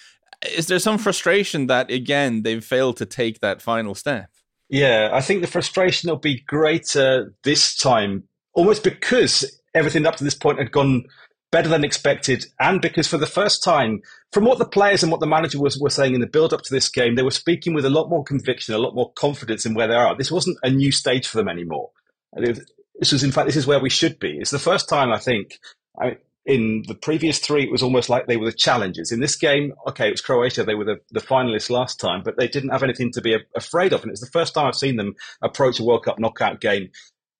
Is 0.55 0.67
there 0.67 0.79
some 0.79 0.99
frustration 0.99 1.67
that, 1.67 1.89
again, 1.89 2.43
they've 2.43 2.63
failed 2.63 2.97
to 2.97 3.05
take 3.05 3.39
that 3.39 3.61
final 3.61 3.95
step? 3.95 4.29
Yeah, 4.69 5.09
I 5.11 5.21
think 5.21 5.41
the 5.41 5.47
frustration 5.47 6.09
will 6.09 6.17
be 6.17 6.41
greater 6.41 7.33
this 7.43 7.75
time, 7.75 8.23
almost 8.53 8.83
because 8.83 9.58
everything 9.73 10.05
up 10.05 10.15
to 10.17 10.23
this 10.23 10.35
point 10.35 10.59
had 10.59 10.71
gone 10.71 11.05
better 11.51 11.69
than 11.69 11.83
expected, 11.83 12.45
and 12.59 12.81
because 12.81 13.07
for 13.07 13.17
the 13.17 13.25
first 13.25 13.63
time, 13.63 14.01
from 14.31 14.45
what 14.45 14.59
the 14.59 14.65
players 14.65 15.01
and 15.01 15.11
what 15.11 15.19
the 15.19 15.27
manager 15.27 15.59
was 15.59 15.79
were 15.79 15.89
saying 15.89 16.13
in 16.13 16.21
the 16.21 16.27
build 16.27 16.53
up 16.53 16.61
to 16.61 16.73
this 16.73 16.89
game, 16.89 17.15
they 17.15 17.23
were 17.23 17.31
speaking 17.31 17.73
with 17.73 17.85
a 17.85 17.89
lot 17.89 18.09
more 18.09 18.23
conviction, 18.23 18.75
a 18.75 18.79
lot 18.79 18.93
more 18.93 19.11
confidence 19.13 19.65
in 19.65 19.73
where 19.73 19.87
they 19.87 19.95
are. 19.95 20.15
This 20.15 20.31
wasn't 20.31 20.59
a 20.63 20.69
new 20.69 20.91
stage 20.91 21.27
for 21.27 21.37
them 21.37 21.49
anymore. 21.49 21.89
This 22.35 23.11
was, 23.11 23.23
in 23.23 23.31
fact, 23.31 23.47
this 23.47 23.55
is 23.55 23.65
where 23.65 23.79
we 23.79 23.89
should 23.89 24.19
be. 24.19 24.37
It's 24.39 24.51
the 24.51 24.59
first 24.59 24.87
time 24.87 25.11
I 25.11 25.17
think. 25.17 25.59
I, 25.99 26.17
in 26.45 26.83
the 26.87 26.95
previous 26.95 27.39
three, 27.39 27.63
it 27.63 27.71
was 27.71 27.83
almost 27.83 28.09
like 28.09 28.25
they 28.25 28.37
were 28.37 28.45
the 28.45 28.51
challengers. 28.51 29.11
In 29.11 29.19
this 29.19 29.35
game, 29.35 29.73
okay, 29.87 30.07
it 30.07 30.11
was 30.11 30.21
Croatia; 30.21 30.63
they 30.63 30.75
were 30.75 30.85
the, 30.85 30.99
the 31.11 31.19
finalists 31.19 31.69
last 31.69 31.99
time, 31.99 32.21
but 32.23 32.37
they 32.37 32.47
didn't 32.47 32.69
have 32.69 32.81
anything 32.83 33.11
to 33.13 33.21
be 33.21 33.37
afraid 33.55 33.93
of. 33.93 34.01
And 34.01 34.11
it's 34.11 34.21
the 34.21 34.31
first 34.31 34.53
time 34.53 34.65
I've 34.65 34.75
seen 34.75 34.95
them 34.95 35.15
approach 35.41 35.79
a 35.79 35.83
World 35.83 36.05
Cup 36.05 36.17
knockout 36.17 36.59
game 36.59 36.89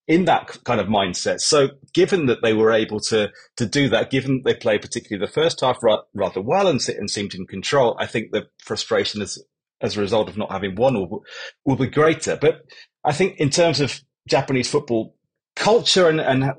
in 0.06 0.24
that 0.24 0.58
kind 0.64 0.80
of 0.80 0.88
mindset. 0.88 1.40
So, 1.40 1.70
given 1.94 2.26
that 2.26 2.42
they 2.42 2.52
were 2.52 2.72
able 2.72 3.00
to 3.00 3.30
to 3.56 3.66
do 3.66 3.88
that, 3.90 4.10
given 4.10 4.42
they 4.44 4.54
played 4.54 4.82
particularly 4.82 5.24
the 5.24 5.32
first 5.32 5.60
half 5.60 5.78
rather 6.14 6.40
well 6.40 6.66
and, 6.68 6.80
and 6.88 7.10
seemed 7.10 7.34
in 7.34 7.46
control, 7.46 7.96
I 7.98 8.06
think 8.06 8.32
the 8.32 8.48
frustration 8.62 9.22
as 9.22 9.38
as 9.80 9.96
a 9.96 10.00
result 10.00 10.28
of 10.28 10.36
not 10.36 10.52
having 10.52 10.74
won 10.74 10.94
will, 10.94 11.24
will 11.64 11.76
be 11.76 11.86
greater. 11.86 12.36
But 12.36 12.62
I 13.04 13.12
think 13.12 13.38
in 13.38 13.50
terms 13.50 13.80
of 13.80 14.00
Japanese 14.28 14.70
football 14.70 15.16
culture 15.56 16.08
and, 16.08 16.20
and 16.20 16.52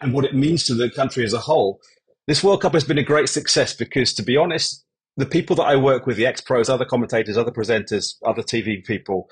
and 0.00 0.12
what 0.12 0.24
it 0.24 0.34
means 0.34 0.64
to 0.64 0.74
the 0.74 0.90
country 0.90 1.24
as 1.24 1.32
a 1.32 1.38
whole, 1.38 1.80
this 2.26 2.42
World 2.42 2.62
Cup 2.62 2.74
has 2.74 2.84
been 2.84 2.98
a 2.98 3.04
great 3.04 3.28
success 3.28 3.74
because, 3.74 4.12
to 4.14 4.22
be 4.22 4.36
honest, 4.36 4.84
the 5.16 5.26
people 5.26 5.56
that 5.56 5.64
I 5.64 5.76
work 5.76 6.06
with, 6.06 6.16
the 6.16 6.26
ex 6.26 6.40
pros, 6.40 6.68
other 6.68 6.84
commentators, 6.84 7.36
other 7.36 7.52
presenters, 7.52 8.14
other 8.24 8.42
TV 8.42 8.84
people, 8.84 9.28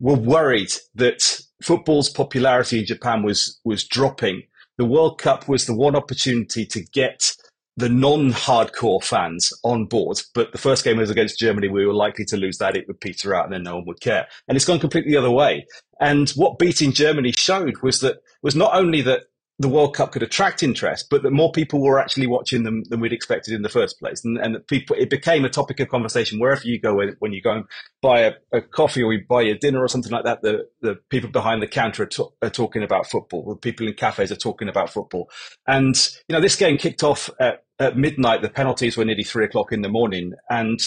were 0.00 0.14
worried 0.14 0.72
that 0.94 1.40
football's 1.62 2.10
popularity 2.10 2.80
in 2.80 2.86
Japan 2.86 3.22
was 3.22 3.60
was 3.64 3.84
dropping. 3.84 4.42
The 4.76 4.84
World 4.84 5.18
Cup 5.18 5.48
was 5.48 5.66
the 5.66 5.74
one 5.74 5.94
opportunity 5.94 6.66
to 6.66 6.82
get 6.92 7.36
the 7.76 7.88
non-hardcore 7.88 9.02
fans 9.02 9.52
on 9.64 9.86
board. 9.86 10.20
But 10.34 10.52
the 10.52 10.58
first 10.58 10.84
game 10.84 10.98
was 10.98 11.10
against 11.10 11.38
Germany. 11.38 11.68
We 11.68 11.86
were 11.86 11.94
likely 11.94 12.24
to 12.26 12.36
lose 12.36 12.58
that. 12.58 12.76
It 12.76 12.86
would 12.86 13.00
peter 13.00 13.34
out 13.34 13.44
and 13.44 13.52
then 13.52 13.64
no 13.64 13.76
one 13.76 13.86
would 13.86 14.00
care. 14.00 14.26
And 14.46 14.56
it's 14.56 14.64
gone 14.64 14.78
completely 14.78 15.12
the 15.12 15.18
other 15.18 15.30
way. 15.30 15.66
And 16.00 16.30
what 16.30 16.58
beating 16.58 16.92
Germany 16.92 17.32
showed 17.36 17.82
was 17.82 18.00
that 18.00 18.18
was 18.42 18.54
not 18.54 18.74
only 18.74 19.02
that 19.02 19.22
the 19.58 19.68
World 19.68 19.94
Cup 19.94 20.10
could 20.10 20.22
attract 20.22 20.64
interest, 20.64 21.06
but 21.10 21.22
that 21.22 21.30
more 21.30 21.52
people 21.52 21.80
were 21.80 22.00
actually 22.00 22.26
watching 22.26 22.64
them 22.64 22.82
than 22.88 22.98
we'd 22.98 23.12
expected 23.12 23.54
in 23.54 23.62
the 23.62 23.68
first 23.68 24.00
place, 24.00 24.24
and, 24.24 24.36
and 24.36 24.54
that 24.54 24.66
people 24.66 24.96
it 24.98 25.10
became 25.10 25.44
a 25.44 25.48
topic 25.48 25.78
of 25.78 25.88
conversation 25.88 26.40
wherever 26.40 26.66
you 26.66 26.80
go. 26.80 27.00
When 27.20 27.32
you 27.32 27.40
go 27.40 27.52
and 27.52 27.64
buy 28.02 28.20
a, 28.20 28.32
a 28.52 28.60
coffee 28.60 29.02
or 29.02 29.12
you 29.12 29.24
buy 29.28 29.42
a 29.42 29.54
dinner 29.54 29.80
or 29.80 29.88
something 29.88 30.10
like 30.10 30.24
that, 30.24 30.42
the 30.42 30.68
the 30.80 30.96
people 31.08 31.30
behind 31.30 31.62
the 31.62 31.68
counter 31.68 32.02
are, 32.02 32.06
to, 32.06 32.28
are 32.42 32.50
talking 32.50 32.82
about 32.82 33.06
football. 33.06 33.44
The 33.48 33.56
people 33.56 33.86
in 33.86 33.94
cafes 33.94 34.32
are 34.32 34.36
talking 34.36 34.68
about 34.68 34.90
football, 34.90 35.30
and 35.68 35.94
you 36.28 36.32
know 36.32 36.40
this 36.40 36.56
game 36.56 36.76
kicked 36.76 37.04
off 37.04 37.30
at, 37.38 37.64
at 37.78 37.96
midnight. 37.96 38.42
The 38.42 38.50
penalties 38.50 38.96
were 38.96 39.04
nearly 39.04 39.24
three 39.24 39.44
o'clock 39.44 39.72
in 39.72 39.82
the 39.82 39.88
morning, 39.88 40.32
and 40.50 40.80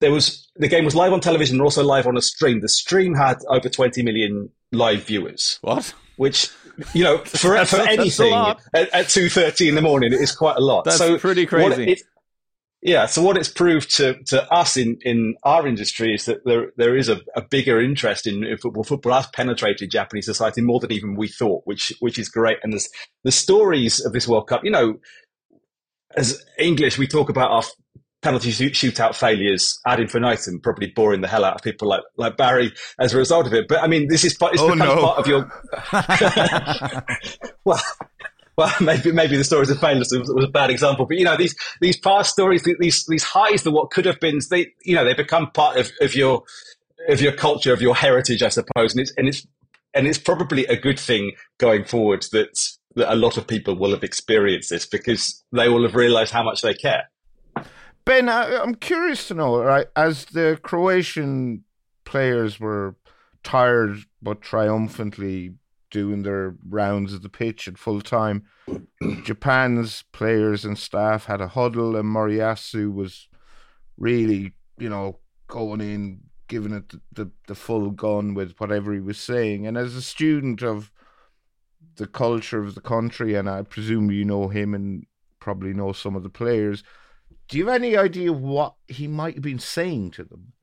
there 0.00 0.12
was 0.12 0.48
the 0.54 0.68
game 0.68 0.84
was 0.84 0.94
live 0.94 1.12
on 1.12 1.20
television 1.20 1.56
and 1.56 1.62
also 1.62 1.82
live 1.82 2.06
on 2.06 2.16
a 2.16 2.22
stream. 2.22 2.60
The 2.60 2.68
stream 2.68 3.14
had 3.14 3.38
over 3.48 3.68
20 3.68 4.04
million 4.04 4.50
live 4.70 5.04
viewers. 5.04 5.58
What? 5.62 5.94
Which 6.16 6.50
you 6.92 7.04
know, 7.04 7.18
for, 7.24 7.64
for 7.64 7.80
anything 7.80 8.32
at, 8.32 8.60
at 8.74 9.08
two 9.08 9.28
thirty 9.28 9.68
in 9.68 9.74
the 9.74 9.82
morning, 9.82 10.12
it 10.12 10.20
is 10.20 10.32
quite 10.32 10.56
a 10.56 10.60
lot. 10.60 10.84
That's 10.84 10.98
so 10.98 11.18
pretty 11.18 11.46
crazy. 11.46 11.92
It, 11.92 12.02
yeah, 12.84 13.06
so 13.06 13.22
what 13.22 13.36
it's 13.36 13.48
proved 13.48 13.94
to, 13.96 14.20
to 14.24 14.52
us 14.52 14.76
in, 14.76 14.98
in 15.02 15.36
our 15.44 15.68
industry 15.68 16.14
is 16.14 16.24
that 16.24 16.44
there 16.44 16.72
there 16.76 16.96
is 16.96 17.08
a, 17.08 17.20
a 17.36 17.40
bigger 17.40 17.80
interest 17.80 18.26
in, 18.26 18.42
in, 18.42 18.58
football. 18.58 18.82
Football 18.82 19.12
has 19.12 19.28
penetrated 19.28 19.92
Japanese 19.92 20.26
society 20.26 20.62
more 20.62 20.80
than 20.80 20.90
even 20.90 21.14
we 21.14 21.28
thought, 21.28 21.62
which 21.64 21.92
which 22.00 22.18
is 22.18 22.28
great. 22.28 22.58
And 22.64 22.76
the 23.22 23.30
stories 23.30 24.04
of 24.04 24.12
this 24.12 24.26
World 24.26 24.48
Cup. 24.48 24.64
You 24.64 24.72
know, 24.72 24.98
as 26.16 26.44
English, 26.58 26.98
we 26.98 27.06
talk 27.06 27.28
about 27.28 27.52
our 27.52 27.62
penalty 28.22 28.50
shootout 28.50 29.14
failures 29.16 29.80
ad 29.86 30.00
infinitum, 30.00 30.60
probably 30.60 30.86
boring 30.86 31.20
the 31.20 31.28
hell 31.28 31.44
out 31.44 31.56
of 31.56 31.62
people 31.62 31.88
like, 31.88 32.02
like 32.16 32.36
Barry 32.36 32.72
as 32.98 33.12
a 33.12 33.18
result 33.18 33.46
of 33.46 33.52
it. 33.52 33.66
But 33.68 33.82
I 33.82 33.88
mean, 33.88 34.08
this 34.08 34.24
is 34.24 34.34
part, 34.34 34.54
it's 34.54 34.62
oh, 34.62 34.74
no. 34.74 35.00
part 35.00 35.18
of 35.18 35.26
your. 35.26 35.50
well, 37.64 37.82
well, 38.56 38.72
maybe 38.80 39.12
maybe 39.12 39.36
the 39.36 39.44
stories 39.44 39.70
of 39.70 39.80
failures 39.80 40.08
was, 40.16 40.30
was, 40.32 40.44
a 40.44 40.50
bad 40.50 40.70
example, 40.70 41.06
but 41.06 41.16
you 41.16 41.24
know 41.24 41.36
these 41.36 41.54
these 41.80 41.98
past 41.98 42.30
stories, 42.30 42.66
these 42.78 43.04
these 43.06 43.24
highs, 43.24 43.62
the 43.62 43.70
what 43.70 43.90
could 43.90 44.04
have 44.04 44.20
been, 44.20 44.38
they 44.50 44.68
you 44.84 44.94
know 44.94 45.04
they 45.04 45.14
become 45.14 45.50
part 45.50 45.78
of, 45.78 45.90
of 46.00 46.14
your 46.14 46.44
of 47.08 47.20
your 47.20 47.32
culture, 47.32 47.72
of 47.72 47.82
your 47.82 47.96
heritage, 47.96 48.42
I 48.42 48.50
suppose, 48.50 48.92
and 48.92 49.00
it's 49.00 49.12
and 49.16 49.28
it's 49.28 49.46
and 49.94 50.06
it's 50.06 50.18
probably 50.18 50.66
a 50.66 50.76
good 50.76 50.98
thing 50.98 51.32
going 51.58 51.84
forward 51.84 52.26
that 52.32 52.58
that 52.94 53.12
a 53.12 53.16
lot 53.16 53.38
of 53.38 53.46
people 53.46 53.74
will 53.74 53.90
have 53.90 54.04
experienced 54.04 54.68
this 54.70 54.86
because 54.86 55.42
they 55.50 55.68
will 55.68 55.82
have 55.84 55.94
realised 55.94 56.32
how 56.32 56.42
much 56.42 56.60
they 56.60 56.74
care. 56.74 57.08
Ben, 58.04 58.28
I, 58.28 58.56
I'm 58.56 58.74
curious 58.74 59.28
to 59.28 59.34
know, 59.34 59.62
right? 59.62 59.86
As 59.94 60.26
the 60.26 60.58
Croatian 60.62 61.64
players 62.04 62.58
were 62.58 62.96
tired 63.44 63.98
but 64.20 64.40
triumphantly 64.40 65.54
doing 65.90 66.22
their 66.22 66.56
rounds 66.68 67.12
of 67.12 67.22
the 67.22 67.28
pitch 67.28 67.68
at 67.68 67.78
full 67.78 68.00
time, 68.00 68.44
Japan's 69.24 70.04
players 70.12 70.64
and 70.64 70.76
staff 70.76 71.26
had 71.26 71.40
a 71.40 71.48
huddle, 71.48 71.96
and 71.96 72.12
Moriyasu 72.12 72.92
was 72.92 73.28
really, 73.96 74.52
you 74.78 74.88
know, 74.88 75.18
going 75.46 75.80
in, 75.80 76.22
giving 76.48 76.72
it 76.72 76.88
the, 76.88 77.00
the, 77.12 77.30
the 77.46 77.54
full 77.54 77.90
gun 77.90 78.34
with 78.34 78.54
whatever 78.58 78.92
he 78.92 79.00
was 79.00 79.18
saying. 79.18 79.66
And 79.66 79.76
as 79.76 79.94
a 79.94 80.02
student 80.02 80.62
of 80.62 80.90
the 81.96 82.06
culture 82.06 82.62
of 82.62 82.74
the 82.74 82.80
country, 82.80 83.34
and 83.34 83.48
I 83.48 83.62
presume 83.62 84.10
you 84.10 84.24
know 84.24 84.48
him 84.48 84.74
and 84.74 85.06
probably 85.38 85.72
know 85.72 85.92
some 85.92 86.16
of 86.16 86.22
the 86.22 86.30
players 86.30 86.82
do 87.52 87.58
you 87.58 87.66
have 87.66 87.82
any 87.82 87.98
idea 87.98 88.32
what 88.32 88.76
he 88.88 89.06
might 89.06 89.34
have 89.34 89.42
been 89.42 89.58
saying 89.58 90.10
to 90.12 90.24
them? 90.24 90.54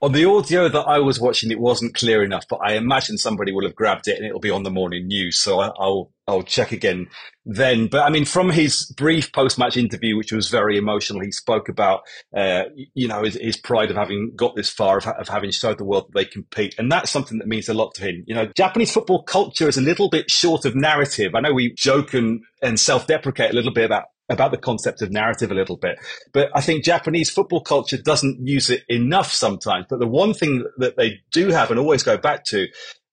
On 0.00 0.12
the 0.12 0.24
audio 0.24 0.70
that 0.70 0.86
I 0.86 1.00
was 1.00 1.20
watching, 1.20 1.50
it 1.50 1.60
wasn't 1.60 1.94
clear 1.94 2.24
enough, 2.24 2.46
but 2.48 2.60
I 2.62 2.76
imagine 2.76 3.18
somebody 3.18 3.52
will 3.52 3.64
have 3.64 3.74
grabbed 3.74 4.08
it 4.08 4.16
and 4.16 4.26
it'll 4.26 4.40
be 4.40 4.50
on 4.50 4.62
the 4.62 4.70
morning 4.70 5.06
news. 5.06 5.38
So 5.38 5.60
I'll 5.60 6.10
I'll 6.26 6.42
check 6.42 6.72
again 6.72 7.08
then. 7.44 7.88
But 7.88 8.04
I 8.04 8.10
mean, 8.10 8.24
from 8.24 8.50
his 8.50 8.86
brief 8.96 9.32
post-match 9.32 9.76
interview, 9.76 10.16
which 10.16 10.32
was 10.32 10.48
very 10.48 10.78
emotional, 10.78 11.20
he 11.20 11.30
spoke 11.30 11.68
about 11.68 12.00
uh, 12.34 12.64
you 12.94 13.06
know 13.06 13.22
his, 13.22 13.34
his, 13.34 13.58
pride 13.58 13.90
of 13.90 13.96
having 13.96 14.32
got 14.34 14.56
this 14.56 14.70
far, 14.70 14.96
of, 14.96 15.06
of 15.06 15.28
having 15.28 15.50
showed 15.50 15.76
the 15.76 15.84
world 15.84 16.06
that 16.06 16.14
they 16.18 16.24
compete, 16.24 16.74
and 16.78 16.90
that's 16.90 17.10
something 17.10 17.38
that 17.38 17.48
means 17.48 17.68
a 17.68 17.74
lot 17.74 17.94
to 17.96 18.02
him. 18.02 18.24
You 18.26 18.34
know, 18.34 18.46
Japanese 18.56 18.92
football 18.92 19.22
culture 19.22 19.68
is 19.68 19.76
a 19.76 19.82
little 19.82 20.08
bit 20.08 20.30
short 20.30 20.64
of 20.64 20.74
narrative. 20.74 21.34
I 21.34 21.40
know 21.40 21.52
we 21.52 21.74
joke 21.74 22.14
and, 22.14 22.42
and 22.62 22.80
self-deprecate 22.80 23.50
a 23.50 23.54
little 23.54 23.72
bit 23.72 23.84
about 23.84 24.04
about 24.28 24.50
the 24.50 24.58
concept 24.58 25.02
of 25.02 25.10
narrative 25.10 25.50
a 25.50 25.54
little 25.54 25.76
bit. 25.76 25.98
But 26.32 26.50
I 26.54 26.60
think 26.60 26.84
Japanese 26.84 27.30
football 27.30 27.60
culture 27.60 27.98
doesn't 27.98 28.46
use 28.46 28.70
it 28.70 28.84
enough 28.88 29.32
sometimes. 29.32 29.86
But 29.88 29.98
the 29.98 30.06
one 30.06 30.34
thing 30.34 30.64
that 30.78 30.96
they 30.96 31.20
do 31.32 31.48
have 31.48 31.70
and 31.70 31.78
always 31.78 32.02
go 32.02 32.16
back 32.16 32.44
to 32.46 32.66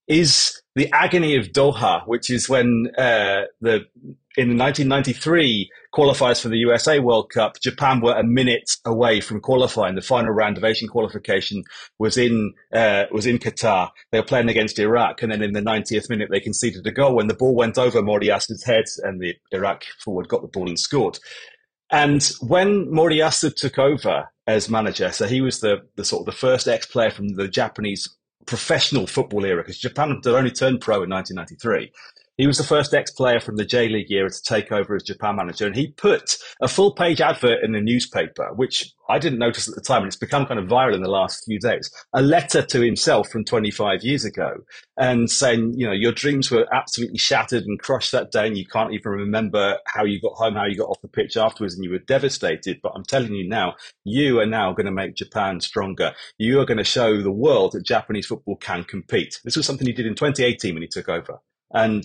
is 0.08 0.60
the 0.74 0.90
agony 0.92 1.36
of 1.36 1.48
Doha, 1.48 2.06
which 2.06 2.30
is 2.30 2.48
when 2.48 2.88
uh, 2.96 3.42
the 3.60 3.80
in 4.36 4.56
1993 4.56 5.70
qualifiers 5.94 6.40
for 6.40 6.48
the 6.48 6.58
USA 6.58 6.98
World 6.98 7.30
Cup, 7.30 7.60
Japan 7.60 8.00
were 8.00 8.14
a 8.14 8.24
minute 8.24 8.70
away 8.84 9.20
from 9.20 9.40
qualifying. 9.40 9.94
The 9.94 10.00
final 10.00 10.32
round 10.32 10.56
of 10.56 10.64
Asian 10.64 10.88
qualification 10.88 11.64
was 11.98 12.16
in 12.16 12.54
uh, 12.72 13.04
was 13.10 13.26
in 13.26 13.38
Qatar. 13.38 13.90
They 14.10 14.18
were 14.18 14.26
playing 14.26 14.48
against 14.48 14.78
Iraq, 14.78 15.22
and 15.22 15.30
then 15.30 15.42
in 15.42 15.52
the 15.52 15.60
90th 15.60 16.08
minute 16.08 16.28
they 16.30 16.40
conceded 16.40 16.86
a 16.86 16.92
goal 16.92 17.14
when 17.14 17.26
the 17.26 17.34
ball 17.34 17.54
went 17.54 17.76
over 17.76 18.00
Moriyasu's 18.00 18.64
head, 18.64 18.84
and 19.02 19.20
the 19.20 19.34
Iraq 19.52 19.84
forward 20.02 20.28
got 20.28 20.42
the 20.42 20.48
ball 20.48 20.68
and 20.68 20.78
scored. 20.78 21.18
And 21.90 22.26
when 22.40 22.86
Moriyasu 22.86 23.54
took 23.54 23.78
over 23.78 24.30
as 24.46 24.70
manager, 24.70 25.12
so 25.12 25.26
he 25.26 25.42
was 25.42 25.60
the, 25.60 25.82
the 25.96 26.06
sort 26.06 26.22
of 26.22 26.26
the 26.26 26.32
first 26.32 26.66
ex 26.66 26.86
player 26.86 27.10
from 27.10 27.28
the 27.36 27.48
Japanese 27.48 28.08
professional 28.46 29.06
football 29.06 29.44
era, 29.44 29.62
because 29.62 29.78
Japan 29.78 30.08
had 30.24 30.26
only 30.26 30.50
turned 30.50 30.80
pro 30.80 31.02
in 31.02 31.10
1993. 31.10 31.92
He 32.38 32.46
was 32.46 32.56
the 32.56 32.64
first 32.64 32.94
ex 32.94 33.10
player 33.10 33.40
from 33.40 33.56
the 33.56 33.64
J 33.64 33.88
League 33.88 34.10
era 34.10 34.30
to 34.30 34.42
take 34.42 34.72
over 34.72 34.96
as 34.96 35.02
Japan 35.02 35.36
manager, 35.36 35.66
and 35.66 35.76
he 35.76 35.88
put 35.88 36.38
a 36.62 36.68
full 36.68 36.94
page 36.94 37.20
advert 37.20 37.62
in 37.62 37.72
the 37.72 37.80
newspaper, 37.80 38.54
which 38.54 38.90
I 39.10 39.18
didn't 39.18 39.38
notice 39.38 39.68
at 39.68 39.74
the 39.74 39.82
time, 39.82 39.98
and 39.98 40.06
it's 40.06 40.16
become 40.16 40.46
kind 40.46 40.58
of 40.58 40.66
viral 40.66 40.94
in 40.94 41.02
the 41.02 41.10
last 41.10 41.44
few 41.44 41.58
days. 41.58 41.90
A 42.14 42.22
letter 42.22 42.62
to 42.62 42.80
himself 42.80 43.28
from 43.28 43.44
25 43.44 44.02
years 44.02 44.24
ago, 44.24 44.54
and 44.96 45.30
saying, 45.30 45.74
you 45.76 45.86
know, 45.86 45.92
your 45.92 46.12
dreams 46.12 46.50
were 46.50 46.66
absolutely 46.74 47.18
shattered 47.18 47.64
and 47.64 47.78
crushed 47.78 48.12
that 48.12 48.32
day, 48.32 48.46
and 48.46 48.56
you 48.56 48.64
can't 48.64 48.94
even 48.94 49.12
remember 49.12 49.76
how 49.86 50.04
you 50.04 50.18
got 50.18 50.32
home, 50.32 50.54
how 50.54 50.64
you 50.64 50.76
got 50.76 50.88
off 50.88 51.02
the 51.02 51.08
pitch 51.08 51.36
afterwards, 51.36 51.74
and 51.74 51.84
you 51.84 51.90
were 51.90 51.98
devastated. 51.98 52.80
But 52.82 52.92
I'm 52.94 53.04
telling 53.04 53.34
you 53.34 53.46
now, 53.46 53.74
you 54.04 54.40
are 54.40 54.46
now 54.46 54.72
going 54.72 54.86
to 54.86 54.92
make 54.92 55.16
Japan 55.16 55.60
stronger. 55.60 56.14
You 56.38 56.60
are 56.60 56.66
going 56.66 56.78
to 56.78 56.84
show 56.84 57.20
the 57.20 57.30
world 57.30 57.72
that 57.72 57.84
Japanese 57.84 58.26
football 58.26 58.56
can 58.56 58.84
compete. 58.84 59.38
This 59.44 59.56
was 59.56 59.66
something 59.66 59.86
he 59.86 59.92
did 59.92 60.06
in 60.06 60.14
2018 60.14 60.74
when 60.74 60.82
he 60.82 60.88
took 60.88 61.10
over. 61.10 61.40
And 61.72 62.04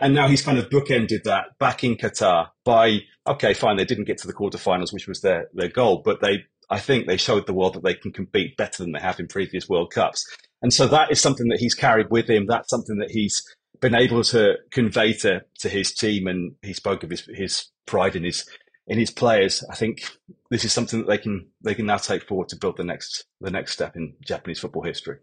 and 0.00 0.14
now 0.14 0.26
he's 0.26 0.42
kind 0.42 0.58
of 0.58 0.70
bookended 0.70 1.22
that 1.24 1.58
back 1.58 1.84
in 1.84 1.96
Qatar 1.96 2.48
by 2.64 3.00
okay, 3.26 3.54
fine, 3.54 3.76
they 3.76 3.84
didn't 3.84 4.04
get 4.04 4.18
to 4.18 4.26
the 4.26 4.34
quarterfinals, 4.34 4.92
which 4.92 5.06
was 5.06 5.20
their 5.20 5.48
their 5.54 5.68
goal, 5.68 6.02
but 6.04 6.20
they 6.20 6.44
I 6.70 6.78
think 6.78 7.06
they 7.06 7.16
showed 7.16 7.46
the 7.46 7.54
world 7.54 7.74
that 7.74 7.84
they 7.84 7.94
can 7.94 8.12
compete 8.12 8.56
better 8.56 8.82
than 8.82 8.92
they 8.92 9.00
have 9.00 9.20
in 9.20 9.28
previous 9.28 9.68
World 9.68 9.92
Cups. 9.92 10.24
And 10.62 10.72
so 10.72 10.86
that 10.88 11.10
is 11.10 11.20
something 11.20 11.48
that 11.48 11.60
he's 11.60 11.74
carried 11.74 12.10
with 12.10 12.28
him. 12.28 12.46
That's 12.46 12.70
something 12.70 12.98
that 12.98 13.10
he's 13.10 13.42
been 13.80 13.94
able 13.94 14.24
to 14.24 14.54
convey 14.70 15.12
to, 15.14 15.42
to 15.60 15.68
his 15.68 15.92
team. 15.92 16.26
And 16.26 16.54
he 16.62 16.72
spoke 16.72 17.02
of 17.02 17.10
his, 17.10 17.28
his 17.34 17.66
pride 17.86 18.16
in 18.16 18.24
his, 18.24 18.48
in 18.86 18.98
his 18.98 19.10
players. 19.10 19.62
I 19.70 19.74
think 19.74 20.10
this 20.50 20.64
is 20.64 20.72
something 20.72 21.00
that 21.00 21.08
they 21.08 21.18
can, 21.18 21.48
they 21.62 21.74
can 21.74 21.86
now 21.86 21.98
take 21.98 22.26
forward 22.26 22.48
to 22.48 22.56
build 22.56 22.78
the 22.78 22.84
next, 22.84 23.26
the 23.40 23.50
next 23.50 23.72
step 23.72 23.94
in 23.94 24.14
Japanese 24.24 24.60
football 24.60 24.82
history. 24.82 25.18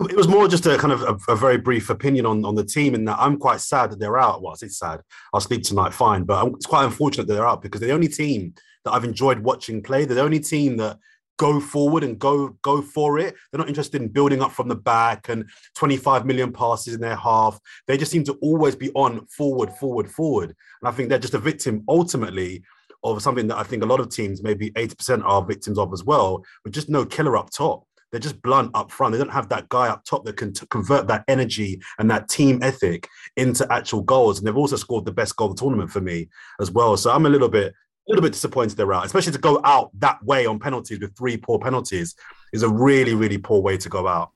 It 0.00 0.16
was 0.16 0.28
more 0.28 0.46
just 0.46 0.66
a 0.66 0.78
kind 0.78 0.92
of 0.92 1.02
a, 1.02 1.32
a, 1.32 1.36
very 1.36 1.58
brief 1.58 1.90
opinion 1.90 2.24
on, 2.24 2.44
on 2.44 2.54
the 2.54 2.64
team, 2.64 2.94
and 2.94 3.06
that 3.08 3.18
I'm 3.18 3.36
quite 3.36 3.60
sad 3.60 3.90
that 3.90 3.98
they're 3.98 4.18
out. 4.18 4.42
Well, 4.42 4.54
it's 4.60 4.78
sad. 4.78 5.00
I'll 5.34 5.40
sleep 5.40 5.64
tonight, 5.64 5.92
fine, 5.92 6.24
but 6.24 6.40
I'm, 6.40 6.54
it's 6.54 6.66
quite 6.66 6.84
unfortunate 6.84 7.26
that 7.26 7.34
they're 7.34 7.46
out 7.46 7.62
because 7.62 7.80
they're 7.80 7.88
the 7.88 7.94
only 7.94 8.08
team 8.08 8.54
that 8.84 8.92
I've 8.92 9.04
enjoyed 9.04 9.40
watching 9.40 9.82
play. 9.82 10.04
They're 10.04 10.16
the 10.16 10.22
only 10.22 10.40
team 10.40 10.76
that 10.76 10.98
go 11.38 11.60
forward 11.60 12.04
and 12.04 12.18
go 12.18 12.56
go 12.62 12.82
for 12.82 13.18
it. 13.18 13.34
They're 13.50 13.58
not 13.58 13.68
interested 13.68 14.02
in 14.02 14.08
building 14.08 14.42
up 14.42 14.52
from 14.52 14.68
the 14.68 14.76
back 14.76 15.28
and 15.28 15.48
25 15.76 16.26
million 16.26 16.52
passes 16.52 16.94
in 16.94 17.00
their 17.00 17.16
half. 17.16 17.58
They 17.86 17.96
just 17.96 18.12
seem 18.12 18.24
to 18.24 18.34
always 18.42 18.76
be 18.76 18.90
on 18.94 19.26
forward, 19.26 19.72
forward, 19.72 20.10
forward. 20.10 20.50
And 20.80 20.88
I 20.88 20.90
think 20.90 21.08
they're 21.08 21.18
just 21.18 21.34
a 21.34 21.38
victim 21.38 21.84
ultimately 21.88 22.62
of 23.04 23.22
something 23.22 23.46
that 23.46 23.56
I 23.56 23.62
think 23.62 23.82
a 23.82 23.86
lot 23.86 24.00
of 24.00 24.10
teams, 24.10 24.42
maybe 24.42 24.70
80% 24.72 25.22
are 25.24 25.44
victims 25.44 25.78
of 25.78 25.92
as 25.92 26.04
well, 26.04 26.44
with 26.64 26.74
just 26.74 26.88
no 26.88 27.04
killer 27.04 27.36
up 27.36 27.50
top. 27.50 27.84
They're 28.10 28.20
just 28.20 28.40
blunt 28.42 28.70
up 28.74 28.90
front. 28.90 29.12
They 29.12 29.18
don't 29.18 29.32
have 29.32 29.48
that 29.50 29.68
guy 29.68 29.88
up 29.88 30.04
top 30.04 30.24
that 30.24 30.36
can 30.36 30.52
t- 30.52 30.66
convert 30.70 31.06
that 31.08 31.24
energy 31.28 31.80
and 31.98 32.10
that 32.10 32.28
team 32.28 32.60
ethic 32.62 33.08
into 33.36 33.70
actual 33.72 34.02
goals. 34.02 34.38
And 34.38 34.46
they've 34.46 34.56
also 34.56 34.76
scored 34.76 35.04
the 35.04 35.12
best 35.12 35.36
goal 35.36 35.50
of 35.50 35.56
the 35.56 35.60
tournament 35.60 35.90
for 35.90 36.00
me 36.00 36.28
as 36.60 36.70
well. 36.70 36.96
So 36.96 37.10
I'm 37.10 37.26
a 37.26 37.28
little 37.28 37.48
bit, 37.48 37.72
a 37.72 38.10
little 38.10 38.22
bit 38.22 38.32
disappointed 38.32 38.76
they're 38.76 38.92
out, 38.92 39.06
especially 39.06 39.32
to 39.32 39.38
go 39.38 39.60
out 39.64 39.90
that 40.00 40.22
way 40.24 40.46
on 40.46 40.58
penalties 40.58 41.00
with 41.00 41.16
three 41.16 41.36
poor 41.36 41.58
penalties 41.58 42.14
is 42.52 42.62
a 42.62 42.68
really, 42.68 43.14
really 43.14 43.38
poor 43.38 43.60
way 43.60 43.76
to 43.76 43.88
go 43.88 44.08
out. 44.08 44.30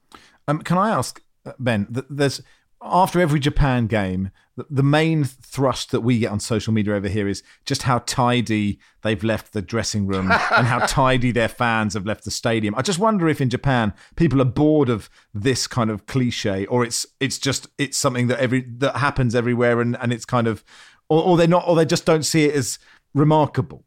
Um, 0.48 0.60
can 0.60 0.76
I 0.76 0.90
ask 0.90 1.22
Ben? 1.58 1.86
There's 2.10 2.42
after 2.84 3.20
every 3.20 3.40
Japan 3.40 3.86
game, 3.86 4.30
the, 4.68 4.82
main 4.82 5.24
thrust 5.24 5.92
that 5.92 6.02
we 6.02 6.18
get 6.18 6.30
on 6.30 6.40
social 6.40 6.72
media 6.72 6.94
over 6.94 7.08
here 7.08 7.26
is 7.26 7.42
just 7.64 7.84
how 7.84 8.00
tidy 8.00 8.78
they've 9.02 9.24
left 9.24 9.52
the 9.52 9.62
dressing 9.62 10.06
room 10.06 10.30
and 10.50 10.66
how 10.66 10.80
tidy 10.80 11.30
their 11.30 11.48
fans 11.48 11.94
have 11.94 12.04
left 12.04 12.24
the 12.24 12.30
stadium. 12.30 12.74
I 12.74 12.82
just 12.82 12.98
wonder 12.98 13.28
if 13.28 13.40
in 13.40 13.48
Japan 13.48 13.94
people 14.16 14.40
are 14.42 14.46
bored 14.46 14.88
of 14.88 15.08
this 15.32 15.66
kind 15.66 15.90
of 15.90 16.06
cliche, 16.06 16.66
or 16.66 16.84
it's 16.84 17.06
it's 17.18 17.38
just 17.38 17.68
it's 17.78 17.96
something 17.96 18.26
that 18.26 18.40
every 18.40 18.66
that 18.78 18.96
happens 18.96 19.34
everywhere, 19.34 19.80
and 19.80 19.96
and 20.00 20.12
it's 20.12 20.26
kind 20.26 20.46
of, 20.46 20.62
or, 21.08 21.22
or 21.22 21.36
they're 21.36 21.46
not, 21.46 21.66
or 21.66 21.74
they 21.74 21.86
just 21.86 22.04
don't 22.04 22.24
see 22.24 22.44
it 22.44 22.54
as 22.54 22.78
remarkable. 23.14 23.84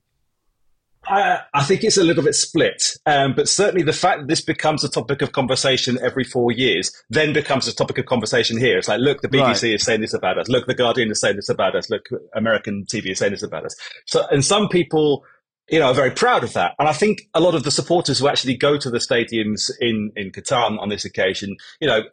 I, 1.07 1.39
I 1.53 1.63
think 1.63 1.83
it's 1.83 1.97
a 1.97 2.03
little 2.03 2.23
bit 2.23 2.35
split, 2.35 2.81
um, 3.05 3.33
but 3.35 3.47
certainly 3.47 3.83
the 3.83 3.93
fact 3.93 4.21
that 4.21 4.27
this 4.27 4.41
becomes 4.41 4.83
a 4.83 4.89
topic 4.89 5.21
of 5.21 5.31
conversation 5.31 5.97
every 6.01 6.23
four 6.23 6.51
years 6.51 6.91
then 7.09 7.33
becomes 7.33 7.67
a 7.67 7.75
topic 7.75 7.97
of 7.97 8.05
conversation 8.05 8.57
here. 8.57 8.77
It's 8.77 8.87
like, 8.87 8.99
look, 8.99 9.21
the 9.21 9.27
BBC 9.27 9.63
right. 9.63 9.63
is 9.63 9.83
saying 9.83 10.01
this 10.01 10.13
about 10.13 10.37
us. 10.37 10.47
Look, 10.47 10.67
the 10.67 10.73
Guardian 10.73 11.11
is 11.11 11.19
saying 11.19 11.35
this 11.35 11.49
about 11.49 11.75
us. 11.75 11.89
Look, 11.89 12.07
American 12.33 12.85
TV 12.85 13.11
is 13.11 13.19
saying 13.19 13.31
this 13.31 13.43
about 13.43 13.65
us. 13.65 13.75
So, 14.05 14.25
and 14.31 14.43
some 14.43 14.67
people, 14.67 15.23
you 15.69 15.79
know, 15.79 15.87
are 15.87 15.93
very 15.93 16.11
proud 16.11 16.43
of 16.43 16.53
that. 16.53 16.75
And 16.79 16.87
I 16.87 16.93
think 16.93 17.23
a 17.33 17.39
lot 17.39 17.55
of 17.55 17.63
the 17.63 17.71
supporters 17.71 18.19
who 18.19 18.27
actually 18.27 18.57
go 18.57 18.77
to 18.77 18.89
the 18.89 18.99
stadiums 18.99 19.71
in 19.79 20.11
in 20.15 20.31
Qatar 20.31 20.79
on 20.79 20.89
this 20.89 21.05
occasion, 21.05 21.55
you 21.79 21.87
know, 21.87 22.03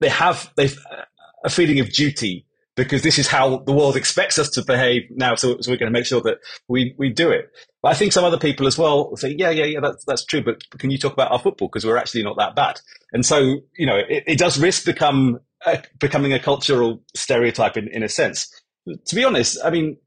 they 0.00 0.08
have 0.08 0.52
they've 0.56 0.78
a 1.44 1.50
feeling 1.50 1.80
of 1.80 1.90
duty 1.92 2.46
because 2.84 3.02
this 3.02 3.18
is 3.18 3.26
how 3.26 3.58
the 3.58 3.72
world 3.72 3.94
expects 3.94 4.38
us 4.38 4.48
to 4.48 4.64
behave 4.64 5.02
now. 5.10 5.34
So, 5.34 5.60
so 5.60 5.70
we're 5.70 5.76
going 5.76 5.92
to 5.92 5.98
make 5.98 6.06
sure 6.06 6.22
that 6.22 6.38
we, 6.66 6.94
we 6.96 7.10
do 7.10 7.30
it. 7.30 7.50
But 7.82 7.90
I 7.90 7.94
think 7.94 8.12
some 8.12 8.24
other 8.24 8.38
people 8.38 8.66
as 8.66 8.78
well 8.78 9.14
say, 9.16 9.34
yeah, 9.36 9.50
yeah, 9.50 9.66
yeah, 9.66 9.80
that's, 9.80 10.04
that's 10.06 10.24
true. 10.24 10.42
But 10.42 10.62
can 10.78 10.90
you 10.90 10.96
talk 10.96 11.12
about 11.12 11.30
our 11.30 11.38
football? 11.38 11.68
Because 11.68 11.84
we're 11.84 11.98
actually 11.98 12.22
not 12.22 12.38
that 12.38 12.54
bad. 12.54 12.80
And 13.12 13.24
so, 13.24 13.58
you 13.76 13.84
know, 13.84 13.96
it, 13.96 14.24
it 14.26 14.38
does 14.38 14.58
risk 14.58 14.86
become 14.86 15.40
uh, 15.66 15.76
becoming 15.98 16.32
a 16.32 16.38
cultural 16.38 17.02
stereotype 17.14 17.76
in, 17.76 17.88
in 17.88 18.02
a 18.02 18.08
sense. 18.08 18.50
To 18.88 19.14
be 19.14 19.24
honest, 19.24 19.58
I 19.62 19.68
mean, 19.68 19.98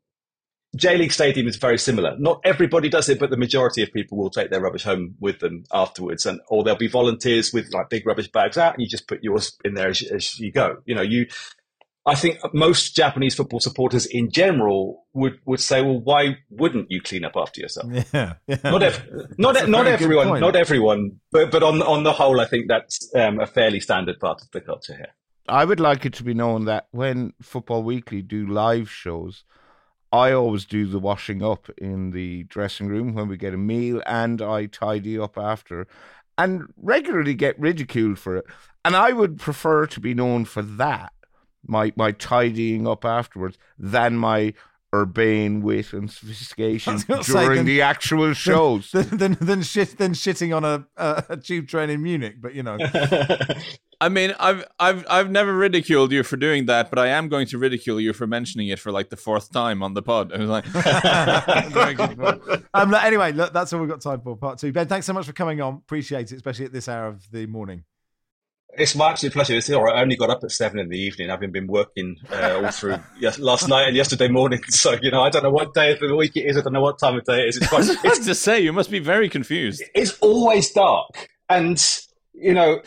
J 0.76 0.98
League 0.98 1.14
Stadium 1.14 1.48
is 1.48 1.58
very 1.58 1.78
similar. 1.78 2.18
Not 2.18 2.42
everybody 2.44 2.90
does 2.90 3.08
it, 3.08 3.20
but 3.20 3.30
the 3.30 3.38
majority 3.38 3.84
of 3.84 3.94
people 3.94 4.18
will 4.18 4.32
take 4.32 4.50
their 4.50 4.62
rubbish 4.62 4.84
home 4.84 5.14
with 5.20 5.40
them 5.40 5.66
afterwards, 5.72 6.26
and 6.26 6.40
or 6.48 6.64
there'll 6.64 6.80
be 6.80 6.88
volunteers 6.88 7.54
with 7.54 7.72
like 7.72 7.92
big 7.92 8.08
rubbish 8.08 8.32
bags 8.32 8.58
out, 8.58 8.74
and 8.74 8.82
you 8.82 8.88
just 8.88 9.08
put 9.08 9.24
yours 9.24 9.56
in 9.64 9.76
there 9.76 9.90
as, 9.90 10.02
as 10.02 10.40
you 10.40 10.52
go. 10.52 10.78
You 10.86 10.96
know, 10.96 11.04
you 11.04 11.28
I 12.06 12.16
think 12.16 12.39
most 12.54 12.95
Japanese 12.95 13.34
football 13.34 13.62
supporters 13.62 14.06
in 14.06 14.30
general 14.30 15.06
would, 15.14 15.39
would 15.45 15.62
say, 15.62 15.82
well, 15.82 16.01
why 16.01 16.38
wouldn't 16.49 16.91
you 16.91 17.01
clean 17.01 17.24
up 17.24 17.34
after 17.38 17.62
yourself? 17.62 17.89
Yeah, 18.14 18.34
yeah. 18.45 18.58
Not, 18.64 18.84
ev- 18.84 19.36
not, 19.38 19.70
not 19.70 19.88
everyone, 19.88 20.41
not 20.41 20.56
everyone, 20.56 21.20
but, 21.32 21.49
but 21.49 21.64
on, 21.64 21.82
on 21.82 22.04
the 22.04 22.12
whole, 22.12 22.41
I 22.41 22.45
think 22.45 22.68
that's 22.68 23.10
um, 23.16 23.39
a 23.39 23.47
fairly 23.47 23.80
standard 23.80 24.20
part 24.20 24.41
of 24.41 24.51
the 24.51 24.60
culture 24.60 24.95
here. 24.95 25.14
I 25.47 25.64
would 25.64 25.80
like 25.80 26.06
it 26.06 26.14
to 26.16 26.24
be 26.24 26.34
known 26.34 26.66
that 26.66 26.88
when 26.91 27.34
Football 27.41 27.84
Weekly 27.84 28.22
do 28.22 28.47
live 28.47 28.89
shows, 28.89 29.45
I 30.12 30.32
always 30.32 30.66
do 30.66 30.86
the 30.86 30.99
washing 30.99 31.41
up 31.41 31.70
in 31.78 32.12
the 32.12 32.43
dressing 32.43 32.88
room 32.88 33.14
when 33.14 33.30
we 33.30 33.38
get 33.38 33.54
a 33.54 33.58
meal 33.58 34.01
and 34.06 34.41
I 34.41 34.66
tidy 34.66 35.18
up 35.18 35.38
after 35.38 35.88
and 36.38 36.72
regularly 36.78 37.34
get 37.34 37.60
ridiculed 37.60 38.20
for 38.20 38.38
it. 38.38 38.45
And 38.86 38.95
I 38.95 39.14
would 39.14 39.39
prefer 39.39 39.86
to 39.88 39.99
be 39.99 40.14
known 40.14 40.45
for 40.45 40.62
that 40.62 41.14
my 41.66 41.93
my 41.95 42.11
tidying 42.11 42.88
up 42.88 43.05
afterwards 43.05 43.57
than 43.78 44.18
my 44.18 44.53
urbane 44.93 45.61
wit 45.61 45.91
and 45.93 46.11
sophistication 46.11 46.97
during 46.97 47.24
say, 47.24 47.55
then, 47.55 47.66
the 47.66 47.82
actual 47.82 48.34
shows. 48.34 48.91
Then, 48.91 49.07
then, 49.11 49.38
then, 49.41 49.61
shit, 49.64 49.97
then 49.97 50.14
shitting 50.14 50.55
on 50.55 50.64
a, 50.64 50.86
a, 50.95 51.24
a 51.30 51.38
tube 51.38 51.68
train 51.68 51.89
in 51.89 52.01
Munich, 52.01 52.36
but 52.39 52.53
you 52.53 52.64
know. 52.64 52.78
I 54.01 54.09
mean, 54.09 54.34
I've 54.38 54.66
I've 54.80 55.05
I've 55.09 55.32
never 55.32 55.53
ridiculed 55.53 56.11
you 56.11 56.24
for 56.24 56.36
doing 56.36 56.66
that, 56.66 56.89
but 56.89 56.99
I 56.99 57.07
am 57.07 57.30
going 57.30 57.47
to 57.47 57.57
ridicule 57.57 58.01
you 58.01 58.11
for 58.11 58.28
mentioning 58.28 58.68
it 58.68 58.78
for 58.78 58.91
like 58.91 59.09
the 59.09 59.16
fourth 59.16 59.51
time 59.53 59.82
on 59.82 59.93
the 59.93 60.01
pod. 60.01 60.34
I 60.34 60.39
was 60.39 60.49
like, 60.49 60.66
um, 62.74 62.93
anyway, 62.93 63.32
look, 63.32 63.53
that's 63.53 63.72
all 63.72 63.80
we've 63.80 63.89
got 63.89 64.01
time 64.01 64.20
for. 64.20 64.36
Part 64.36 64.59
two. 64.59 64.74
Ben, 64.74 64.88
thanks 64.88 65.05
so 65.05 65.14
much 65.14 65.26
for 65.26 65.32
coming 65.32 65.61
on. 65.61 65.76
Appreciate 65.76 66.34
it, 66.34 66.36
especially 66.36 66.66
at 66.66 66.74
this 66.74 66.89
hour 66.89 67.07
of 67.07 67.32
the 67.32 67.45
morning. 67.45 67.86
It's 68.76 68.96
my 68.96 69.12
absolute 69.12 69.34
pleasure. 69.34 69.56
It's 69.56 69.70
all 69.70 69.84
right. 69.84 69.96
I 69.96 70.02
only 70.02 70.16
got 70.16 70.30
up 70.30 70.44
at 70.44 70.52
seven 70.52 70.80
in 70.80 70.90
the 70.90 70.98
evening, 70.98 71.30
having 71.30 71.52
been 71.52 71.68
working 71.68 72.18
uh, 72.32 72.62
all 72.64 72.72
through 72.72 72.98
yes, 73.20 73.38
last 73.38 73.68
night 73.68 73.88
and 73.88 73.96
yesterday 73.96 74.28
morning. 74.28 74.62
So 74.70 74.98
you 75.02 75.12
know, 75.12 75.22
I 75.22 75.30
don't 75.30 75.44
know 75.44 75.52
what 75.52 75.74
day 75.74 75.94
of 75.94 76.00
the 76.00 76.16
week 76.16 76.36
it 76.36 76.46
is. 76.46 76.58
I 76.58 76.62
don't 76.62 76.74
know 76.74 76.82
what 76.82 77.00
time 77.00 77.16
of 77.16 77.24
day 77.26 77.42
it 77.44 77.50
is. 77.50 77.58
It's 77.58 77.68
quite. 77.70 77.86
It's 78.04 78.26
to 78.26 78.36
say 78.36 78.60
you 78.60 78.74
must 78.74 78.90
be 78.90 79.00
very 79.00 79.30
confused. 79.30 79.84
It's 79.94 80.18
always 80.20 80.72
dark, 80.72 81.30
and 81.50 81.80
you 82.34 82.54
know, 82.54 82.82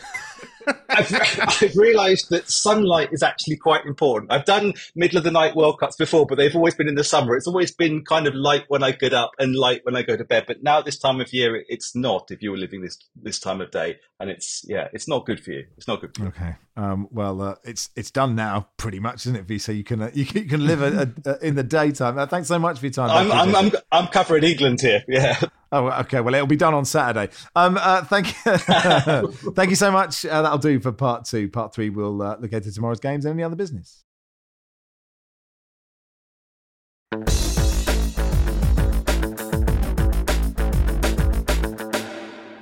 I've, 0.89 1.13
I've, 1.61 1.75
realised 1.75 2.29
that 2.29 2.49
sunlight 2.49 3.09
is 3.11 3.23
actually 3.23 3.57
quite 3.57 3.85
important. 3.85 4.31
I've 4.31 4.45
done 4.45 4.73
middle 4.95 5.17
of 5.17 5.23
the 5.23 5.31
night 5.31 5.55
World 5.55 5.79
Cups 5.79 5.95
before, 5.95 6.25
but 6.25 6.37
they've 6.37 6.55
always 6.55 6.75
been 6.75 6.87
in 6.87 6.95
the 6.95 7.03
summer. 7.03 7.35
It's 7.35 7.47
always 7.47 7.71
been 7.71 8.03
kind 8.03 8.27
of 8.27 8.35
light 8.35 8.65
when 8.67 8.83
I 8.83 8.91
get 8.91 9.13
up 9.13 9.31
and 9.39 9.55
light 9.55 9.81
when 9.83 9.95
I 9.95 10.01
go 10.01 10.17
to 10.17 10.25
bed. 10.25 10.45
But 10.47 10.63
now 10.63 10.81
this 10.81 10.97
time 10.97 11.21
of 11.21 11.31
year, 11.33 11.63
it's 11.67 11.95
not. 11.95 12.31
If 12.31 12.41
you 12.41 12.51
were 12.51 12.57
living 12.57 12.81
this 12.81 12.97
this 13.15 13.39
time 13.39 13.61
of 13.61 13.71
day, 13.71 13.99
and 14.19 14.29
it's 14.29 14.65
yeah, 14.67 14.87
it's 14.93 15.07
not 15.07 15.25
good 15.25 15.39
for 15.39 15.51
you. 15.51 15.65
It's 15.77 15.87
not 15.87 16.01
good. 16.01 16.15
For 16.15 16.23
you. 16.23 16.27
Okay. 16.29 16.55
Um, 16.75 17.07
well, 17.11 17.41
uh, 17.41 17.55
it's 17.63 17.89
it's 17.95 18.11
done 18.11 18.35
now, 18.35 18.67
pretty 18.77 18.99
much, 18.99 19.25
isn't 19.25 19.35
it, 19.35 19.45
V? 19.45 19.57
So 19.57 19.71
you 19.71 19.83
can 19.83 20.01
uh, 20.01 20.11
you, 20.13 20.25
can, 20.25 20.43
you 20.43 20.49
can 20.49 20.65
live 20.65 20.81
a, 20.81 21.11
a, 21.25 21.45
in 21.45 21.55
the 21.55 21.63
daytime. 21.63 22.17
Uh, 22.17 22.25
thanks 22.25 22.47
so 22.47 22.59
much 22.59 22.79
for 22.79 22.85
your 22.85 22.93
time. 22.93 23.09
I'm, 23.09 23.31
I'm, 23.31 23.55
I'm, 23.55 23.71
I'm 23.91 24.07
covering 24.07 24.43
England 24.43 24.81
here. 24.81 25.03
Yeah. 25.17 25.39
Oh, 25.71 25.87
okay. 26.01 26.21
Well, 26.21 26.33
it'll 26.33 26.47
be 26.47 26.55
done 26.55 26.73
on 26.73 26.85
Saturday. 26.85 27.33
Um, 27.55 27.77
uh, 27.79 28.03
thank 28.03 28.27
you, 28.27 28.51
thank 29.53 29.69
you 29.69 29.75
so 29.75 29.91
much. 29.91 30.25
Uh, 30.29 30.41
that'll 30.41 30.57
do 30.57 30.79
for 30.79 30.91
part 30.91 31.25
two. 31.25 31.49
Part 31.49 31.73
three, 31.73 31.89
we'll 31.89 32.21
uh, 32.21 32.37
look 32.39 32.53
into 32.53 32.71
tomorrow's 32.71 32.99
games 32.99 33.25
and 33.25 33.33
any 33.33 33.43
other 33.43 33.55
business. 33.55 34.03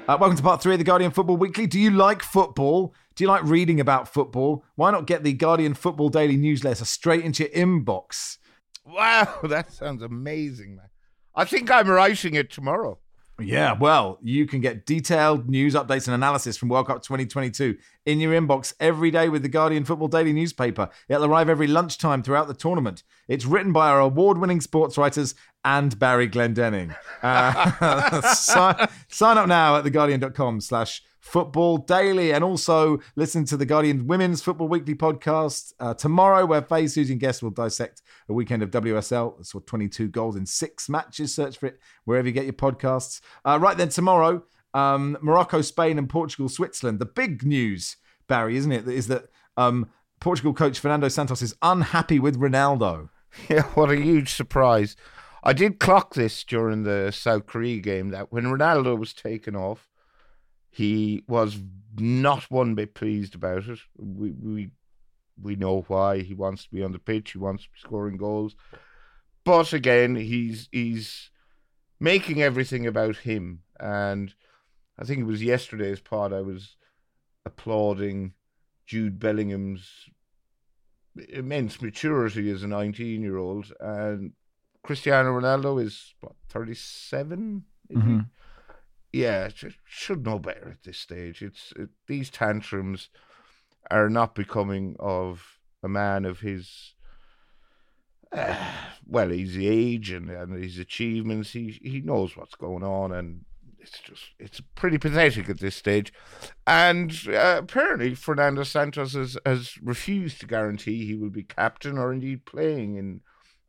Uh, 0.08 0.16
welcome 0.20 0.38
to 0.38 0.44
part 0.44 0.62
three 0.62 0.74
of 0.74 0.78
the 0.78 0.84
Guardian 0.84 1.10
Football 1.10 1.38
Weekly. 1.38 1.66
Do 1.66 1.80
you 1.80 1.90
like 1.90 2.22
football? 2.22 2.94
Do 3.16 3.24
you 3.24 3.28
like 3.28 3.44
reading 3.44 3.80
about 3.80 4.08
football? 4.08 4.64
Why 4.76 4.92
not 4.92 5.08
get 5.08 5.24
the 5.24 5.34
Guardian 5.34 5.74
Football 5.74 6.10
Daily 6.10 6.38
newsletter 6.38 6.86
straight 6.86 7.26
into 7.26 7.44
your 7.44 7.52
inbox? 7.54 8.38
Wow, 8.86 9.40
that 9.44 9.72
sounds 9.72 10.04
amazing, 10.04 10.76
man. 10.76 10.90
I 11.34 11.46
think 11.46 11.72
I'm 11.72 11.90
writing 11.90 12.36
it 12.36 12.52
tomorrow. 12.52 13.00
Yeah, 13.40 13.74
well, 13.74 14.18
you 14.22 14.46
can 14.46 14.62
get 14.62 14.86
detailed 14.86 15.50
news 15.50 15.76
updates 15.76 16.08
and 16.08 16.16
analysis 16.16 16.56
from 16.56 16.70
World 16.70 16.88
Cup 16.88 17.04
2022 17.04 17.78
in 18.06 18.22
your 18.22 18.32
inbox 18.32 18.74
every 18.80 19.12
day 19.12 19.28
with 19.28 19.42
the 19.42 19.50
Guardian 19.50 19.84
Football 19.84 20.08
Daily 20.08 20.32
newspaper. 20.32 20.90
It'll 21.10 21.26
arrive 21.26 21.50
every 21.50 21.68
lunchtime 21.68 22.24
throughout 22.24 22.48
the 22.48 22.54
tournament. 22.54 23.04
It's 23.28 23.46
written 23.46 23.74
by 23.74 23.90
our 23.90 24.00
award 24.00 24.38
winning 24.38 24.62
sports 24.62 24.98
writers 24.98 25.36
and 25.66 26.00
Barry 26.00 26.30
Glendenning. 26.30 26.96
Uh, 27.22 28.22
sign, 28.34 28.88
sign, 29.10 29.38
up 29.38 29.48
now 29.48 29.76
at 29.76 29.84
theguardian.com 29.84 30.62
slash 30.62 31.04
Football 31.26 31.80
Daily, 31.80 32.32
and 32.32 32.44
also 32.44 33.00
listen 33.16 33.46
to 33.46 33.58
the 33.58 33.66
Guardian 33.66 34.06
Women's 34.06 34.44
Football 34.44 34.68
Weekly 34.68 34.94
podcast 34.94 35.74
uh, 35.80 35.96
tomorrow, 35.96 36.46
where 36.46 36.62
Faye 36.62 36.86
Susan 36.86 37.18
Guest 37.18 37.42
will 37.42 37.50
dissect 37.50 38.04
a 38.30 38.34
weekend 38.34 38.62
of 38.62 38.70
WSL. 38.70 39.44
Saw 39.44 39.60
22 39.60 40.08
goals 40.10 40.36
in 40.36 40.46
six 40.46 40.88
matches. 40.88 41.34
Search 41.34 41.58
for 41.58 41.66
it 41.66 41.80
wherever 42.06 42.28
you 42.28 42.32
get 42.32 42.46
your 42.46 42.54
podcasts. 42.54 43.22
Uh, 43.44 43.58
right 43.60 43.76
then, 43.76 43.90
tomorrow, 43.90 44.44
um, 44.76 45.18
Morocco, 45.20 45.62
Spain, 45.62 45.98
and 45.98 46.08
Portugal, 46.08 46.48
Switzerland. 46.48 47.00
The 47.00 47.06
big 47.06 47.44
news, 47.44 47.98
Barry, 48.28 48.56
isn't 48.56 48.72
it, 48.72 48.88
is 48.88 49.08
that 49.08 49.26
um, 49.58 49.90
Portugal 50.20 50.54
coach 50.54 50.78
Fernando 50.78 51.08
Santos 51.08 51.42
is 51.42 51.56
unhappy 51.64 52.20
with 52.20 52.40
Ronaldo. 52.40 53.10
Yeah, 53.50 53.64
what 53.74 53.92
a 53.92 53.98
huge 53.98 54.32
surprise. 54.32 54.96
I 55.44 55.52
did 55.52 55.82
clock 55.82 56.14
this 56.14 56.46
during 56.46 56.84
the 56.84 57.12
South 57.12 57.48
Korea 57.48 57.82
game 57.82 58.12
that 58.12 58.32
when 58.32 58.46
Ronaldo 58.46 58.98
was 58.98 59.12
taken 59.12 59.58
off, 59.58 59.90
he 60.76 61.24
was 61.26 61.58
not 61.98 62.52
one 62.52 62.76
bit 62.76 62.94
pleased 62.96 63.34
about 63.34 63.66
it. 63.68 63.80
We 63.98 64.32
we 64.32 64.70
we 65.42 65.56
know 65.56 65.86
why 65.88 66.20
he 66.20 66.34
wants 66.34 66.66
to 66.66 66.70
be 66.70 66.84
on 66.84 66.92
the 66.92 67.00
pitch. 67.00 67.32
He 67.32 67.38
wants 67.38 67.64
to 67.64 67.70
be 67.70 67.80
scoring 67.80 68.18
goals, 68.18 68.58
but 69.46 69.72
again, 69.72 70.18
he's 70.18 70.68
he's 70.74 71.30
making 71.98 72.42
everything 72.42 72.86
about 72.86 73.16
him. 73.16 73.62
And 73.80 74.34
I 75.00 75.06
think 75.06 75.22
it 75.22 75.26
was 75.26 75.42
yesterday's 75.42 76.02
part. 76.02 76.34
I 76.34 76.42
was 76.42 76.76
applauding 77.46 78.34
Jude 78.86 79.18
Bellingham's 79.18 80.10
immense 81.30 81.82
maturity 81.82 82.50
as 82.52 82.64
a 82.64 82.68
19 82.68 83.22
year 83.22 83.38
old, 83.38 83.72
and 83.80 84.34
Cristiano 84.84 85.40
Ronaldo 85.40 85.82
is 85.82 86.16
what 86.20 86.34
37. 86.50 87.64
Mm-hmm 87.94 88.20
yeah, 89.16 89.50
should 89.86 90.26
know 90.26 90.40
better 90.40 90.72
at 90.72 90.84
this 90.84 90.98
stage. 90.98 91.42
It's 91.42 91.72
it, 91.78 91.88
these 92.06 92.30
tantrums 92.30 93.10
are 93.90 94.10
not 94.10 94.36
becoming 94.36 94.98
of 95.00 95.60
a 95.82 95.88
man 95.88 96.26
of 96.26 96.42
his. 96.42 96.96
Uh, 98.30 98.58
well, 99.08 99.30
his 99.30 99.58
age 99.58 100.12
and, 100.12 100.30
and 100.30 100.62
his 100.62 100.78
achievements. 100.78 101.54
He 101.54 101.80
he 101.82 102.02
knows 102.02 102.36
what's 102.36 102.56
going 102.56 102.84
on, 102.84 103.14
and 103.14 103.46
it's 103.80 104.00
just 104.00 104.24
it's 104.38 104.62
pretty 104.76 104.98
pathetic 104.98 105.50
at 105.50 105.62
this 105.62 105.78
stage. 105.78 106.12
And 106.68 107.18
uh, 107.30 107.60
apparently, 107.60 108.16
Fernando 108.16 108.64
Santos 108.64 109.14
has, 109.14 109.38
has 109.46 109.78
refused 109.82 110.42
to 110.42 110.46
guarantee 110.46 111.06
he 111.06 111.16
will 111.16 111.30
be 111.30 111.44
captain 111.44 111.98
or 111.98 112.12
indeed 112.12 112.44
playing 112.44 112.98
in 112.98 113.22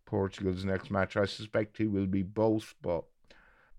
Portugal's 0.06 0.64
next 0.64 0.90
match. 0.90 1.16
I 1.16 1.26
suspect 1.26 1.78
he 1.78 1.86
will 1.86 2.06
be 2.06 2.24
both, 2.24 2.74
but 2.82 3.04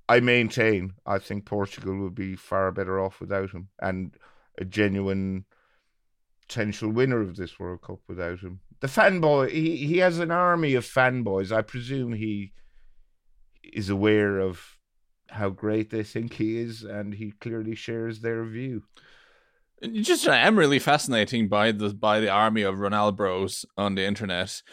I 0.10 0.20
maintain 0.20 0.94
I 1.06 1.20
think 1.20 1.46
Portugal 1.46 1.98
would 2.00 2.16
be 2.16 2.36
far 2.36 2.72
better 2.72 3.00
off 3.00 3.20
without 3.20 3.52
him 3.52 3.70
and 3.80 4.16
a 4.58 4.66
genuine 4.66 5.46
potential 6.48 6.90
winner 6.90 7.22
of 7.22 7.36
this 7.36 7.60
World 7.60 7.82
Cup 7.82 8.00
without 8.08 8.40
him. 8.40 8.62
The 8.80 8.88
fanboy, 8.88 9.52
he, 9.52 9.76
he 9.76 9.98
has 9.98 10.20
an 10.20 10.32
army 10.32 10.76
of 10.76 10.86
fanboys. 10.86 11.52
I 11.52 11.62
presume 11.62 12.14
he 12.14 12.54
is 13.64 13.90
aware 13.90 14.40
of 14.40 14.78
how 15.30 15.50
great 15.50 15.90
they 15.90 16.04
think 16.04 16.34
he 16.34 16.58
is, 16.58 16.84
and 16.84 17.14
he 17.14 17.32
clearly 17.32 17.76
shares 17.76 18.22
their 18.22 18.46
view. 18.46 18.84
Just 19.84 20.28
I 20.28 20.38
am 20.38 20.58
really 20.58 20.80
fascinating 20.80 21.50
by 21.50 21.72
the 21.72 21.90
by 21.94 22.20
the 22.20 22.30
army 22.30 22.64
of 22.64 22.76
Ronaldos 22.76 23.64
on 23.78 23.94
the 23.94 24.04
internet, 24.06 24.64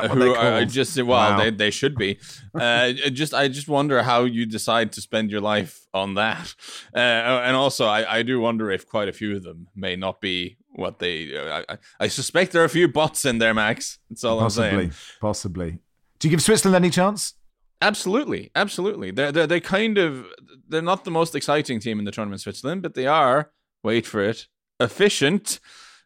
who 0.00 0.34
are 0.34 0.64
just 0.64 0.96
well 0.96 1.06
wow. 1.06 1.36
they 1.36 1.50
they 1.50 1.70
should 1.70 1.96
be. 1.96 2.20
uh, 2.54 2.92
just 3.12 3.34
I 3.34 3.48
just 3.48 3.66
wonder 3.66 4.04
how 4.04 4.22
you 4.22 4.46
decide 4.46 4.92
to 4.92 5.00
spend 5.00 5.32
your 5.32 5.40
life 5.40 5.86
on 5.92 6.14
that, 6.14 6.54
uh, 6.94 6.98
and 6.98 7.56
also 7.56 7.86
I, 7.86 8.18
I 8.18 8.22
do 8.22 8.38
wonder 8.38 8.70
if 8.70 8.86
quite 8.86 9.08
a 9.08 9.12
few 9.12 9.34
of 9.34 9.42
them 9.42 9.66
may 9.74 9.96
not 9.96 10.20
be 10.20 10.58
what 10.70 11.00
they. 11.00 11.36
Uh, 11.36 11.64
I, 11.68 11.78
I 11.98 12.08
suspect 12.08 12.52
there 12.52 12.62
are 12.62 12.66
a 12.66 12.68
few 12.68 12.86
bots 12.86 13.24
in 13.24 13.38
there, 13.38 13.54
Max. 13.54 13.98
That's 14.10 14.22
all 14.22 14.38
possibly, 14.38 14.68
I'm 14.68 14.76
saying. 14.78 14.92
Possibly. 15.20 15.78
Do 16.20 16.28
you 16.28 16.30
give 16.30 16.42
Switzerland 16.42 16.76
any 16.76 16.90
chance? 16.90 17.34
Absolutely, 17.80 18.52
absolutely. 18.54 19.10
They're, 19.10 19.32
they're 19.32 19.48
they 19.48 19.60
kind 19.60 19.98
of 19.98 20.24
they're 20.68 20.82
not 20.82 21.04
the 21.04 21.10
most 21.10 21.34
exciting 21.34 21.80
team 21.80 21.98
in 21.98 22.04
the 22.04 22.12
tournament, 22.12 22.42
Switzerland, 22.42 22.82
but 22.82 22.94
they 22.94 23.08
are. 23.08 23.50
Wait 23.82 24.06
for 24.06 24.22
it, 24.22 24.46
efficient. 24.82 25.60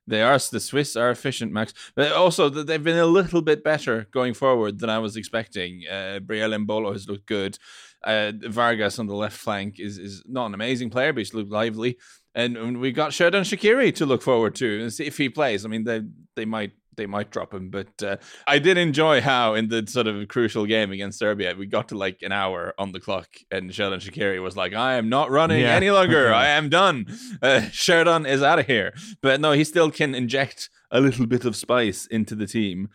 They 0.08 0.22
are 0.22 0.38
the 0.38 0.60
Swiss 0.60 0.94
are 0.94 1.10
efficient, 1.10 1.52
Max. 1.52 1.74
But 1.96 2.12
also, 2.12 2.48
they've 2.48 2.82
been 2.82 2.98
a 2.98 3.06
little 3.06 3.42
bit 3.42 3.64
better 3.64 4.06
going 4.12 4.34
forward 4.34 4.78
than 4.78 4.88
I 4.88 4.98
was 5.00 5.16
expecting. 5.16 5.82
Uh, 5.90 6.20
Breel 6.22 6.54
Embolo 6.54 6.92
has 6.92 7.08
looked 7.08 7.26
good. 7.26 7.58
Uh, 8.04 8.32
Vargas 8.48 9.00
on 9.00 9.08
the 9.08 9.16
left 9.16 9.36
flank 9.36 9.80
is 9.80 9.98
is 9.98 10.22
not 10.26 10.46
an 10.46 10.54
amazing 10.54 10.90
player, 10.90 11.12
but 11.12 11.18
he's 11.18 11.34
looked 11.34 11.50
lively. 11.50 11.98
And 12.36 12.78
we 12.78 12.92
got 12.92 13.12
Xherdan 13.12 13.42
Shaqiri 13.42 13.94
to 13.94 14.06
look 14.06 14.22
forward 14.22 14.54
to 14.56 14.82
and 14.82 14.92
see 14.92 15.06
if 15.06 15.16
he 15.16 15.28
plays. 15.28 15.64
I 15.64 15.68
mean, 15.68 15.84
they 15.84 16.02
they 16.36 16.44
might 16.44 16.72
they 16.96 17.06
might 17.06 17.30
drop 17.30 17.52
him. 17.52 17.70
But 17.70 18.02
uh, 18.02 18.16
I 18.46 18.58
did 18.58 18.78
enjoy 18.78 19.20
how 19.20 19.54
in 19.54 19.68
the 19.68 19.86
sort 19.86 20.06
of 20.06 20.28
crucial 20.28 20.66
game 20.66 20.90
against 20.90 21.18
Serbia, 21.18 21.54
we 21.56 21.66
got 21.66 21.88
to 21.88 21.96
like 21.96 22.22
an 22.22 22.32
hour 22.32 22.74
on 22.78 22.92
the 22.92 23.00
clock, 23.00 23.28
and 23.50 23.70
Xherdan 23.70 24.00
Shaqiri 24.00 24.42
was 24.42 24.56
like, 24.56 24.74
"I 24.74 24.94
am 24.94 25.08
not 25.08 25.30
running 25.30 25.60
yeah. 25.60 25.74
any 25.74 25.90
longer. 25.90 26.32
I 26.34 26.48
am 26.48 26.68
done. 26.68 27.06
Uh, 27.42 27.62
Sheridan 27.70 28.26
is 28.26 28.42
out 28.42 28.58
of 28.58 28.66
here." 28.66 28.94
But 29.22 29.40
no, 29.40 29.52
he 29.52 29.64
still 29.64 29.90
can 29.90 30.14
inject 30.14 30.70
a 30.90 31.00
little 31.00 31.26
bit 31.26 31.44
of 31.44 31.56
spice 31.56 32.06
into 32.06 32.34
the 32.34 32.46
team, 32.46 32.88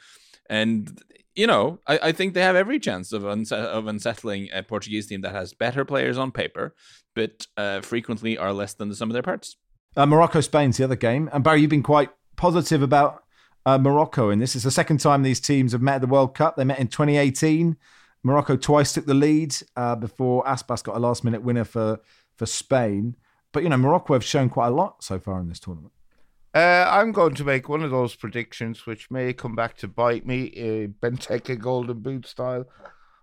and. 0.50 1.02
You 1.34 1.48
know, 1.48 1.80
I, 1.88 2.00
I 2.04 2.12
think 2.12 2.34
they 2.34 2.42
have 2.42 2.58
every 2.58 2.78
chance 2.78 3.14
of, 3.14 3.24
of 3.24 3.88
unsettling 3.88 4.50
a 4.52 4.64
Portuguese 4.64 5.08
team 5.08 5.22
that 5.22 5.32
has 5.32 5.54
better 5.54 5.86
players 5.86 6.18
on 6.18 6.34
paper, 6.34 6.76
but 7.16 7.48
uh, 7.56 7.80
frequently 7.80 8.38
are 8.38 8.52
less 8.52 8.74
than 8.74 8.90
the 8.90 8.96
sum 8.96 9.10
of 9.10 9.14
their 9.14 9.24
parts. 9.24 9.56
Uh, 9.96 10.06
Morocco 10.06 10.42
Spain's 10.42 10.78
the 10.78 10.84
other 10.84 10.96
game. 10.96 11.30
And 11.34 11.44
Barry, 11.44 11.62
you've 11.62 11.70
been 11.70 11.84
quite 11.84 12.10
positive 12.36 12.82
about 12.82 13.24
uh, 13.66 13.78
Morocco 13.78 14.30
in 14.30 14.40
this. 14.40 14.56
It's 14.56 14.64
the 14.64 14.72
second 14.72 15.00
time 15.00 15.24
these 15.24 15.40
teams 15.40 15.72
have 15.72 15.82
met 15.82 15.96
at 15.96 16.02
the 16.02 16.08
World 16.08 16.36
Cup. 16.36 16.56
They 16.56 16.64
met 16.64 16.80
in 16.80 16.88
2018. 16.88 17.78
Morocco 18.24 18.56
twice 18.56 18.94
took 18.94 19.06
the 19.06 19.14
lead 19.14 19.56
uh, 19.76 19.96
before 19.96 20.44
Aspas 20.46 20.84
got 20.84 20.96
a 20.96 21.00
last 21.00 21.24
minute 21.24 21.42
winner 21.42 21.64
for, 21.64 22.00
for 22.36 22.46
Spain. 22.46 23.16
But, 23.52 23.64
you 23.64 23.70
know, 23.70 23.78
Morocco 23.78 24.14
have 24.14 24.24
shown 24.24 24.50
quite 24.50 24.68
a 24.68 24.72
lot 24.72 25.04
so 25.04 25.20
far 25.20 25.40
in 25.40 25.50
this 25.50 25.60
tournament. 25.60 25.94
Uh, 26.54 26.86
I'm 26.90 27.12
going 27.12 27.34
to 27.36 27.44
make 27.44 27.70
one 27.70 27.82
of 27.82 27.92
those 27.92 28.14
predictions 28.16 28.86
which 28.86 29.10
may 29.10 29.34
come 29.34 29.56
back 29.56 29.78
to 29.78 29.88
bite 29.88 30.26
me, 30.26 30.52
uh, 30.52 30.88
Benteke 31.06 31.58
Golden 31.58 32.00
Boot 32.00 32.28
style. 32.28 32.66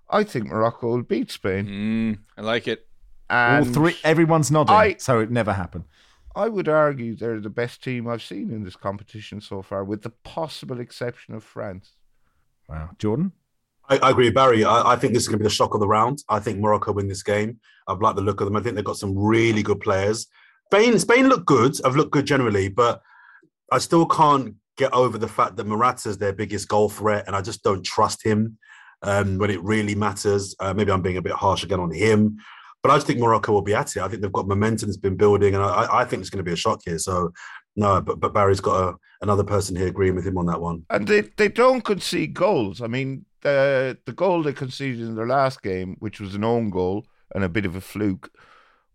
I 0.09 0.25
think 0.25 0.47
Morocco 0.47 0.89
will 0.89 1.03
beat 1.03 1.31
Spain. 1.31 1.67
Mm, 1.67 2.19
I 2.39 2.41
like 2.41 2.67
it. 2.67 2.87
And 3.29 3.67
All 3.67 3.73
three, 3.73 3.97
everyone's 4.03 4.51
nodding, 4.51 4.75
I, 4.75 4.97
so 4.99 5.21
it 5.21 5.31
never 5.31 5.53
happened. 5.53 5.85
I 6.39 6.49
would 6.49 6.69
argue 6.69 7.17
they're 7.17 7.41
the 7.41 7.51
best 7.51 7.83
team 7.83 8.07
I've 8.07 8.23
seen 8.23 8.53
in 8.53 8.63
this 8.63 8.77
competition 8.77 9.41
so 9.41 9.61
far, 9.61 9.83
with 9.83 10.03
the 10.03 10.13
possible 10.23 10.79
exception 10.79 11.35
of 11.35 11.43
France. 11.43 11.97
Wow. 12.69 12.91
Jordan? 12.97 13.33
I, 13.89 13.99
I 13.99 14.11
agree, 14.11 14.31
Barry. 14.31 14.65
I, 14.65 14.93
I, 14.93 14.97
think 14.97 15.15
this 15.15 15.25
is 15.25 15.29
going 15.29 15.41
to 15.41 15.43
be 15.43 15.49
the 15.49 15.55
shock 15.55 15.75
of 15.75 15.81
the 15.81 15.89
round. 15.89 16.23
I 16.29 16.39
think 16.39 16.61
Morocco 16.61 16.93
win 16.93 17.09
this 17.09 17.25
game. 17.25 17.59
I've 17.89 18.01
liked 18.01 18.15
the 18.15 18.23
look 18.23 18.41
of 18.41 18.47
them. 18.47 18.55
I 18.55 18.61
think 18.61 18.77
they've 18.77 18.85
got 18.85 18.99
some 18.99 19.19
really 19.19 19.65
good 19.65 19.81
players. 19.81 20.29
Spain, 20.67 20.97
Spain 21.01 21.29
look 21.29 21.45
good. 21.45 21.75
I've 21.85 21.97
looked 21.97 22.13
good 22.13 22.27
generally, 22.27 22.69
but 22.69 23.03
I 23.73 23.79
still 23.79 24.07
can't 24.07 24.55
get 24.77 24.93
over 24.93 25.19
the 25.19 25.27
fact 25.27 25.57
that 25.57 25.67
Morata's 25.67 26.19
their 26.19 26.33
biggest 26.33 26.69
goal 26.69 26.89
threat, 26.89 27.25
and 27.27 27.35
I 27.35 27.41
just 27.41 27.65
don't 27.65 27.85
trust 27.85 28.25
him 28.25 28.59
um, 29.03 29.39
when 29.39 29.51
it 29.51 29.61
really 29.65 29.97
matters. 29.97 30.55
Uh, 30.61 30.73
maybe 30.73 30.93
I'm 30.93 31.03
being 31.03 31.17
a 31.17 31.23
bit 31.23 31.33
harsh 31.33 31.65
again 31.65 31.81
on 31.81 31.91
him. 31.91 32.39
But 32.89 32.95
I 32.95 32.97
just 32.97 33.07
think 33.07 33.19
Morocco 33.19 33.53
will 33.53 33.61
be 33.61 33.75
at 33.75 33.95
it. 33.95 34.01
I 34.01 34.09
think 34.09 34.23
they've 34.23 34.33
got 34.33 34.49
momentum 34.49 34.89
that's 34.89 34.97
been 34.97 35.15
building, 35.15 35.55
and 35.55 35.63
I, 35.63 35.87
I 35.91 36.05
think 36.07 36.23
it's 36.23 36.31
going 36.31 36.43
to 36.43 36.49
be 36.49 36.55
a 36.55 36.57
shock 36.57 36.81
here. 36.87 36.99
So, 36.99 37.35
no, 37.77 38.01
but, 38.01 38.19
but 38.19 38.33
Barry's 38.33 38.61
got 38.61 38.83
a, 38.83 38.97
another 39.21 39.45
person 39.45 39.77
here 39.77 39.89
agreeing 39.89 40.15
with 40.15 40.27
him 40.27 40.39
on 40.39 40.47
that 40.47 40.63
one. 40.63 40.87
And 40.89 41.07
they, 41.07 41.21
they 41.37 41.49
don't 41.49 41.83
concede 41.83 42.33
goals. 42.33 42.81
I 42.81 42.87
mean, 42.87 43.27
the 43.43 43.99
the 44.07 44.15
goal 44.15 44.43
they 44.43 44.55
conceded 44.55 45.03
in 45.03 45.17
their 45.17 45.27
last 45.27 45.61
game, 45.61 45.97
which 45.99 46.19
was 46.19 46.35
an 46.35 46.45
own 46.45 46.71
goal 46.71 47.05
and 47.35 47.45
a 47.45 47.49
bit 47.51 47.67
of 47.67 47.77
a 47.77 47.83
fluke, 47.83 48.33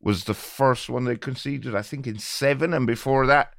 was 0.02 0.24
the 0.24 0.34
first 0.34 0.90
one 0.90 1.06
they 1.06 1.16
conceded, 1.16 1.76
I 1.76 1.84
think, 1.84 2.08
in 2.08 2.18
seven. 2.18 2.74
And 2.74 2.88
before 2.88 3.28
that, 3.28 3.54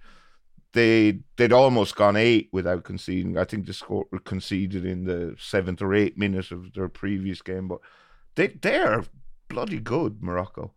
they 0.73 1.21
they'd 1.37 1.53
almost 1.53 1.95
gone 1.95 2.17
eight 2.17 2.49
without 2.51 2.83
conceding. 2.83 3.39
I 3.39 3.45
think 3.45 3.67
they 3.67 3.73
scored 3.73 4.09
conceded 4.25 4.85
in 4.85 5.05
the 5.05 5.37
seventh 5.39 5.81
or 5.81 5.95
eighth 5.95 6.17
minute 6.17 6.51
of 6.51 6.73
their 6.73 6.89
previous 6.89 7.41
game, 7.41 7.69
but 7.69 7.79
they 8.35 8.49
they're 8.49 9.05
bloody 9.49 9.81
good, 9.81 10.23
Morocco. 10.23 10.73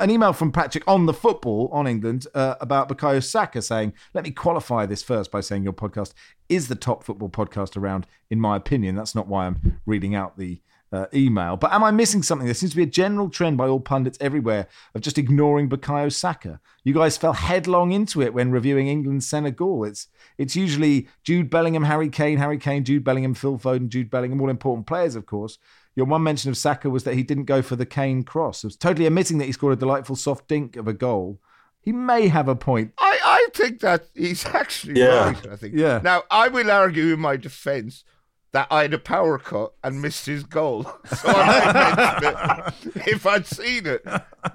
An 0.00 0.10
email 0.10 0.32
from 0.32 0.52
Patrick 0.52 0.84
on 0.86 1.06
the 1.06 1.12
football 1.12 1.68
on 1.72 1.88
England 1.88 2.26
uh, 2.32 2.54
about 2.60 2.88
Bukayo 2.88 3.22
Saka 3.22 3.60
saying, 3.60 3.92
Let 4.14 4.22
me 4.22 4.30
qualify 4.30 4.86
this 4.86 5.02
first 5.02 5.32
by 5.32 5.40
saying 5.40 5.64
your 5.64 5.72
podcast 5.72 6.14
is 6.48 6.68
the 6.68 6.76
top 6.76 7.02
football 7.02 7.28
podcast 7.28 7.76
around, 7.76 8.06
in 8.30 8.40
my 8.40 8.56
opinion. 8.56 8.94
That's 8.94 9.14
not 9.14 9.26
why 9.26 9.46
I'm 9.46 9.80
reading 9.86 10.14
out 10.14 10.38
the 10.38 10.60
uh, 10.92 11.06
email. 11.12 11.56
But 11.56 11.72
am 11.72 11.84
I 11.84 11.90
missing 11.90 12.22
something? 12.22 12.46
There 12.46 12.54
seems 12.54 12.72
to 12.72 12.76
be 12.76 12.82
a 12.82 12.86
general 12.86 13.28
trend 13.28 13.56
by 13.56 13.68
all 13.68 13.80
pundits 13.80 14.18
everywhere 14.20 14.68
of 14.94 15.00
just 15.00 15.18
ignoring 15.18 15.68
Bukayo 15.68 16.12
Saka. 16.12 16.60
You 16.84 16.94
guys 16.94 17.16
fell 17.16 17.34
headlong 17.34 17.92
into 17.92 18.22
it 18.22 18.32
when 18.32 18.50
reviewing 18.50 18.88
England 18.88 19.24
Senegal. 19.24 19.84
It's 19.84 20.08
it's 20.38 20.56
usually 20.56 21.08
Jude 21.24 21.50
Bellingham, 21.50 21.84
Harry 21.84 22.08
Kane, 22.08 22.38
Harry 22.38 22.58
Kane, 22.58 22.84
Jude 22.84 23.04
Bellingham, 23.04 23.34
Phil 23.34 23.58
Foden, 23.58 23.88
Jude 23.88 24.10
Bellingham, 24.10 24.40
all 24.40 24.48
important 24.48 24.86
players, 24.86 25.14
of 25.14 25.26
course. 25.26 25.58
Your 25.98 26.06
one 26.06 26.22
mention 26.22 26.48
of 26.48 26.56
Saka 26.56 26.88
was 26.88 27.02
that 27.02 27.14
he 27.14 27.24
didn't 27.24 27.46
go 27.46 27.60
for 27.60 27.74
the 27.74 27.84
Kane 27.84 28.22
cross. 28.22 28.62
It 28.62 28.68
was 28.68 28.76
totally 28.76 29.06
admitting 29.06 29.38
that 29.38 29.46
he 29.46 29.52
scored 29.52 29.72
a 29.72 29.80
delightful 29.80 30.14
soft 30.14 30.46
dink 30.46 30.76
of 30.76 30.86
a 30.86 30.92
goal. 30.92 31.40
He 31.80 31.90
may 31.90 32.28
have 32.28 32.46
a 32.46 32.54
point. 32.54 32.92
I, 32.98 33.18
I 33.24 33.48
think 33.52 33.80
that 33.80 34.06
he's 34.14 34.46
actually 34.46 35.00
yeah. 35.00 35.24
right. 35.24 35.46
I 35.48 35.56
think. 35.56 35.74
Yeah. 35.74 36.00
Now 36.04 36.22
I 36.30 36.46
will 36.46 36.70
argue 36.70 37.14
in 37.14 37.18
my 37.18 37.36
defence 37.36 38.04
that 38.52 38.68
I 38.70 38.82
had 38.82 38.94
a 38.94 38.98
power 39.00 39.40
cut 39.40 39.72
and 39.82 40.00
missed 40.00 40.24
his 40.26 40.44
goal. 40.44 40.84
So 41.16 41.32
I 41.34 42.70
it 42.84 42.92
if 43.08 43.26
I'd 43.26 43.48
seen 43.48 43.86
it. 43.86 44.04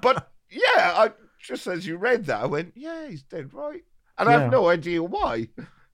But 0.00 0.30
yeah, 0.50 0.94
I 0.96 1.10
just 1.38 1.66
as 1.66 1.86
you 1.86 1.98
read 1.98 2.24
that, 2.24 2.40
I 2.40 2.46
went, 2.46 2.72
yeah, 2.74 3.06
he's 3.06 3.22
dead 3.22 3.52
right, 3.52 3.84
and 4.16 4.30
yeah. 4.30 4.34
I 4.34 4.40
have 4.40 4.50
no 4.50 4.68
idea 4.68 5.02
why. 5.02 5.48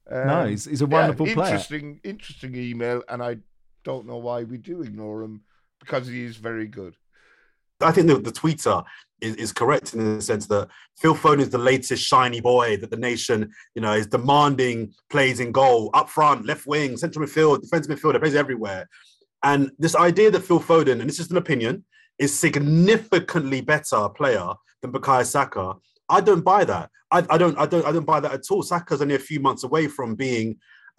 Um, 0.08 0.26
no, 0.28 0.46
he's, 0.46 0.66
he's 0.66 0.80
a 0.80 0.86
wonderful 0.86 1.26
yeah, 1.26 1.34
player. 1.34 1.46
Interesting, 1.54 2.00
interesting 2.04 2.54
email, 2.54 3.02
and 3.08 3.20
I 3.20 3.38
don't 3.84 4.06
know 4.06 4.18
why 4.18 4.44
we 4.44 4.58
do 4.58 4.82
ignore 4.82 5.22
him 5.22 5.42
because 5.80 6.06
he 6.06 6.24
is 6.24 6.36
very 6.36 6.66
good. 6.66 6.94
I 7.80 7.92
think 7.92 8.08
the, 8.08 8.18
the 8.18 8.32
tweeter 8.32 8.84
is, 9.20 9.36
is 9.36 9.52
correct 9.52 9.94
in 9.94 10.16
the 10.16 10.22
sense 10.22 10.46
that 10.48 10.68
Phil 10.98 11.14
Foden 11.14 11.40
is 11.40 11.50
the 11.50 11.58
latest 11.58 12.02
shiny 12.02 12.40
boy 12.40 12.76
that 12.76 12.90
the 12.90 12.96
nation, 12.96 13.50
you 13.74 13.82
know, 13.82 13.92
is 13.92 14.06
demanding 14.06 14.92
plays 15.08 15.40
in 15.40 15.52
goal, 15.52 15.90
up 15.94 16.08
front, 16.10 16.46
left 16.46 16.66
wing, 16.66 16.96
central 16.96 17.24
midfield, 17.24 17.62
defensive 17.62 17.96
midfielder, 17.96 18.20
plays 18.20 18.34
everywhere. 18.34 18.88
And 19.42 19.70
this 19.78 19.96
idea 19.96 20.30
that 20.30 20.42
Phil 20.42 20.60
Foden, 20.60 21.00
and 21.00 21.08
this 21.08 21.18
is 21.18 21.30
an 21.30 21.38
opinion, 21.38 21.84
is 22.18 22.38
significantly 22.38 23.62
better 23.62 24.08
player 24.10 24.52
than 24.82 24.92
Bukayo 24.92 25.24
Saka. 25.24 25.74
I 26.08 26.20
don't 26.20 26.44
buy 26.44 26.64
that. 26.64 26.90
I, 27.10 27.24
I, 27.30 27.38
don't. 27.38 27.58
I 27.58 27.66
don't. 27.66 27.86
I 27.86 27.92
don't 27.92 28.06
buy 28.06 28.20
that 28.20 28.32
at 28.32 28.50
all. 28.50 28.62
Saka's 28.62 29.02
only 29.02 29.14
a 29.14 29.18
few 29.18 29.40
months 29.40 29.64
away 29.64 29.88
from 29.88 30.14
being 30.14 30.56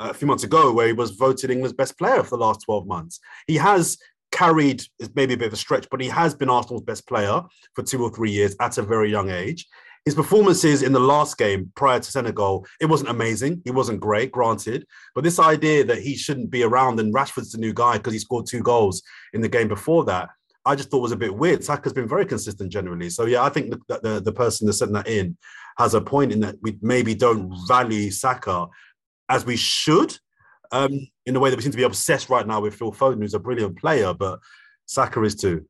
a 0.09 0.13
few 0.13 0.27
months 0.27 0.43
ago 0.43 0.71
where 0.73 0.87
he 0.87 0.93
was 0.93 1.11
voted 1.11 1.51
England's 1.51 1.75
best 1.75 1.97
player 1.97 2.23
for 2.23 2.37
the 2.37 2.43
last 2.43 2.61
12 2.65 2.87
months. 2.87 3.19
He 3.47 3.55
has 3.55 3.97
carried, 4.31 4.83
is 4.99 5.09
maybe 5.15 5.33
a 5.33 5.37
bit 5.37 5.47
of 5.47 5.53
a 5.53 5.57
stretch, 5.57 5.87
but 5.91 6.01
he 6.01 6.07
has 6.07 6.33
been 6.33 6.49
Arsenal's 6.49 6.83
best 6.83 7.07
player 7.07 7.41
for 7.75 7.83
two 7.83 8.03
or 8.03 8.11
three 8.11 8.31
years 8.31 8.55
at 8.59 8.77
a 8.77 8.81
very 8.81 9.11
young 9.11 9.29
age. 9.29 9.67
His 10.05 10.15
performances 10.15 10.81
in 10.81 10.93
the 10.93 10.99
last 10.99 11.37
game 11.37 11.71
prior 11.75 11.99
to 11.99 12.11
Senegal, 12.11 12.65
it 12.79 12.87
wasn't 12.87 13.11
amazing. 13.11 13.61
He 13.63 13.71
wasn't 13.71 13.99
great, 13.99 14.31
granted. 14.31 14.85
But 15.13 15.23
this 15.23 15.37
idea 15.37 15.83
that 15.83 15.99
he 15.99 16.15
shouldn't 16.15 16.49
be 16.49 16.63
around 16.63 16.99
and 16.99 17.13
Rashford's 17.13 17.51
the 17.51 17.59
new 17.59 17.71
guy 17.71 17.97
because 17.97 18.13
he 18.13 18.19
scored 18.19 18.47
two 18.47 18.63
goals 18.63 19.03
in 19.33 19.41
the 19.41 19.49
game 19.49 19.67
before 19.67 20.03
that, 20.05 20.29
I 20.65 20.75
just 20.75 20.89
thought 20.89 21.01
was 21.01 21.11
a 21.11 21.17
bit 21.17 21.35
weird. 21.35 21.63
Saka's 21.63 21.93
been 21.93 22.07
very 22.07 22.25
consistent 22.25 22.71
generally. 22.71 23.09
So 23.11 23.25
yeah, 23.25 23.43
I 23.43 23.49
think 23.49 23.75
that 23.87 24.01
the, 24.01 24.19
the 24.19 24.31
person 24.31 24.65
that's 24.65 24.79
sent 24.79 24.93
that 24.93 25.07
in 25.07 25.37
has 25.77 25.93
a 25.93 26.01
point 26.01 26.31
in 26.31 26.39
that 26.41 26.55
we 26.61 26.77
maybe 26.81 27.13
don't 27.13 27.55
value 27.67 28.09
Saka 28.11 28.67
as 29.31 29.45
we 29.45 29.55
should. 29.55 30.17
Um, 30.73 31.07
in 31.25 31.33
the 31.33 31.39
way 31.39 31.49
that 31.49 31.57
we 31.57 31.63
seem 31.63 31.71
to 31.71 31.77
be 31.77 31.83
obsessed 31.83 32.29
right 32.29 32.47
now 32.47 32.61
with 32.61 32.75
Phil 32.75 32.93
Foden, 32.93 33.19
who's 33.19 33.33
a 33.33 33.39
brilliant 33.39 33.77
player, 33.77 34.13
but 34.13 34.39
Saka 34.85 35.21
is 35.23 35.35
too. 35.35 35.65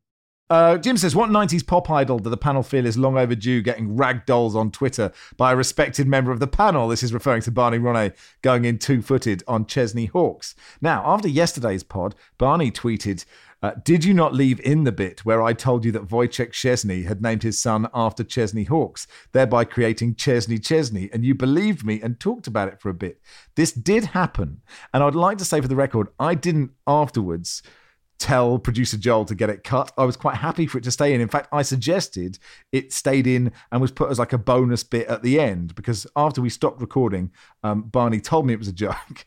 Uh, 0.52 0.78
Jim 0.78 0.97
says, 0.97 1.16
What 1.16 1.30
90s 1.30 1.66
pop 1.66 1.89
idol 1.89 2.20
do 2.20 2.30
the 2.30 2.36
panel 2.36 2.62
feel 2.62 2.86
is 2.86 2.97
long 2.97 3.18
overdue 3.18 3.62
getting 3.62 3.95
rag 3.95 4.26
dolls 4.26 4.54
on 4.54 4.70
Twitter 4.70 5.14
by 5.38 5.54
a 5.54 5.56
respected 5.56 6.10
member 6.10 6.30
of 6.30 6.41
the 6.41 6.47
panel? 6.47 6.89
This 6.89 7.04
is 7.04 7.14
referring 7.14 7.41
to 7.43 7.52
Barney 7.52 7.80
Ronay 7.80 8.14
going 8.41 8.66
in 8.66 8.78
two 8.78 9.02
footed 9.02 9.45
on 9.47 9.66
Chesney 9.66 10.08
Hawks. 10.08 10.54
Now, 10.82 11.04
after 11.06 11.30
yesterday's 11.30 11.84
pod, 11.84 12.16
Barney 12.38 12.70
tweeted, 12.70 13.24
uh, 13.64 13.76
Did 13.86 14.04
you 14.04 14.14
not 14.14 14.34
leave 14.34 14.60
in 14.60 14.84
the 14.84 14.91
bit 14.91 15.24
where 15.24 15.41
I 15.41 15.54
told 15.54 15.86
you 15.86 15.93
that 15.93 16.10
Wojciech 16.10 16.52
Szczęsny 16.52 17.06
had 17.06 17.22
named 17.22 17.43
his 17.43 17.62
son 17.62 17.88
after 17.93 18.22
Chesney 18.22 18.66
Hawks, 18.66 19.08
thereby 19.32 19.64
creating 19.64 20.16
Chesney 20.16 20.60
Chesney? 20.60 21.10
And 21.14 21.24
you 21.24 21.34
believed 21.34 21.86
me 21.86 22.02
and 22.02 22.20
talked 22.20 22.47
about 22.47 22.68
it 22.68 22.82
for 22.82 22.89
a 22.89 22.93
bit. 22.93 23.22
This 23.56 23.72
did 23.72 24.04
happen. 24.04 24.64
And 24.93 25.02
I'd 25.02 25.16
like 25.16 25.38
to 25.38 25.45
say 25.45 25.62
for 25.62 25.70
the 25.70 25.78
record, 25.78 26.10
I 26.20 26.36
didn't 26.36 26.72
afterwards 26.86 27.64
tell 28.22 28.60
producer 28.60 28.98
Joel 28.98 29.26
to 29.26 29.36
get 29.36 29.50
it 29.50 29.64
cut. 29.64 29.92
I 29.98 30.06
was 30.06 30.16
quite 30.16 30.36
happy 30.36 30.68
for 30.68 30.78
it 30.78 30.84
to 30.84 30.92
stay 30.92 31.14
in. 31.14 31.22
In 31.22 31.28
fact, 31.28 31.50
I 31.52 31.64
suggested 31.64 32.38
it 32.72 32.94
stayed 32.94 33.26
in 33.26 33.52
and 33.72 33.82
was 33.82 33.92
put 33.92 34.12
as 34.12 34.20
like 34.20 34.32
a 34.32 34.38
bonus 34.38 34.84
bit 34.84 35.08
at 35.08 35.24
the 35.24 35.40
end 35.40 35.74
because 35.74 36.06
after 36.16 36.42
we 36.42 36.50
stopped 36.50 36.80
recording, 36.80 37.32
um, 37.64 37.82
Barney 37.82 38.22
told 38.22 38.46
me 38.46 38.54
it 38.54 38.60
was 38.60 38.68
a 38.68 38.74
joke, 38.82 39.26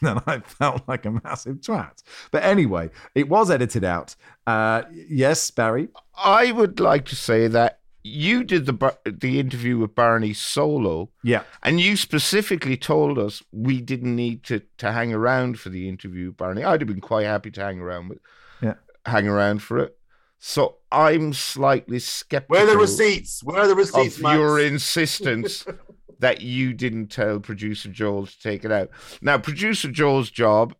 and 0.00 0.20
I 0.26 0.40
felt 0.40 0.88
like 0.88 1.04
a 1.04 1.10
massive 1.10 1.60
twat. 1.60 2.02
But 2.30 2.42
anyway, 2.42 2.90
it 3.14 3.28
was 3.28 3.50
edited 3.50 3.84
out. 3.84 4.16
Uh, 4.46 4.82
yes, 4.90 5.50
Barry. 5.50 5.88
I 6.16 6.52
would 6.52 6.80
like 6.80 7.04
to 7.06 7.16
say 7.16 7.46
that 7.48 7.80
you 8.04 8.42
did 8.44 8.66
the 8.66 8.96
the 9.04 9.38
interview 9.38 9.78
with 9.78 9.94
Barney 9.94 10.32
solo. 10.32 11.10
Yeah. 11.22 11.42
And 11.62 11.80
you 11.80 11.96
specifically 11.96 12.76
told 12.76 13.18
us 13.18 13.42
we 13.52 13.80
didn't 13.80 14.14
need 14.14 14.42
to, 14.44 14.62
to 14.78 14.92
hang 14.92 15.12
around 15.12 15.60
for 15.60 15.68
the 15.68 15.88
interview 15.88 16.28
with 16.28 16.36
Barney. 16.36 16.64
I'd 16.64 16.80
have 16.80 16.88
been 16.88 17.00
quite 17.00 17.24
happy 17.24 17.50
to 17.52 17.60
hang 17.60 17.80
around 17.80 18.08
with 18.08 18.18
yeah. 18.60 18.74
hang 19.06 19.28
around 19.28 19.62
for 19.62 19.78
it. 19.78 19.96
So 20.38 20.78
I'm 20.90 21.32
slightly 21.32 22.00
skeptical. 22.00 22.56
Where 22.56 22.64
are 22.64 22.70
the 22.70 22.78
receipts? 22.78 23.44
Where 23.44 23.60
are 23.60 23.68
the 23.68 23.76
receipts? 23.76 24.16
Of 24.16 24.22
your 24.22 24.58
insistence 24.58 25.64
that 26.18 26.40
you 26.40 26.72
didn't 26.72 27.08
tell 27.08 27.38
producer 27.38 27.88
Joel 27.88 28.26
to 28.26 28.40
take 28.40 28.64
it 28.64 28.72
out. 28.72 28.90
Now, 29.20 29.38
producer 29.38 29.88
Joel's 29.88 30.30
job 30.30 30.74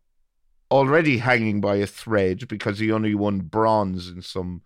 already 0.69 1.19
hanging 1.19 1.61
by 1.61 1.75
a 1.75 1.87
thread 1.87 2.47
because 2.47 2.79
he 2.79 2.91
only 2.91 3.15
won 3.15 3.39
bronze 3.39 4.09
in 4.09 4.21
some 4.21 4.63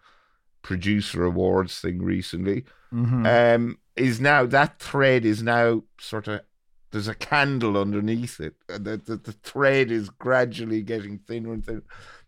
producer 0.62 1.24
awards 1.24 1.80
thing 1.80 2.02
recently. 2.02 2.66
Mm-hmm. 2.94 3.26
um 3.26 3.78
is 3.96 4.22
now 4.22 4.46
that 4.46 4.80
thread 4.80 5.26
is 5.26 5.42
now 5.44 5.84
sort 6.00 6.28
of 6.28 6.42
there's 6.92 7.10
a 7.10 7.16
candle 7.16 7.78
underneath 7.78 8.40
it. 8.40 8.56
The, 8.68 8.96
the, 8.98 9.18
the 9.18 9.34
thread 9.34 9.92
is 9.92 10.10
gradually 10.10 10.82
getting 10.84 11.20
thinner 11.20 11.52
and 11.52 11.66
thinner. 11.66 11.84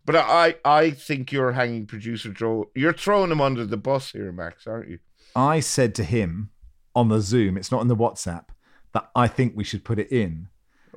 But 0.05 0.15
i 0.17 0.55
i 0.65 0.89
think 0.91 1.32
you're 1.32 1.51
hanging 1.51 1.86
producer 1.86 2.30
joe 2.34 2.69
you're 2.75 2.93
throwing 2.93 3.32
him 3.32 3.41
under 3.41 3.65
the 3.65 3.77
bus 3.77 4.11
here 4.11 4.32
max 4.32 4.65
aren't 4.67 4.89
you? 4.89 4.99
I 5.36 5.59
said 5.59 5.93
to 5.95 6.03
him 6.03 6.49
on 6.95 7.09
the 7.09 7.21
Zoom, 7.21 7.57
it's 7.57 7.71
not 7.71 7.82
in 7.82 7.88
the 7.88 7.95
WhatsApp, 7.95 8.45
that 8.93 9.09
I 9.15 9.27
think 9.27 9.53
we 9.55 9.63
should 9.63 9.84
put 9.86 9.99
it 9.99 10.11
in. 10.11 10.47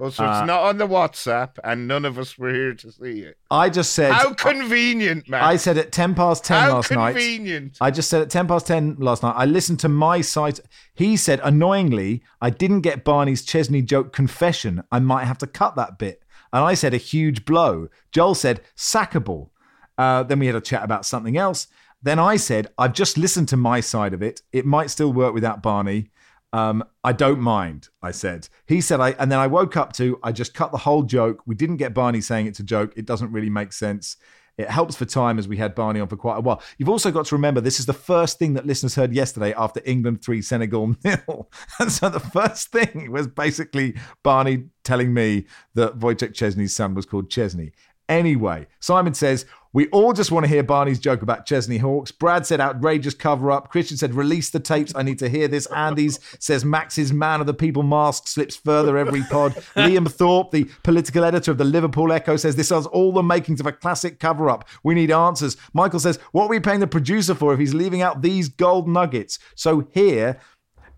Oh 0.00 0.10
so 0.10 0.24
Uh, 0.24 0.38
it's 0.38 0.46
not 0.46 0.62
on 0.62 0.78
the 0.78 0.86
whatsapp 0.86 1.50
and 1.64 1.86
none 1.86 2.04
of 2.04 2.18
us 2.18 2.38
were 2.38 2.52
here 2.52 2.74
to 2.74 2.90
see 2.92 3.20
it 3.20 3.36
I 3.50 3.68
just 3.68 3.92
said. 3.92 4.12
how 4.12 4.32
convenient 4.34 5.28
man!" 5.28 5.42
I 5.42 5.56
said 5.56 5.76
at 5.78 5.92
10 5.92 6.14
past 6.14 6.44
10 6.44 6.60
how 6.62 6.74
last 6.76 6.90
night. 6.90 7.12
convenient 7.12 7.76
I 7.80 7.90
just 7.90 8.08
said 8.08 8.22
at 8.22 8.30
10 8.30 8.48
past 8.48 8.66
10 8.66 8.96
last 8.98 9.22
night, 9.22 9.34
I 9.36 9.44
listened 9.44 9.80
to 9.80 9.88
my 9.88 10.20
site. 10.20 10.60
He 10.94 11.16
said, 11.16 11.40
annoyingly, 11.42 12.22
I 12.40 12.50
didn't 12.50 12.80
get 12.82 13.04
Barney's 13.04 13.44
Chesney 13.44 13.82
joke 13.82 14.12
confession. 14.12 14.82
I 14.90 14.98
might 15.00 15.24
have 15.24 15.38
to 15.38 15.46
cut 15.46 15.76
that 15.76 15.98
bit. 15.98 16.22
And 16.52 16.62
I 16.64 16.74
said, 16.74 16.92
a 16.94 16.98
huge 16.98 17.44
blow. 17.44 17.88
Joel 18.12 18.34
said, 18.34 18.60
sackable. 18.76 19.50
Uh, 19.98 20.22
then 20.22 20.38
we 20.38 20.46
had 20.46 20.56
a 20.56 20.60
chat 20.60 20.84
about 20.84 21.06
something 21.06 21.36
else. 21.36 21.66
Then 22.02 22.18
I 22.18 22.36
said, 22.36 22.66
I've 22.78 22.92
just 22.92 23.16
listened 23.16 23.48
to 23.50 23.56
my 23.56 23.80
side 23.80 24.12
of 24.12 24.22
it. 24.22 24.42
It 24.52 24.66
might 24.66 24.90
still 24.90 25.12
work 25.12 25.34
without 25.34 25.62
Barney. 25.62 26.10
Um, 26.52 26.84
I 27.02 27.12
don't 27.12 27.40
mind, 27.40 27.88
I 28.02 28.10
said. 28.10 28.48
He 28.66 28.80
said, 28.80 29.00
I, 29.00 29.10
and 29.12 29.32
then 29.32 29.38
I 29.38 29.46
woke 29.46 29.76
up 29.76 29.92
to, 29.94 30.18
I 30.22 30.32
just 30.32 30.52
cut 30.52 30.70
the 30.70 30.78
whole 30.78 31.02
joke. 31.02 31.42
We 31.46 31.54
didn't 31.54 31.78
get 31.78 31.94
Barney 31.94 32.20
saying 32.20 32.46
it's 32.46 32.60
a 32.60 32.64
joke. 32.64 32.92
It 32.96 33.06
doesn't 33.06 33.32
really 33.32 33.50
make 33.50 33.72
sense. 33.72 34.16
It 34.58 34.68
helps 34.68 34.94
for 34.94 35.06
time 35.06 35.38
as 35.38 35.48
we 35.48 35.56
had 35.56 35.74
Barney 35.74 35.98
on 36.00 36.08
for 36.08 36.16
quite 36.16 36.36
a 36.36 36.40
while. 36.40 36.62
You've 36.76 36.90
also 36.90 37.10
got 37.10 37.24
to 37.26 37.34
remember 37.34 37.62
this 37.62 37.80
is 37.80 37.86
the 37.86 37.94
first 37.94 38.38
thing 38.38 38.52
that 38.54 38.66
listeners 38.66 38.94
heard 38.94 39.14
yesterday 39.14 39.54
after 39.54 39.80
England 39.86 40.22
3 40.22 40.42
Senegal 40.42 40.94
nil. 41.04 41.50
And 41.78 41.90
so 41.90 42.10
the 42.10 42.20
first 42.20 42.68
thing 42.68 43.10
was 43.10 43.26
basically 43.26 43.94
Barney 44.22 44.64
telling 44.84 45.14
me 45.14 45.46
that 45.74 45.98
Wojciech 45.98 46.34
Szczęsny's 46.34 46.76
son 46.76 46.94
was 46.94 47.06
called 47.06 47.30
Chesney. 47.30 47.72
Anyway, 48.10 48.66
Simon 48.78 49.14
says, 49.14 49.46
we 49.72 49.88
all 49.88 50.12
just 50.12 50.30
want 50.30 50.44
to 50.44 50.48
hear 50.48 50.62
Barney's 50.62 50.98
joke 50.98 51.22
about 51.22 51.46
Chesney 51.46 51.78
Hawks. 51.78 52.10
Brad 52.10 52.46
said, 52.46 52.60
outrageous 52.60 53.14
cover 53.14 53.50
up. 53.50 53.70
Christian 53.70 53.96
said, 53.96 54.14
release 54.14 54.50
the 54.50 54.60
tapes. 54.60 54.92
I 54.94 55.02
need 55.02 55.18
to 55.20 55.30
hear 55.30 55.48
this. 55.48 55.66
Andy's 55.66 56.18
says, 56.38 56.64
Max's 56.64 57.12
man 57.12 57.40
of 57.40 57.46
the 57.46 57.54
people 57.54 57.82
mask 57.82 58.28
slips 58.28 58.54
further 58.54 58.98
every 58.98 59.22
pod. 59.22 59.54
Liam 59.76 60.10
Thorpe, 60.10 60.50
the 60.50 60.64
political 60.82 61.24
editor 61.24 61.50
of 61.50 61.58
the 61.58 61.64
Liverpool 61.64 62.12
Echo, 62.12 62.36
says, 62.36 62.56
this 62.56 62.68
has 62.68 62.86
all 62.86 63.12
the 63.12 63.22
makings 63.22 63.60
of 63.60 63.66
a 63.66 63.72
classic 63.72 64.20
cover 64.20 64.50
up. 64.50 64.68
We 64.82 64.94
need 64.94 65.10
answers. 65.10 65.56
Michael 65.72 66.00
says, 66.00 66.18
what 66.32 66.44
are 66.44 66.50
we 66.50 66.60
paying 66.60 66.80
the 66.80 66.86
producer 66.86 67.34
for 67.34 67.54
if 67.54 67.58
he's 67.58 67.74
leaving 67.74 68.02
out 68.02 68.20
these 68.20 68.48
gold 68.50 68.88
nuggets? 68.88 69.38
So 69.54 69.88
here 69.92 70.38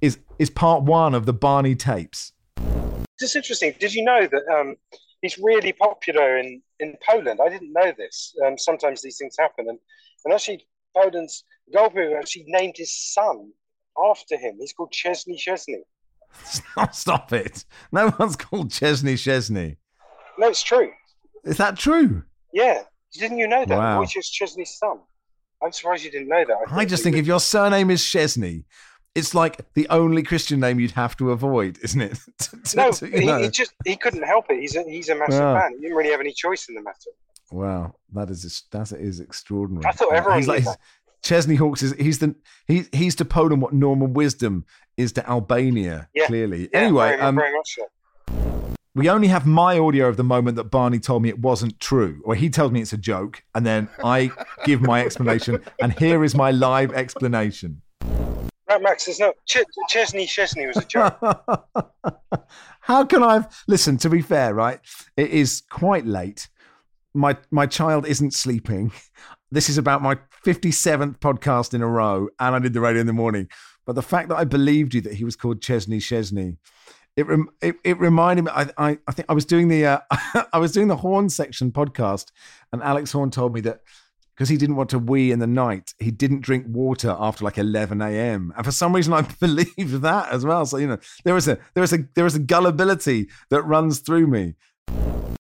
is, 0.01 0.18
is 0.41 0.51
part 0.51 0.83
one 0.83 1.14
of 1.14 1.27
the 1.27 1.33
Barney 1.33 1.77
tapes. 1.77 2.33
It's 3.20 3.37
interesting. 3.37 3.75
Did 3.79 3.95
you 3.95 4.05
know 4.05 4.27
that 4.27 4.43
um, 4.53 4.77
he's 5.25 5.39
really 5.39 5.72
popular 5.72 6.37
in, 6.37 6.61
in 6.81 6.95
Poland? 7.09 7.41
I 7.45 7.49
didn't 7.49 7.72
know 7.72 7.93
this. 7.97 8.35
Um, 8.45 8.59
sometimes 8.59 9.01
these 9.01 9.16
things 9.16 9.37
happen. 9.39 9.66
And, 9.70 9.79
and 10.25 10.35
actually, 10.35 10.66
Poland's 10.95 11.45
goalkeeper 11.72 12.18
actually 12.18 12.45
named 12.49 12.75
his 12.77 12.95
son 12.95 13.51
after 14.11 14.37
him. 14.37 14.59
He's 14.61 14.75
called 14.75 14.93
Chesney 14.93 15.37
Chesney. 15.37 15.83
Stop, 16.45 16.95
stop 16.95 17.33
it. 17.33 17.64
No 17.93 18.12
one's 18.18 18.35
called 18.35 18.70
Chesney 18.70 19.16
Chesney. 19.16 19.77
No, 20.37 20.49
it's 20.49 20.64
true. 20.64 20.91
Is 21.45 21.59
that 21.59 21.79
true? 21.79 22.25
Yeah. 22.53 22.83
Didn't 23.12 23.39
you 23.39 23.47
know 23.47 23.64
that? 23.64 23.79
Wow. 23.79 24.03
Wojciech 24.03 24.25
Szczęsny's 24.25 24.77
son. 24.77 24.99
I'm 25.62 25.70
surprised 25.70 26.05
you 26.05 26.11
didn't 26.11 26.29
know 26.29 26.45
that. 26.45 26.57
I 26.66 26.75
thought 26.75 26.89
just 26.89 27.05
think 27.05 27.16
if 27.16 27.27
your 27.27 27.39
surname 27.39 27.91
is 27.91 28.05
Chesney, 28.05 28.64
it's 29.15 29.35
like 29.35 29.61
the 29.75 29.87
only 29.91 30.23
Christian 30.23 30.61
name 30.61 30.81
you'd 30.81 30.91
have 30.93 31.17
to 31.19 31.31
avoid, 31.31 31.79
isn't 31.83 32.01
it? 32.01 32.19
To- 32.39 32.77
No, 32.77 32.91
to, 32.93 33.07
he, 33.07 33.43
he 33.45 33.49
just 33.51 33.73
he 33.85 33.97
couldn't 33.97 34.23
help 34.23 34.47
it. 34.51 34.59
He's 34.61 34.75
a 34.77 34.83
he's 34.85 35.09
a 35.09 35.15
massive 35.15 35.41
Yeah. 35.41 35.61
fan. 35.61 35.73
He 35.77 35.81
didn't 35.83 35.97
really 35.97 36.11
have 36.11 36.21
any 36.21 36.33
choice 36.33 36.69
in 36.69 36.75
the 36.75 36.83
matter. 36.83 37.11
Wow, 37.53 37.95
that 38.15 38.31
is 38.31 38.62
that 38.73 38.91
is 38.93 39.21
extraordinary. 39.21 39.85
I 39.87 39.93
thought 39.93 40.12
everyone 40.12 40.39
he's 40.39 40.49
like 40.49 40.65
that. 40.65 40.79
Chesney 41.23 41.55
Hawks 41.57 41.83
is 41.83 41.93
he's 41.95 42.19
the 42.19 42.35
he 42.67 42.85
he's 42.93 43.15
to 43.17 43.25
Poland 43.25 43.62
what 43.62 43.73
Norman 43.73 44.12
Wisdom 44.15 44.65
is 44.97 45.12
to 45.12 45.29
Albania. 45.29 46.09
Yeah. 46.15 46.27
Clearly. 46.27 46.69
Yeah, 46.73 46.81
anyway, 46.81 47.09
very, 47.11 47.21
um, 47.21 47.37
very 47.37 47.53
so. 47.65 48.75
we 48.95 49.09
only 49.09 49.29
have 49.29 49.47
my 49.47 49.79
audio 49.79 50.09
of 50.09 50.17
the 50.17 50.25
moment 50.25 50.57
that 50.57 50.65
Barney 50.65 50.99
told 50.99 51.23
me 51.23 51.29
it 51.29 51.39
wasn't 51.39 51.79
true, 51.81 52.21
or 52.25 52.35
he 52.35 52.49
tells 52.51 52.73
me 52.73 52.81
it's 52.81 52.93
a 52.93 52.99
joke, 52.99 53.43
and 53.55 53.65
then 53.67 53.89
I 54.03 54.31
give 54.65 54.81
my 54.83 55.05
explanation, 55.05 55.61
and 55.81 55.93
here 55.99 56.25
is 56.25 56.35
my 56.35 56.51
live 56.51 56.93
explanation. 56.93 57.83
Right, 58.69 58.83
Max, 58.83 59.05
there's 59.05 59.21
no 59.21 59.33
Ch- 59.47 59.59
Chesney 59.89 60.27
Chesney 60.27 60.67
was 60.67 60.77
a 60.79 60.85
joke. 60.85 61.19
How 62.81 63.05
can 63.05 63.23
I 63.23 63.47
listen? 63.69 63.99
To 63.99 64.09
be 64.09 64.23
fair, 64.23 64.55
right, 64.55 64.81
it 65.17 65.31
is 65.31 65.62
quite 65.71 66.07
late. 66.07 66.49
My 67.12 67.37
my 67.51 67.67
child 67.67 68.07
isn't 68.07 68.33
sleeping. 68.33 68.93
This 69.51 69.69
is 69.69 69.79
about 69.79 70.03
my 70.03 70.19
fifty 70.43 70.71
seventh 70.71 71.21
podcast 71.21 71.75
in 71.75 71.83
a 71.83 71.87
row, 71.87 72.29
and 72.41 72.55
I 72.55 72.59
did 72.59 72.73
the 72.73 72.81
radio 72.81 73.03
in 73.03 73.07
the 73.07 73.12
morning. 73.12 73.49
But 73.87 73.97
the 73.97 74.03
fact 74.03 74.31
that 74.31 74.37
I 74.37 74.45
believed 74.45 74.95
you 74.95 75.03
that 75.03 75.15
he 75.15 75.25
was 75.25 75.37
called 75.37 75.61
Chesney 75.61 76.01
Chesney, 76.01 76.57
it 77.17 77.27
rem- 77.27 77.51
it, 77.61 77.77
it 77.85 77.99
reminded 78.01 78.47
me. 78.47 78.51
I, 78.55 78.71
I 78.79 78.99
I 79.07 79.12
think 79.12 79.27
I 79.29 79.35
was 79.35 79.45
doing 79.45 79.69
the 79.69 79.85
uh, 79.87 79.99
I 80.53 80.59
was 80.59 80.73
doing 80.73 80.89
the 80.89 80.97
Horne 80.97 81.29
section 81.29 81.71
podcast, 81.71 82.33
and 82.73 82.83
Alex 82.83 83.12
Horne 83.12 83.31
told 83.31 83.55
me 83.55 83.61
that 83.62 83.81
because 84.35 84.49
he 84.49 84.57
didn't 84.57 84.76
want 84.76 84.91
to 84.91 84.99
wee 84.99 85.30
in 85.30 85.39
the 85.39 85.47
night, 85.47 85.95
he 85.99 86.11
didn't 86.11 86.41
drink 86.41 86.66
water 86.68 87.14
after 87.18 87.45
like 87.45 87.59
11 87.59 88.03
a.m. 88.03 88.53
And 88.57 88.64
for 88.64 88.72
some 88.72 88.95
reason, 88.95 89.12
I 89.12 89.22
believed 89.41 90.03
that 90.03 90.30
as 90.30 90.45
well. 90.45 90.66
So 90.66 90.78
you 90.78 90.87
know, 90.87 90.99
there 91.24 91.37
is 91.37 91.49
a 91.49 91.59
there 91.74 91.85
is 91.85 91.93
a 91.93 91.99
there 92.14 92.26
is 92.26 92.35
a 92.35 92.41
gullibility 92.41 93.28
that 93.51 93.62
runs 93.62 94.01
through 94.01 94.26
me. 94.26 94.55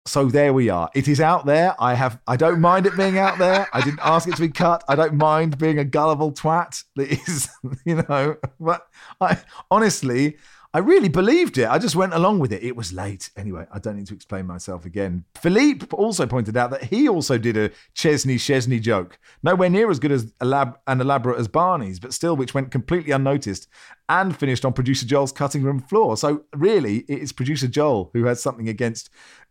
So 0.07 0.27
there 0.27 0.53
we 0.53 0.69
are. 0.69 0.89
It 0.95 1.09
is 1.09 1.21
out 1.21 1.47
there. 1.47 1.75
I 1.81 1.95
have. 1.95 2.21
I 2.29 2.37
don't 2.37 2.61
mind 2.61 2.87
it 2.87 2.97
being 2.97 3.19
out 3.19 3.39
there. 3.39 3.67
I 3.73 3.81
didn't 3.81 3.99
ask 4.03 4.29
it 4.29 4.37
to 4.37 4.41
be 4.41 4.49
cut. 4.49 4.85
I 4.89 4.95
don't 4.95 5.15
mind 5.15 5.59
being 5.59 5.81
a 5.81 5.85
gullible 5.85 6.33
twat. 6.33 6.85
That 6.95 7.11
is, 7.11 7.49
you 7.85 7.97
know. 8.09 8.37
But 8.61 8.87
I 9.21 9.39
honestly, 9.69 10.37
I 10.77 10.81
really 10.81 11.09
believed 11.09 11.57
it. 11.57 11.71
I 11.71 11.79
just 11.79 11.97
went 11.97 12.13
along 12.13 12.39
with 12.39 12.53
it. 12.53 12.63
It 12.63 12.77
was 12.77 12.93
late. 12.93 13.31
Anyway, 13.35 13.67
I 13.73 13.79
don't 13.79 13.97
need 13.97 14.09
to 14.09 14.15
explain 14.15 14.47
myself 14.47 14.85
again. 14.85 15.25
Philippe 15.35 15.87
also 15.91 16.27
pointed 16.27 16.55
out 16.55 16.69
that 16.69 16.85
he 16.85 17.09
also 17.09 17.39
did 17.39 17.57
a 17.57 17.71
Chesney 17.95 18.37
Chesney 18.37 18.79
joke, 18.79 19.19
nowhere 19.43 19.71
near 19.71 19.91
as 19.91 19.99
good 19.99 20.13
as 20.13 20.27
elab- 20.33 20.77
and 20.87 21.01
elaborate 21.01 21.39
as 21.39 21.49
Barney's, 21.49 21.99
but 21.99 22.13
still 22.13 22.37
which 22.37 22.53
went 22.53 22.71
completely 22.71 23.11
unnoticed 23.11 23.69
and 24.11 24.37
finished 24.37 24.67
on 24.67 24.75
producer 24.75 25.07
Joel's 25.07 25.33
cutting 25.33 25.63
room 25.63 25.81
floor. 25.81 26.15
So 26.19 26.45
really, 26.55 27.07
it 27.09 27.21
is 27.21 27.33
producer 27.33 27.69
Joel 27.69 28.11
who 28.13 28.27
has 28.27 28.43
something 28.43 28.69
against 28.69 29.09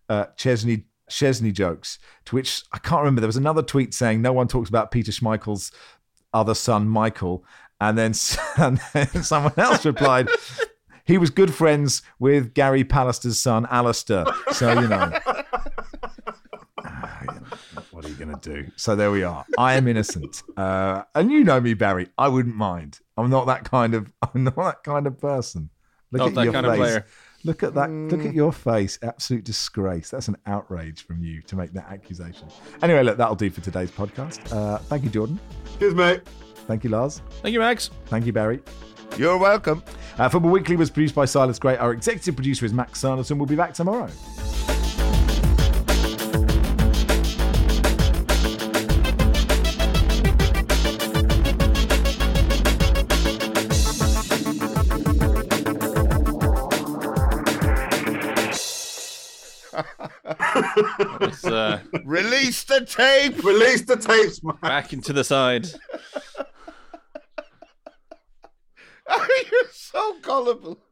uh, 0.07 0.25
Chesney 0.37 0.85
Chesney 1.09 1.51
jokes. 1.51 1.97
To 2.25 2.35
which 2.35 2.65
I 2.71 2.77
can't 2.77 2.99
remember. 2.99 3.21
There 3.21 3.27
was 3.27 3.35
another 3.35 3.63
tweet 3.63 3.95
saying 3.95 4.21
no 4.21 4.31
one 4.31 4.47
talks 4.47 4.69
about 4.69 4.91
Peter 4.91 5.11
Schmeichel's 5.11 5.71
other 6.35 6.53
son 6.53 6.87
Michael, 6.87 7.43
and 7.81 7.97
then, 7.97 8.13
and 8.57 8.79
then 8.93 9.23
someone 9.23 9.53
else 9.57 9.85
replied. 9.85 10.29
He 11.05 11.17
was 11.17 11.29
good 11.29 11.53
friends 11.53 12.01
with 12.19 12.53
Gary 12.53 12.83
Pallister's 12.83 13.39
son, 13.39 13.67
Alistair. 13.69 14.25
So, 14.53 14.79
you 14.79 14.87
know. 14.87 15.11
what 17.91 18.05
are 18.05 18.09
you 18.09 18.15
going 18.15 18.35
to 18.37 18.39
do? 18.41 18.71
So 18.75 18.95
there 18.95 19.11
we 19.11 19.23
are. 19.23 19.45
I 19.57 19.75
am 19.75 19.87
innocent. 19.87 20.43
Uh, 20.57 21.03
and 21.13 21.31
you 21.31 21.43
know 21.43 21.61
me, 21.61 21.75
Barry. 21.75 22.07
I 22.17 22.27
wouldn't 22.27 22.55
mind. 22.55 22.99
I'm 23.17 23.29
not 23.29 23.45
that 23.47 23.63
kind 23.63 23.93
of 23.93 24.11
I'm 24.33 24.43
not 24.43 24.55
that 24.55 24.83
kind 24.83 25.07
of 25.07 25.19
person. 25.19 25.69
Look 26.11 26.19
Not 26.19 26.27
at 26.29 26.35
that 26.35 26.43
your 26.43 26.53
kind 26.53 26.65
of 26.65 26.71
face. 26.73 26.79
player. 26.79 27.05
Look 27.43 27.63
at 27.63 27.73
that. 27.75 27.89
Look 27.91 28.25
at 28.25 28.33
your 28.33 28.51
face. 28.51 28.97
Absolute 29.03 29.43
disgrace. 29.43 30.09
That's 30.09 30.27
an 30.27 30.37
outrage 30.47 31.05
from 31.05 31.23
you 31.23 31.41
to 31.43 31.55
make 31.55 31.73
that 31.73 31.85
accusation. 31.91 32.47
Anyway, 32.81 33.03
look, 33.03 33.17
that'll 33.17 33.35
do 33.35 33.49
for 33.51 33.61
today's 33.61 33.91
podcast. 33.91 34.51
Uh, 34.51 34.77
thank 34.79 35.03
you, 35.03 35.09
Jordan. 35.09 35.39
Cheers, 35.79 35.93
mate. 35.93 36.21
Thank 36.67 36.83
you, 36.83 36.89
Lars. 36.89 37.21
Thank 37.41 37.53
you, 37.53 37.59
Max. 37.59 37.91
Thank 38.07 38.25
you, 38.25 38.33
Barry. 38.33 38.61
You're 39.17 39.37
welcome. 39.37 39.81
Uh, 40.17 40.29
Football 40.29 40.51
Weekly 40.51 40.75
was 40.75 40.89
produced 40.89 41.15
by 41.15 41.25
Silas 41.25 41.57
Gray. 41.59 41.77
Our 41.77 41.93
executive 41.93 42.35
producer 42.35 42.65
is 42.65 42.73
Max 42.73 42.99
Sanderson. 42.99 43.37
We'll 43.37 43.47
be 43.47 43.55
back 43.55 43.73
tomorrow. 43.73 44.09
It's 61.21 61.45
uh, 61.45 61.79
Release 62.05 62.63
the 62.63 62.85
tape. 62.85 63.43
Release 63.43 63.81
the 63.83 63.97
tapes, 63.97 64.43
man. 64.43 64.55
back 64.61 64.93
into 64.93 65.13
the 65.13 65.23
side. 65.23 65.67
You're 69.51 69.71
so 69.71 70.15
gullible. 70.21 70.79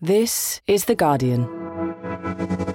This 0.00 0.60
is 0.66 0.84
The 0.84 0.94
Guardian. 0.94 2.73